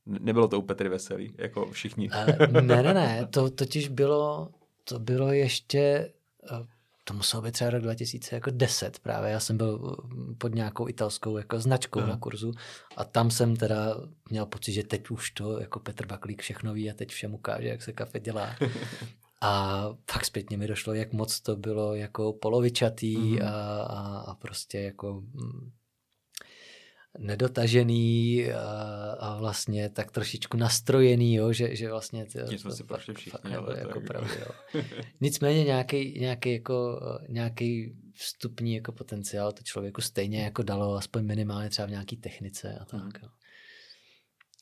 Nebylo 0.07 0.49
to 0.49 0.59
u 0.59 0.63
Petry 0.63 0.89
Veselý, 0.89 1.35
jako 1.39 1.71
všichni? 1.71 2.11
uh, 2.11 2.53
ne, 2.53 2.83
ne, 2.83 2.95
ne, 2.95 3.27
to 3.27 3.51
totiž 3.51 3.89
bylo, 3.89 4.51
to 4.91 4.99
bylo 4.99 5.33
ještě, 5.33 6.13
uh, 6.53 6.67
to 7.05 7.15
muselo 7.15 7.43
být 7.43 7.53
třeba 7.53 7.71
rok 7.71 7.83
2010 7.83 8.99
právě, 8.99 9.31
já 9.31 9.41
jsem 9.41 9.57
byl 9.57 9.97
pod 10.39 10.55
nějakou 10.55 10.89
italskou 10.89 11.37
jako 11.37 11.61
značkou 11.61 12.01
uh. 12.01 12.07
na 12.07 12.17
kurzu 12.17 12.53
a 12.97 13.05
tam 13.05 13.31
jsem 13.31 13.57
teda 13.57 13.97
měl 14.31 14.47
pocit, 14.47 14.73
že 14.73 14.83
teď 14.83 15.11
už 15.11 15.31
to 15.31 15.61
jako 15.61 15.81
Petr 15.81 16.07
Baklík 16.07 16.43
všechno 16.43 16.75
ví 16.75 16.91
a 16.91 16.95
teď 16.95 17.11
všem 17.11 17.35
ukáže, 17.35 17.69
jak 17.69 17.83
se 17.83 17.93
kafe 17.93 18.21
dělá. 18.21 18.57
A 19.43 19.85
pak 20.13 20.25
zpětně 20.25 20.57
mi 20.57 20.67
došlo, 20.67 20.95
jak 20.95 21.13
moc 21.13 21.41
to 21.41 21.57
bylo 21.57 21.95
jako 21.95 22.33
polovičatý 22.33 23.17
mm-hmm. 23.17 23.47
a, 23.47 23.83
a, 23.83 24.19
a 24.19 24.35
prostě 24.35 24.81
jako 24.81 25.13
mm, 25.13 25.71
nedotažený 27.19 28.47
a, 28.53 28.61
a 29.21 29.39
vlastně 29.39 29.89
tak 29.89 30.11
trošičku 30.11 30.57
nastrojený, 30.57 31.35
jo, 31.35 31.53
že, 31.53 31.77
že 31.77 31.91
vlastně... 31.91 32.27
To, 32.27 32.39
Tím 32.49 32.59
jsme 32.59 32.73
si 32.73 32.85
prošli 32.85 33.15
všichni, 33.15 33.57
ale 33.57 33.79
jako 33.79 34.01
pravdě, 34.01 34.39
jo. 34.41 34.83
Nicméně 35.21 35.65
nějaký, 35.65 36.21
nějaký, 36.21 36.53
jako, 36.53 37.01
nějaký 37.29 37.97
vstupní 38.15 38.75
jako 38.75 38.93
potenciál 38.93 39.53
to 39.53 39.63
člověku 39.63 40.01
stejně 40.01 40.43
jako 40.43 40.63
dalo, 40.63 40.95
aspoň 40.95 41.25
minimálně 41.25 41.71
třeba 41.71 41.87
v 41.87 41.91
nějaký 41.91 42.17
technice 42.17 42.79
a 42.81 42.85
tak. 42.85 43.03
Mm. 43.03 43.11
Jo. 43.23 43.29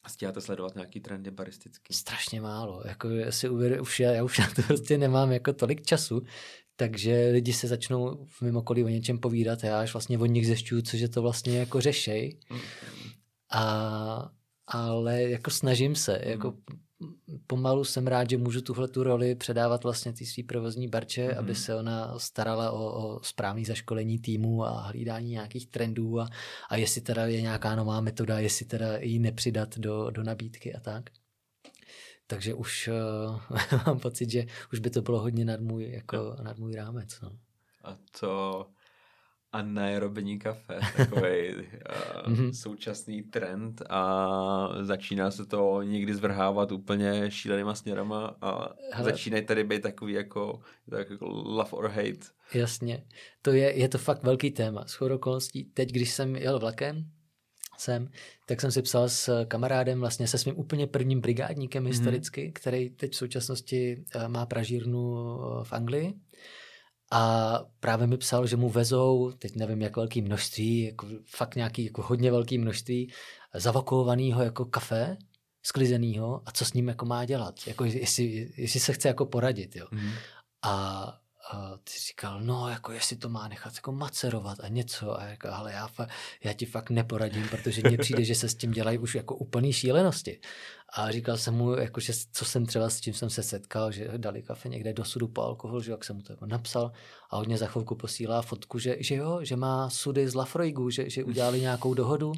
Stíháte 0.09 0.41
sledovat 0.41 0.75
nějaký 0.75 1.01
trendy 1.01 1.31
baristický? 1.31 1.95
Strašně 1.95 2.41
málo. 2.41 2.83
Jako 2.85 3.09
já 3.09 3.33
si 3.33 3.49
uvěř, 3.49 3.81
už 3.81 4.01
já, 4.01 4.13
já 4.13 4.25
už 4.25 4.39
na 4.39 4.47
to 4.57 4.63
prostě 4.63 4.99
nemám 4.99 5.33
jako 5.33 5.53
tolik 5.53 5.87
času, 5.87 6.23
takže 6.77 7.31
lidi 7.33 7.53
se 7.53 7.69
začnou 7.69 8.25
v 8.25 8.43
mým 8.43 8.57
okolí 8.57 8.85
o 8.85 8.89
něčem 8.89 9.19
povídat 9.19 9.65
a 9.65 9.67
já 9.67 9.81
až 9.81 9.93
vlastně 9.93 10.19
od 10.19 10.27
nich 10.27 10.47
zjišťuju, 10.47 10.83
což 10.83 11.01
je 11.01 11.09
to 11.09 11.23
vlastně 11.23 11.59
jako 11.59 11.81
řešej. 11.81 12.39
Mm. 12.51 12.59
A, 13.51 14.31
ale 14.67 15.23
jako 15.23 15.51
snažím 15.51 15.95
se, 15.95 16.23
mm. 16.37 16.79
Pomalu 17.47 17.85
jsem 17.85 18.07
rád, 18.07 18.31
že 18.31 18.39
můžu 18.39 18.61
tuhle 18.61 18.89
tu 18.89 19.03
roli 19.03 19.35
předávat 19.35 19.85
vlastně 19.85 20.13
té 20.13 20.25
svý 20.25 20.43
provozní 20.43 20.89
barče, 20.89 21.29
mm-hmm. 21.29 21.39
aby 21.39 21.55
se 21.55 21.75
ona 21.75 22.19
starala 22.19 22.71
o, 22.71 22.85
o 22.85 23.21
správný 23.23 23.65
zaškolení 23.65 24.19
týmu 24.19 24.65
a 24.65 24.81
hlídání 24.81 25.31
nějakých 25.31 25.67
trendů 25.67 26.21
a, 26.21 26.29
a 26.71 26.77
jestli 26.77 27.01
teda 27.01 27.27
je 27.27 27.43
nějaká 27.43 27.77
nová 27.77 28.01
metoda, 28.01 28.39
jestli 28.39 28.67
teda 28.67 28.97
ji 28.99 29.19
nepřidat 29.19 29.79
do, 29.79 30.11
do 30.11 30.23
nabídky 30.23 30.75
a 30.75 30.81
tak. 30.81 31.11
Takže 32.27 32.55
už 32.55 32.89
uh, 32.89 33.41
mám 33.87 33.99
pocit, 33.99 34.31
že 34.31 34.47
už 34.73 34.79
by 34.79 34.91
to 34.91 35.03
bylo 35.03 35.21
hodně 35.21 35.45
nad 35.45 35.61
můj, 35.61 35.91
jako, 35.91 36.37
nad 36.43 36.59
můj 36.59 36.75
rámec. 36.75 37.21
No. 37.21 37.39
A 37.85 37.99
to 38.21 38.67
anaerobní 39.53 40.39
kafe, 40.39 40.79
takový 40.97 41.55
uh, 41.55 41.63
mm-hmm. 42.33 42.51
současný 42.53 43.23
trend 43.23 43.83
a 43.91 44.69
začíná 44.83 45.31
se 45.31 45.47
to 45.47 45.83
někdy 45.83 46.15
zvrhávat 46.15 46.73
úplně 46.73 47.31
šílenýma 47.31 47.75
směrama 47.75 48.37
a 48.41 48.75
Hele. 48.93 49.11
začínají 49.11 49.47
tady 49.47 49.65
být 49.65 49.83
takový 49.83 50.13
jako, 50.13 50.61
tak 50.91 51.11
jako 51.11 51.27
love 51.29 51.71
or 51.71 51.89
hate. 51.89 52.27
Jasně, 52.55 53.05
to 53.43 53.53
je, 53.53 53.79
je 53.79 53.89
to 53.89 53.99
fakt 53.99 54.23
velký 54.23 54.51
téma. 54.51 54.85
S 54.87 55.01
okolností, 55.01 55.65
teď, 55.65 55.93
když 55.93 56.13
jsem 56.13 56.37
jel 56.37 56.59
vlakem, 56.59 57.05
sem, 57.79 58.11
tak 58.47 58.61
jsem 58.61 58.73
si 58.73 58.83
psal 58.83 59.09
s 59.09 59.45
kamarádem, 59.45 60.01
vlastně 60.01 60.27
se 60.27 60.39
svým 60.39 60.59
úplně 60.59 60.87
prvním 60.87 61.21
brigádníkem 61.21 61.85
mm-hmm. 61.85 61.89
historicky, 61.89 62.53
který 62.53 62.91
teď 62.91 63.13
v 63.13 63.17
současnosti 63.17 64.05
uh, 64.17 64.29
má 64.29 64.47
pražírnu 64.47 65.15
v 65.63 65.73
Anglii 65.73 66.15
a 67.11 67.55
právě 67.81 68.07
mi 68.07 68.17
psal, 68.17 68.47
že 68.47 68.57
mu 68.57 68.69
vezou, 68.69 69.33
teď 69.39 69.57
nevím 69.57 69.83
jak 69.83 69.97
velký 69.97 70.23
množství, 70.23 70.83
jako 70.83 71.07
fakt 71.27 71.55
nějaký 71.57 71.85
jako 71.85 72.03
hodně 72.03 72.31
velký 72.31 72.59
množství 72.59 73.13
zavakovaného 73.55 74.43
jako 74.43 74.65
kafe, 74.65 75.17
sklizenýho 75.63 76.43
a 76.47 76.51
co 76.51 76.65
s 76.65 76.73
ním 76.73 76.89
jako 76.89 77.07
má 77.07 77.25
dělat, 77.25 77.55
jako 77.67 77.85
jestli, 77.85 78.53
jestli 78.57 78.81
se 78.81 78.93
chce 78.93 79.09
jako 79.09 79.27
poradit, 79.27 79.77
jo. 79.77 79.87
Mm. 79.91 80.11
A 80.63 81.07
a 81.51 81.79
ty 81.85 81.93
říkal, 82.07 82.41
no, 82.41 82.69
jako 82.69 82.93
jestli 82.93 83.17
to 83.17 83.29
má 83.29 83.49
nechat 83.49 83.75
jako 83.75 83.93
macerovat 83.93 84.61
a 84.61 84.69
něco. 84.69 85.21
A 85.21 85.25
jako, 85.25 85.49
ale 85.49 85.73
já, 85.73 85.89
já 86.45 86.53
ti 86.53 86.67
fakt 86.67 86.91
neporadím, 86.91 87.49
protože 87.49 87.83
mně 87.85 87.99
přijde, 87.99 88.25
že 88.25 88.35
se 88.35 88.49
s 88.49 88.55
tím 88.55 88.71
dělají 88.71 88.99
už 88.99 89.15
jako 89.15 89.37
úplný 89.37 89.73
šílenosti. 89.73 90.41
A 90.93 91.11
říkal 91.11 91.37
jsem 91.37 91.55
mu, 91.55 91.73
jako, 91.73 92.01
že 92.01 92.13
co 92.33 92.45
jsem 92.45 92.67
třeba 92.67 92.91
s 92.91 93.01
tím 93.01 93.15
jsem 93.15 93.31
se 93.31 93.43
setkal, 93.43 93.93
že 93.93 94.11
dali 94.17 94.43
kafe 94.43 94.69
někde 94.69 94.93
do 94.93 95.05
sudu 95.05 95.29
po 95.29 95.43
alkohol, 95.43 95.83
že 95.83 95.91
jak 95.91 96.05
jsem 96.05 96.17
mu 96.17 96.23
to 96.23 96.33
jako 96.33 96.47
napsal 96.47 96.93
a 97.31 97.37
hodně 97.37 97.59
za 97.59 97.67
chvilku 97.67 97.95
posílá 97.95 98.43
fotku, 98.43 98.79
že, 98.79 98.97
že 99.01 99.15
jo, 99.15 99.39
že 99.43 99.57
má 99.57 99.91
sudy 99.91 100.29
z 100.29 100.35
Lafroigu, 100.35 100.91
že, 100.91 101.11
že 101.11 101.25
udělali 101.25 101.61
nějakou 101.61 101.95
dohodu 101.95 102.33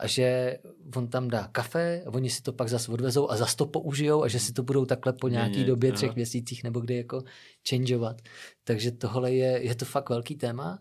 a 0.00 0.06
že 0.06 0.58
on 0.96 1.08
tam 1.08 1.28
dá 1.28 1.48
kafe, 1.52 2.02
oni 2.06 2.30
si 2.30 2.42
to 2.42 2.52
pak 2.52 2.68
zase 2.68 2.92
odvezou 2.92 3.30
a 3.30 3.36
zase 3.36 3.56
to 3.56 3.66
použijou 3.66 4.22
a 4.22 4.28
že 4.28 4.40
si 4.40 4.52
to 4.52 4.62
budou 4.62 4.84
takhle 4.84 5.12
po 5.12 5.28
nějaký 5.28 5.64
době, 5.64 5.92
třech 5.92 6.14
měsících 6.14 6.64
nebo 6.64 6.80
kdy 6.80 6.96
jako 6.96 7.22
changeovat. 7.70 8.22
Takže 8.64 8.90
tohle 8.90 9.32
je, 9.32 9.64
je 9.66 9.74
to 9.74 9.84
fakt 9.84 10.08
velký 10.08 10.36
téma. 10.36 10.78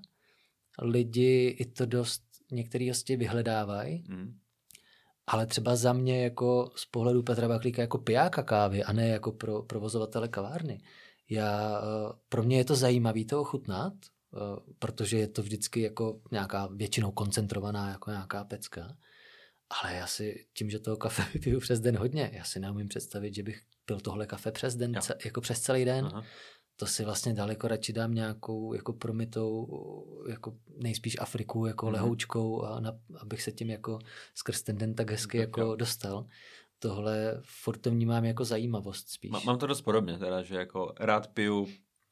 Lidi 0.81 1.55
i 1.59 1.65
to 1.65 1.85
dost, 1.85 2.21
některý 2.51 2.89
hosti 2.89 3.15
vyhledávají. 3.15 4.03
Mm 4.09 4.39
ale 5.31 5.45
třeba 5.45 5.75
za 5.75 5.93
mě 5.93 6.23
jako 6.23 6.71
z 6.75 6.85
pohledu 6.85 7.23
Petra 7.23 7.47
Baklíka 7.47 7.81
jako 7.81 7.97
pijáka 7.97 8.43
kávy 8.43 8.83
a 8.83 8.93
ne 8.93 9.07
jako 9.07 9.31
pro 9.31 9.63
provozovatele 9.63 10.27
kavárny. 10.27 10.81
Já, 11.29 11.81
eh, 11.81 12.13
pro 12.29 12.43
mě 12.43 12.57
je 12.57 12.65
to 12.65 12.75
zajímavé 12.75 13.25
to 13.25 13.41
ochutnat, 13.41 13.93
eh, 14.03 14.37
protože 14.79 15.17
je 15.17 15.27
to 15.27 15.41
vždycky 15.41 15.81
jako 15.81 16.21
nějaká 16.31 16.69
většinou 16.75 17.11
koncentrovaná 17.11 17.89
jako 17.89 18.11
nějaká 18.11 18.43
pecka. 18.43 18.97
Ale 19.69 19.95
já 19.95 20.07
si 20.07 20.45
tím, 20.53 20.69
že 20.69 20.79
toho 20.79 20.97
kafe 20.97 21.23
vypiju 21.33 21.59
přes 21.59 21.79
den 21.79 21.97
hodně, 21.97 22.31
já 22.33 22.43
si 22.43 22.59
neumím 22.59 22.87
představit, 22.87 23.35
že 23.35 23.43
bych 23.43 23.61
pil 23.85 23.99
tohle 23.99 24.27
kafe 24.27 24.51
přes 24.51 24.75
den, 24.75 24.93
jo. 24.95 25.01
jako 25.25 25.41
přes 25.41 25.59
celý 25.59 25.85
den. 25.85 26.05
Aha. 26.05 26.23
To 26.75 26.85
si 26.85 27.05
vlastně 27.05 27.33
daleko 27.33 27.67
radši 27.67 27.93
dám 27.93 28.13
nějakou 28.13 28.73
jako 28.73 28.93
promitou, 28.93 29.67
jako 30.29 30.57
nejspíš 30.77 31.17
Afriku 31.19 31.65
jako 31.65 31.85
mm. 31.85 31.93
lehoučkou, 31.93 32.63
a 32.63 32.79
na, 32.79 32.99
abych 33.21 33.41
se 33.41 33.51
tím 33.51 33.69
jako 33.69 33.99
skrz 34.35 34.61
ten 34.61 34.77
den 34.77 34.95
tak 34.95 35.11
hezky 35.11 35.37
tak 35.37 35.47
jako 35.47 35.61
jo. 35.61 35.75
dostal. 35.75 36.25
Tohle 36.79 37.41
furt 37.43 37.77
to 37.77 37.91
vnímám 37.91 38.25
jako 38.25 38.45
zajímavost 38.45 39.09
spíš. 39.09 39.31
Mám 39.45 39.59
to 39.59 39.67
dost 39.67 39.81
podobně, 39.81 40.17
teda, 40.17 40.43
že 40.43 40.55
jako 40.55 40.93
rád 40.99 41.27
piju 41.27 41.67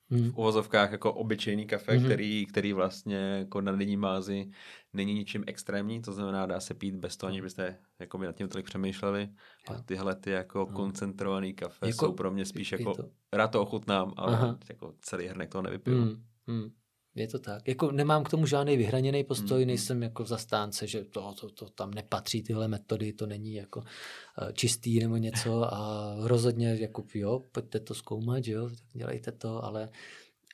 hmm. 0.10 0.32
v 0.32 0.38
uvozovkách 0.38 0.92
jako 0.92 1.14
obyčejný 1.14 1.66
kafe, 1.68 1.94
hmm. 1.94 2.06
který, 2.06 2.46
který 2.46 2.74
vlastně 2.74 3.18
jako 3.18 3.62
na 3.62 3.72
denní 3.72 3.98
bázi 3.98 4.50
není 4.94 5.14
ničím 5.14 5.44
extrémní, 5.48 6.02
to 6.02 6.14
znamená 6.14 6.46
dá 6.46 6.60
se 6.60 6.74
pít 6.74 6.96
bez 6.96 7.18
toho, 7.18 7.28
aniž 7.28 7.42
byste 7.42 7.78
jako 8.00 8.18
by 8.18 8.26
nad 8.26 8.36
tím 8.36 8.48
tolik 8.48 8.66
přemýšleli. 8.66 9.30
A 9.68 9.82
tyhle 9.82 10.16
ty 10.16 10.32
jako 10.32 10.66
hmm. 10.66 10.76
koncentrovaný 10.76 11.54
kafe 11.54 11.88
jako, 11.88 12.06
jsou 12.06 12.14
pro 12.14 12.32
mě 12.32 12.46
spíš 12.46 12.72
jako, 12.72 12.94
to... 12.94 13.10
rád 13.34 13.48
to 13.48 13.62
ochutnám, 13.62 14.14
ale 14.18 14.34
Aha. 14.34 14.58
jako 14.70 14.94
celý 15.02 15.28
hrnek 15.28 15.50
toho 15.50 15.62
nevypiju. 15.62 16.02
Hmm. 16.02 16.24
Hmm. 16.48 16.72
Je 17.18 17.28
to 17.28 17.40
tak. 17.40 17.68
Jako 17.68 17.92
nemám 17.92 18.24
k 18.24 18.30
tomu 18.30 18.46
žádný 18.46 18.78
vyhraněný 18.78 19.24
postoj, 19.24 19.62
mm. 19.62 19.68
nejsem 19.68 20.04
jako 20.04 20.26
zastánce, 20.26 20.88
že 20.88 21.04
to, 21.04 21.34
to, 21.40 21.50
to 21.50 21.70
tam 21.70 21.92
nepatří 21.92 22.44
tyhle 22.44 22.68
metody, 22.68 23.14
to 23.14 23.26
není 23.26 23.54
jako 23.54 23.80
uh, 23.80 24.52
čistý 24.52 25.00
nebo 25.00 25.18
něco 25.18 25.74
a 25.74 26.14
rozhodně 26.20 26.76
jako 26.80 27.04
jo, 27.14 27.42
pojďte 27.52 27.80
to 27.80 27.94
zkoumat, 27.94 28.48
jo, 28.48 28.70
tak 28.70 28.88
dělejte 28.94 29.32
to, 29.32 29.64
ale 29.64 29.90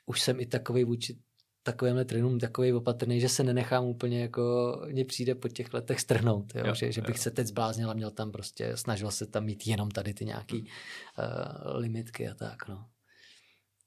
už 0.06 0.20
jsem 0.20 0.40
i 0.40 0.46
takový 0.46 0.84
vůči 0.84 1.18
takovýmhle 1.62 2.04
trénům 2.04 2.38
takový 2.38 2.72
opatrný, 2.72 3.20
že 3.20 3.28
se 3.28 3.44
nenechám 3.44 3.84
úplně 3.84 4.20
jako, 4.20 4.76
mně 4.92 5.04
přijde 5.04 5.34
po 5.34 5.48
těch 5.48 5.74
letech 5.74 6.00
strhnout, 6.00 6.54
jo? 6.54 6.62
Jo, 6.66 6.74
že, 6.74 6.92
že 6.92 7.00
bych 7.00 7.16
jo. 7.16 7.22
se 7.22 7.30
teď 7.30 7.46
zbláznil 7.46 7.90
a 7.90 7.94
měl 7.94 8.10
tam 8.10 8.32
prostě, 8.32 8.76
snažil 8.76 9.10
se 9.10 9.26
tam 9.26 9.44
mít 9.44 9.66
jenom 9.66 9.90
tady 9.90 10.14
ty 10.14 10.24
nějaký 10.24 10.60
uh, 10.60 11.76
limitky 11.76 12.28
a 12.28 12.34
tak, 12.34 12.68
no 12.68 12.84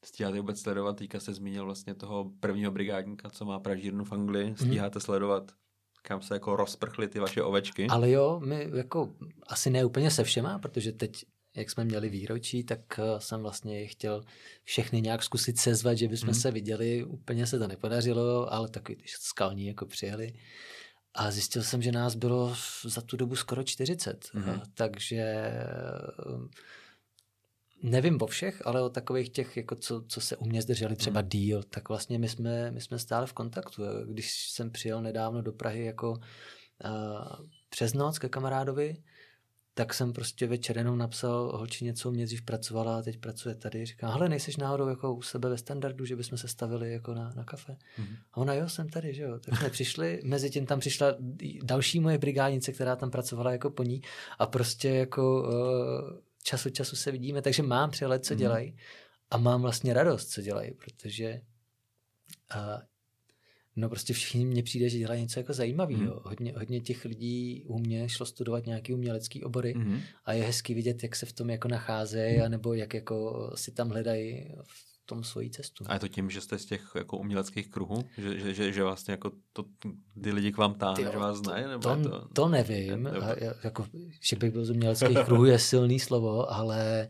stíháte 0.08 0.39
vůbec 0.39 0.62
sledovat, 0.62 0.97
teďka 0.97 1.20
se 1.20 1.34
zmínil 1.34 1.66
vlastně 1.66 1.93
toho 1.93 2.32
prvního 2.39 2.72
brigádníka, 2.72 3.30
co 3.30 3.45
má 3.45 3.60
pražírnu 3.60 4.05
v 4.05 4.12
Anglii, 4.12 4.55
stíháte 4.55 4.99
hmm. 4.99 5.05
sledovat, 5.05 5.51
kam 6.01 6.22
se 6.22 6.34
jako 6.34 6.55
rozprchly 6.55 7.08
ty 7.08 7.20
vaše 7.20 7.43
ovečky? 7.43 7.88
Ale 7.88 8.12
jo, 8.12 8.41
my 8.45 8.70
jako 8.74 9.14
asi 9.47 9.70
ne 9.70 9.86
úplně 9.86 10.12
se 10.12 10.24
všema, 10.24 10.60
protože 10.60 10.91
teď 10.91 11.26
jak 11.55 11.70
jsme 11.70 11.84
měli 11.84 12.10
výročí, 12.10 12.64
tak 12.64 12.99
eh, 12.99 13.03
jsem 13.20 13.41
vlastně 13.41 13.88
chtěl 13.88 14.24
všechny 14.64 15.01
nějak 15.01 15.24
zkusit 15.24 15.60
sezvat, 15.60 15.97
že 15.97 16.08
bychom 16.08 16.30
hmm. 16.30 16.41
se 16.41 16.51
viděli. 16.51 17.03
Úplně 17.03 17.47
se 17.47 17.60
to 17.60 17.68
nepodařilo, 17.68 18.53
ale 18.53 18.70
takový 18.70 18.95
ty 18.95 19.03
skalní 19.08 19.68
jako 19.68 19.86
přijeli. 19.86 20.34
A 21.14 21.32
zjistil 21.32 21.64
jsem, 21.64 21.82
že 21.82 21.91
nás 21.91 22.16
bylo 22.16 22.55
za 22.84 23.01
tu 23.01 23.18
dobu 23.18 23.36
skoro 23.36 23.64
40. 23.64 24.30
Hmm. 24.34 24.62
Takže 24.74 25.51
nevím 27.84 28.18
o 28.22 28.28
všech, 28.28 28.62
ale 28.66 28.82
o 28.82 28.90
takových 28.90 29.30
těch, 29.30 29.58
jako 29.58 29.76
co, 29.76 30.04
co 30.08 30.22
se 30.22 30.38
u 30.38 30.46
mě 30.46 30.62
zdrželi 30.62 30.96
třeba 30.96 31.20
hmm. 31.20 31.30
díl, 31.30 31.64
tak 31.64 31.90
vlastně 31.90 32.20
my 32.20 32.30
jsme, 32.30 32.72
my 32.72 32.82
jsme 32.82 33.00
stále 33.00 33.28
v 33.28 33.34
kontaktu. 33.34 33.84
Když 34.06 34.50
jsem 34.50 34.72
přijel 34.72 35.02
nedávno 35.02 35.42
do 35.42 35.52
Prahy 35.52 35.86
jako 35.86 36.12
uh, 36.12 37.46
přes 37.70 37.94
noc 37.94 38.20
ke 38.20 38.30
kamarádovi, 38.30 38.98
tak 39.78 39.94
jsem 39.94 40.14
prostě 40.14 40.48
večer 40.48 40.78
jenom 40.78 40.98
napsal 40.98 41.58
holči 41.58 41.86
něco, 41.86 42.12
mě 42.12 42.26
dřív 42.26 42.42
pracovala 42.42 42.98
a 42.98 43.02
teď 43.02 43.18
pracuje 43.18 43.56
tady. 43.56 43.86
Říkám, 43.86 44.12
hele, 44.12 44.30
nejseš 44.30 44.58
náhodou 44.58 44.88
jako 44.88 45.14
u 45.14 45.22
sebe 45.22 45.50
ve 45.50 45.58
standardu, 45.58 46.06
že 46.06 46.16
bychom 46.16 46.38
se 46.38 46.48
stavili 46.48 46.94
jako 46.94 47.14
na, 47.14 47.34
na 47.36 47.44
kafe? 47.44 47.72
Mm-hmm. 47.72 48.18
A 48.34 48.38
ona, 48.38 48.54
jo, 48.54 48.70
jsem 48.70 48.90
tady, 48.90 49.14
že 49.14 49.24
jo. 49.24 49.40
Tak 49.40 49.60
jsme 49.60 49.70
přišli, 49.70 50.22
mezi 50.26 50.50
tím 50.50 50.66
tam 50.66 50.80
přišla 50.80 51.08
další 51.64 52.00
moje 52.00 52.18
brigádnice, 52.18 52.72
která 52.72 52.96
tam 52.96 53.12
pracovala 53.12 53.52
jako 53.52 53.70
po 53.70 53.84
ní 53.84 54.02
a 54.40 54.46
prostě 54.46 54.90
jako 54.90 55.42
uh, 55.42 56.18
čas 56.48 56.66
od 56.66 56.70
času 56.70 56.95
se 56.95 57.12
vidíme, 57.12 57.41
takže 57.41 57.64
mám 57.64 57.91
přehled, 57.91 58.26
co 58.26 58.34
mhm. 58.34 58.39
dělají 58.39 58.78
a 59.32 59.38
mám 59.38 59.62
vlastně 59.62 59.93
radost, 59.93 60.28
co 60.28 60.41
dělají, 60.41 60.74
protože 60.74 61.41
a, 62.50 62.82
no 63.76 63.89
prostě 63.89 64.14
všichni 64.14 64.45
mně 64.45 64.64
přijde, 64.64 64.89
že 64.89 64.98
dělají 64.98 65.22
něco 65.22 65.39
jako 65.39 65.54
zajímavého. 65.54 66.16
Mm. 66.16 66.22
Hodně, 66.24 66.54
hodně 66.58 66.82
těch 66.82 67.06
lidí 67.06 67.64
u 67.68 67.80
mě 67.80 68.10
šlo 68.10 68.26
studovat 68.26 68.66
nějaký 68.66 68.93
umělecký 68.93 69.43
obory 69.43 69.74
mm. 69.74 70.00
a 70.26 70.34
je 70.34 70.43
hezky 70.43 70.74
vidět, 70.74 71.04
jak 71.04 71.16
se 71.16 71.26
v 71.26 71.34
tom 71.34 71.50
jako 71.50 71.68
nacházejí, 71.68 72.38
mm. 72.38 72.43
anebo 72.43 72.74
jak 72.74 72.93
jako 72.93 73.52
si 73.56 73.72
tam 73.72 73.89
hledají 73.89 74.56
v 74.64 74.97
tom 75.08 75.24
svoji 75.24 75.49
cestu. 75.49 75.84
A 75.88 75.93
je 75.93 75.99
to 75.99 76.08
tím, 76.08 76.30
že 76.30 76.41
jste 76.41 76.58
z 76.58 76.66
těch 76.66 76.91
jako 76.95 77.18
uměleckých 77.18 77.70
kruhů? 77.70 78.03
Že, 78.18 78.39
že, 78.39 78.53
že, 78.53 78.74
že 78.74 78.84
vlastně 78.84 79.12
jako 79.12 79.32
to, 79.53 79.66
ty 80.24 80.32
lidi 80.32 80.51
k 80.51 80.58
vám 80.58 80.74
táhne, 80.74 81.12
že 81.12 81.18
vás 81.18 81.38
znají? 81.38 81.66
Nebo 81.68 81.80
to, 81.80 82.10
to... 82.10 82.28
to 82.34 82.47
nevím. 82.47 83.05
Je, 83.05 83.22
a, 83.22 83.55
jako, 83.64 83.86
že 84.22 84.36
bych 84.36 84.51
byl 84.51 84.66
z 84.66 84.70
uměleckých 84.70 85.20
kruhů 85.26 85.45
je 85.45 85.60
silný 85.60 85.99
slovo, 85.99 86.51
ale, 86.51 87.08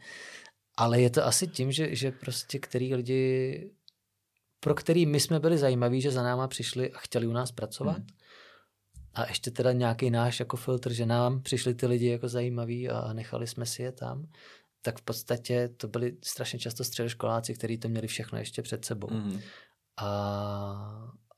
ale 0.77 1.01
je 1.01 1.09
to 1.09 1.25
asi 1.25 1.47
tím, 1.47 1.71
že, 1.71 1.95
že 1.95 2.11
prostě 2.11 2.59
který 2.59 2.95
lidi 2.95 3.71
pro 4.59 4.75
který 4.75 5.05
my 5.05 5.19
jsme 5.19 5.39
byli 5.39 5.57
zajímaví, 5.57 6.01
že 6.01 6.11
za 6.11 6.23
náma 6.23 6.47
přišli 6.47 6.91
a 6.91 6.97
chtěli 6.99 7.27
u 7.27 7.31
nás 7.31 7.51
pracovat. 7.51 7.97
Hmm. 7.97 8.07
A 9.13 9.27
ještě 9.27 9.51
teda 9.51 9.71
nějaký 9.71 10.09
náš 10.09 10.39
jako 10.39 10.57
filtr, 10.57 10.93
že 10.93 11.05
nám 11.05 11.41
přišli 11.41 11.75
ty 11.75 11.87
lidi 11.87 12.07
jako 12.07 12.27
zajímaví 12.27 12.89
a 12.89 13.13
nechali 13.13 13.47
jsme 13.47 13.65
si 13.65 13.81
je 13.81 13.91
tam 13.91 14.27
tak 14.81 14.99
v 14.99 15.01
podstatě 15.01 15.69
to 15.77 15.87
byli 15.87 16.17
strašně 16.23 16.59
často 16.59 16.83
středoškoláci, 16.83 17.53
kteří 17.53 17.77
to 17.77 17.89
měli 17.89 18.07
všechno 18.07 18.37
ještě 18.37 18.61
před 18.61 18.85
sebou. 18.85 19.09
Mm. 19.11 19.39
A, 19.97 20.07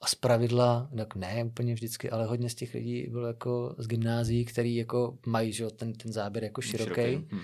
a 0.01 0.07
z 0.07 0.15
pravidla, 0.15 0.89
tak 0.97 1.15
ne 1.15 1.43
úplně 1.43 1.73
vždycky, 1.73 2.09
ale 2.09 2.25
hodně 2.25 2.49
z 2.49 2.55
těch 2.55 2.73
lidí 2.73 3.07
bylo 3.09 3.27
jako 3.27 3.75
z 3.77 3.87
gymnázií, 3.87 4.45
který 4.45 4.75
jako 4.75 5.17
mají 5.25 5.53
že, 5.53 5.65
ten, 5.67 5.93
ten 5.93 6.13
záběr 6.13 6.43
jako 6.43 6.61
široký, 6.61 6.93
široký. 6.93 7.35
Mm. 7.35 7.41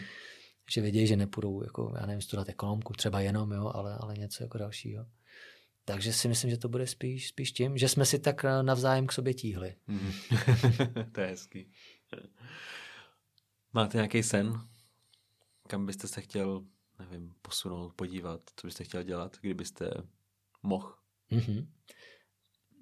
že 0.72 0.82
vědějí, 0.82 1.08
že 1.08 1.16
nepůjdou 1.16 1.64
jako, 1.64 1.94
já 2.00 2.06
nevím, 2.06 2.22
studovat 2.22 2.50
ekonomku, 2.50 2.94
třeba 2.94 3.20
jenom, 3.20 3.52
jo, 3.52 3.72
ale, 3.74 3.98
ale 4.00 4.14
něco 4.14 4.44
jako 4.44 4.58
dalšího. 4.58 5.06
Takže 5.86 6.14
si 6.14 6.28
myslím, 6.28 6.50
že 6.50 6.58
to 6.58 6.70
bude 6.70 6.88
spíš, 6.88 7.28
spíš 7.28 7.52
tím, 7.52 7.78
že 7.78 7.90
jsme 7.90 8.06
si 8.06 8.20
tak 8.20 8.44
navzájem 8.62 9.08
k 9.08 9.12
sobě 9.12 9.34
tíhli. 9.34 9.76
Mm. 9.88 10.12
to 11.12 11.22
je 11.22 11.28
hezký. 11.28 11.72
Máte 13.74 13.98
nějaký 13.98 14.24
sen? 14.24 14.68
Kam 15.68 15.86
byste 15.86 16.08
se 16.08 16.22
chtěl, 16.22 16.66
nevím, 17.00 17.34
posunout, 17.42 17.94
podívat, 17.94 18.42
co 18.56 18.68
byste 18.68 18.84
chtěl 18.84 19.04
dělat, 19.04 19.38
kdybyste 19.42 19.92
mohl? 20.64 20.96
Mm-hmm. 21.32 21.68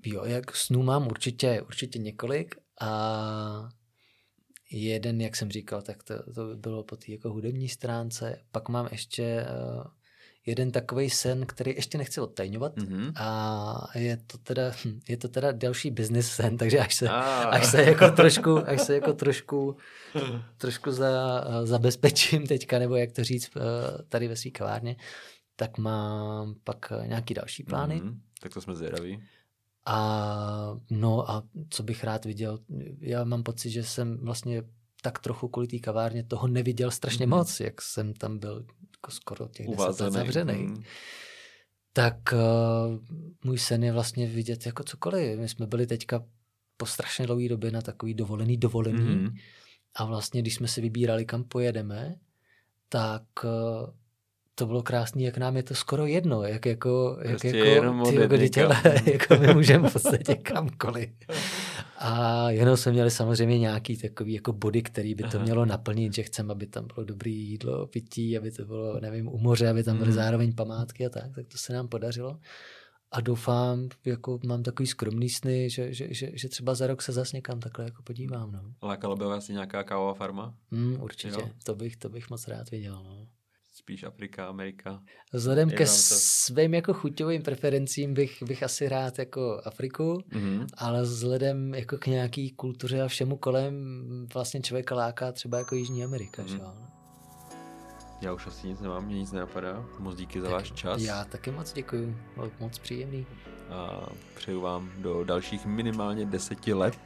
Jo, 0.05 0.25
jak 0.25 0.55
snů 0.55 0.83
mám 0.83 1.07
určitě, 1.07 1.61
určitě 1.61 1.99
několik 1.99 2.55
a 2.81 3.69
jeden, 4.71 5.21
jak 5.21 5.35
jsem 5.35 5.51
říkal, 5.51 5.81
tak 5.81 6.03
to, 6.03 6.33
to 6.33 6.55
bylo 6.55 6.83
po 6.83 6.95
té 6.95 7.11
jako 7.11 7.29
hudební 7.29 7.69
stránce. 7.69 8.45
Pak 8.51 8.69
mám 8.69 8.87
ještě 8.91 9.45
uh, 9.45 9.83
jeden 10.45 10.71
takový 10.71 11.09
sen, 11.09 11.45
který 11.45 11.75
ještě 11.75 11.97
nechci 11.97 12.21
odtajňovat 12.21 12.75
mm-hmm. 12.77 13.13
a 13.15 13.87
je 13.95 14.17
to 14.17 14.37
teda, 14.37 14.71
hm, 14.85 14.99
je 15.09 15.17
to 15.17 15.27
teda 15.27 15.51
další 15.51 15.91
business 15.91 16.31
sen, 16.31 16.57
takže 16.57 16.79
až 16.79 16.95
se, 16.95 17.09
ah. 17.09 17.49
až 17.49 17.65
se 17.65 17.83
jako 17.83 18.09
trošku, 18.09 18.69
až 18.69 18.81
se 18.81 18.93
jako 18.93 19.13
trošku, 19.13 19.77
trošku 20.57 20.91
za, 20.91 21.45
zabezpečím 21.63 22.47
teďka, 22.47 22.79
nebo 22.79 22.95
jak 22.95 23.11
to 23.11 23.23
říct, 23.23 23.49
eh, 23.57 23.61
tady 24.09 24.27
ve 24.27 24.35
své 24.35 24.51
kavárně, 24.51 24.95
tak 25.55 25.77
mám 25.77 26.55
pak 26.63 26.93
nějaký 27.05 27.33
další 27.33 27.63
plány. 27.63 28.01
Mm-hmm. 28.01 28.17
Tak 28.41 28.53
to 28.53 28.61
jsme 28.61 28.75
zvědaví. 28.75 29.23
A 29.85 30.77
no 30.89 31.31
a 31.31 31.43
co 31.69 31.83
bych 31.83 32.03
rád 32.03 32.25
viděl, 32.25 32.59
já 32.99 33.23
mám 33.23 33.43
pocit, 33.43 33.69
že 33.69 33.83
jsem 33.83 34.17
vlastně 34.17 34.63
tak 35.01 35.19
trochu 35.19 35.47
kvůli 35.47 35.67
té 35.67 35.79
kavárně 35.79 36.23
toho 36.23 36.47
neviděl 36.47 36.91
strašně 36.91 37.25
mm-hmm. 37.25 37.37
moc, 37.37 37.59
jak 37.59 37.81
jsem 37.81 38.13
tam 38.13 38.39
byl 38.39 38.65
jako 39.03 39.11
skoro 39.11 39.47
těch 39.47 39.67
deset 39.67 39.99
let 40.03 40.13
zavřený. 40.13 40.53
Mm. 40.53 40.83
Tak 41.93 42.15
uh, 42.33 42.99
můj 43.43 43.57
sen 43.57 43.83
je 43.83 43.91
vlastně 43.91 44.27
vidět 44.27 44.65
jako 44.65 44.83
cokoliv. 44.83 45.39
My 45.39 45.49
jsme 45.49 45.67
byli 45.67 45.87
teďka 45.87 46.23
po 46.77 46.85
strašně 46.85 47.25
dlouhé 47.25 47.49
době 47.49 47.71
na 47.71 47.81
takový 47.81 48.13
dovolený 48.13 48.57
dovolený 48.57 49.15
mm. 49.15 49.29
a 49.95 50.05
vlastně, 50.05 50.41
když 50.41 50.55
jsme 50.55 50.67
si 50.67 50.81
vybírali, 50.81 51.25
kam 51.25 51.43
pojedeme, 51.43 52.15
tak 52.89 53.23
uh, 53.43 53.89
to 54.55 54.65
bylo 54.65 54.83
krásný, 54.83 55.23
jak 55.23 55.37
nám 55.37 55.57
je 55.57 55.63
to 55.63 55.75
skoro 55.75 56.05
jedno, 56.05 56.43
jak 56.43 56.65
jako, 56.65 57.17
prostě 57.29 57.47
jak 57.47 57.55
jako 57.55 57.69
ty 58.07 58.15
jako 58.15 58.29
jako 59.11 59.37
my 59.37 59.53
můžeme 59.53 59.89
v 59.89 59.93
podstatě 59.93 60.35
kamkoliv. 60.35 61.09
A 62.05 62.49
jenom 62.49 62.77
jsme 62.77 62.91
měli 62.91 63.11
samozřejmě 63.11 63.59
nějaký 63.59 63.97
takový 63.97 64.33
jako 64.33 64.53
body, 64.53 64.81
který 64.81 65.15
by 65.15 65.23
to 65.23 65.37
Aha. 65.37 65.43
mělo 65.43 65.65
naplnit, 65.65 66.13
že 66.13 66.23
chceme, 66.23 66.51
aby 66.51 66.67
tam 66.67 66.87
bylo 66.95 67.05
dobré 67.05 67.29
jídlo, 67.29 67.87
pití, 67.87 68.37
aby 68.37 68.51
to 68.51 68.65
bylo, 68.65 68.99
nevím, 68.99 69.27
u 69.27 69.37
moře, 69.37 69.69
aby 69.69 69.83
tam 69.83 69.97
byly 69.97 70.09
hmm. 70.09 70.15
zároveň 70.15 70.55
památky 70.55 71.05
a 71.05 71.09
tak, 71.09 71.35
tak 71.35 71.47
to 71.47 71.57
se 71.57 71.73
nám 71.73 71.87
podařilo. 71.87 72.39
a 73.11 73.21
doufám, 73.21 73.89
jako 74.05 74.39
mám 74.45 74.63
takový 74.63 74.87
skromný 74.87 75.29
sny, 75.29 75.69
že, 75.69 75.93
že, 75.93 76.13
že, 76.13 76.31
že 76.33 76.49
třeba 76.49 76.75
za 76.75 76.87
rok 76.87 77.01
se 77.01 77.11
zase 77.11 77.37
někam 77.37 77.59
takhle 77.59 77.85
jako 77.85 78.03
podívám. 78.03 78.51
No. 78.51 78.87
Lákalo 78.87 79.15
by 79.15 79.25
vás 79.25 79.47
nějaká 79.47 79.83
kávová 79.83 80.13
farma? 80.13 80.55
Mm, 80.71 80.97
určitě, 81.01 81.39
jo? 81.41 81.49
to 81.63 81.75
bych, 81.75 81.97
to 81.97 82.09
bych 82.09 82.29
moc 82.29 82.47
rád 82.47 82.71
viděl. 82.71 83.03
No. 83.03 83.27
Spíš 83.83 84.03
Afrika, 84.03 84.47
Amerika. 84.47 85.03
Vzhledem 85.33 85.69
ke 85.69 85.87
svým 85.87 86.73
jako 86.73 86.93
chuťovým 86.93 87.41
preferencím 87.41 88.13
bych, 88.13 88.43
bych 88.43 88.63
asi 88.63 88.89
rád 88.89 89.19
jako 89.19 89.61
Afriku, 89.65 90.23
mm-hmm. 90.31 90.67
ale 90.77 91.01
vzhledem 91.01 91.73
jako 91.75 91.97
k 91.97 92.07
nějaký 92.07 92.51
kultuře 92.51 93.01
a 93.01 93.07
všemu 93.07 93.37
kolem 93.37 93.73
vlastně 94.33 94.61
člověka 94.61 94.95
láká 94.95 95.31
třeba 95.31 95.57
jako 95.57 95.75
Jižní 95.75 96.03
Amerika. 96.03 96.43
Mm-hmm. 96.43 96.47
Že? 96.47 96.59
Já 98.21 98.33
už 98.33 98.47
asi 98.47 98.67
nic 98.67 98.79
nemám, 98.79 99.05
mě 99.05 99.19
nic 99.19 99.31
nenapadá. 99.31 99.85
Moc 99.99 100.17
díky 100.17 100.41
za 100.41 100.47
tak 100.47 100.53
váš 100.53 100.71
čas. 100.71 101.01
Já 101.01 101.25
taky 101.25 101.51
moc 101.51 101.73
děkuji, 101.73 102.17
moc 102.59 102.79
příjemný. 102.79 103.25
A 103.69 104.09
přeju 104.35 104.61
vám 104.61 104.91
do 104.97 105.23
dalších 105.23 105.65
minimálně 105.65 106.25
deseti 106.25 106.73
let. 106.73 106.99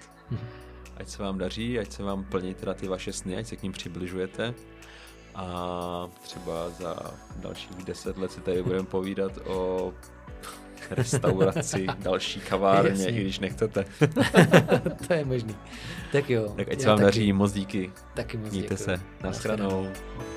ať 0.97 1.09
se 1.09 1.23
vám 1.23 1.37
daří, 1.37 1.79
ať 1.79 1.91
se 1.91 2.03
vám 2.03 2.23
plní 2.23 2.53
teda 2.53 2.73
ty 2.73 2.87
vaše 2.87 3.13
sny, 3.13 3.37
ať 3.37 3.47
se 3.47 3.55
k 3.55 3.63
ním 3.63 3.71
přibližujete. 3.71 4.53
A 5.37 6.07
třeba 6.21 6.69
za 6.69 6.95
dalších 7.35 7.83
deset 7.85 8.17
let 8.17 8.31
si 8.31 8.41
tady 8.41 8.63
budeme 8.63 8.85
povídat 8.87 9.31
o 9.45 9.93
restauraci, 10.91 11.87
další 11.99 12.39
kavárně, 12.39 12.89
Jasně. 12.89 13.09
i 13.09 13.21
když 13.21 13.39
nechcete. 13.39 13.85
to 15.07 15.13
je 15.13 15.25
možný. 15.25 15.55
Tak 16.11 16.29
jo. 16.29 16.53
Tak 16.57 16.71
ať 16.71 16.81
se 16.81 16.87
vám 16.87 16.99
daří, 16.99 17.33
moc 17.33 17.53
díky. 17.53 17.91
Taky 18.13 18.37
moc 18.37 18.51
Mějte 18.51 18.73
děkuji. 18.73 18.83
se. 18.83 19.01
Naschranou. 19.23 19.63
Naschranou. 19.63 20.36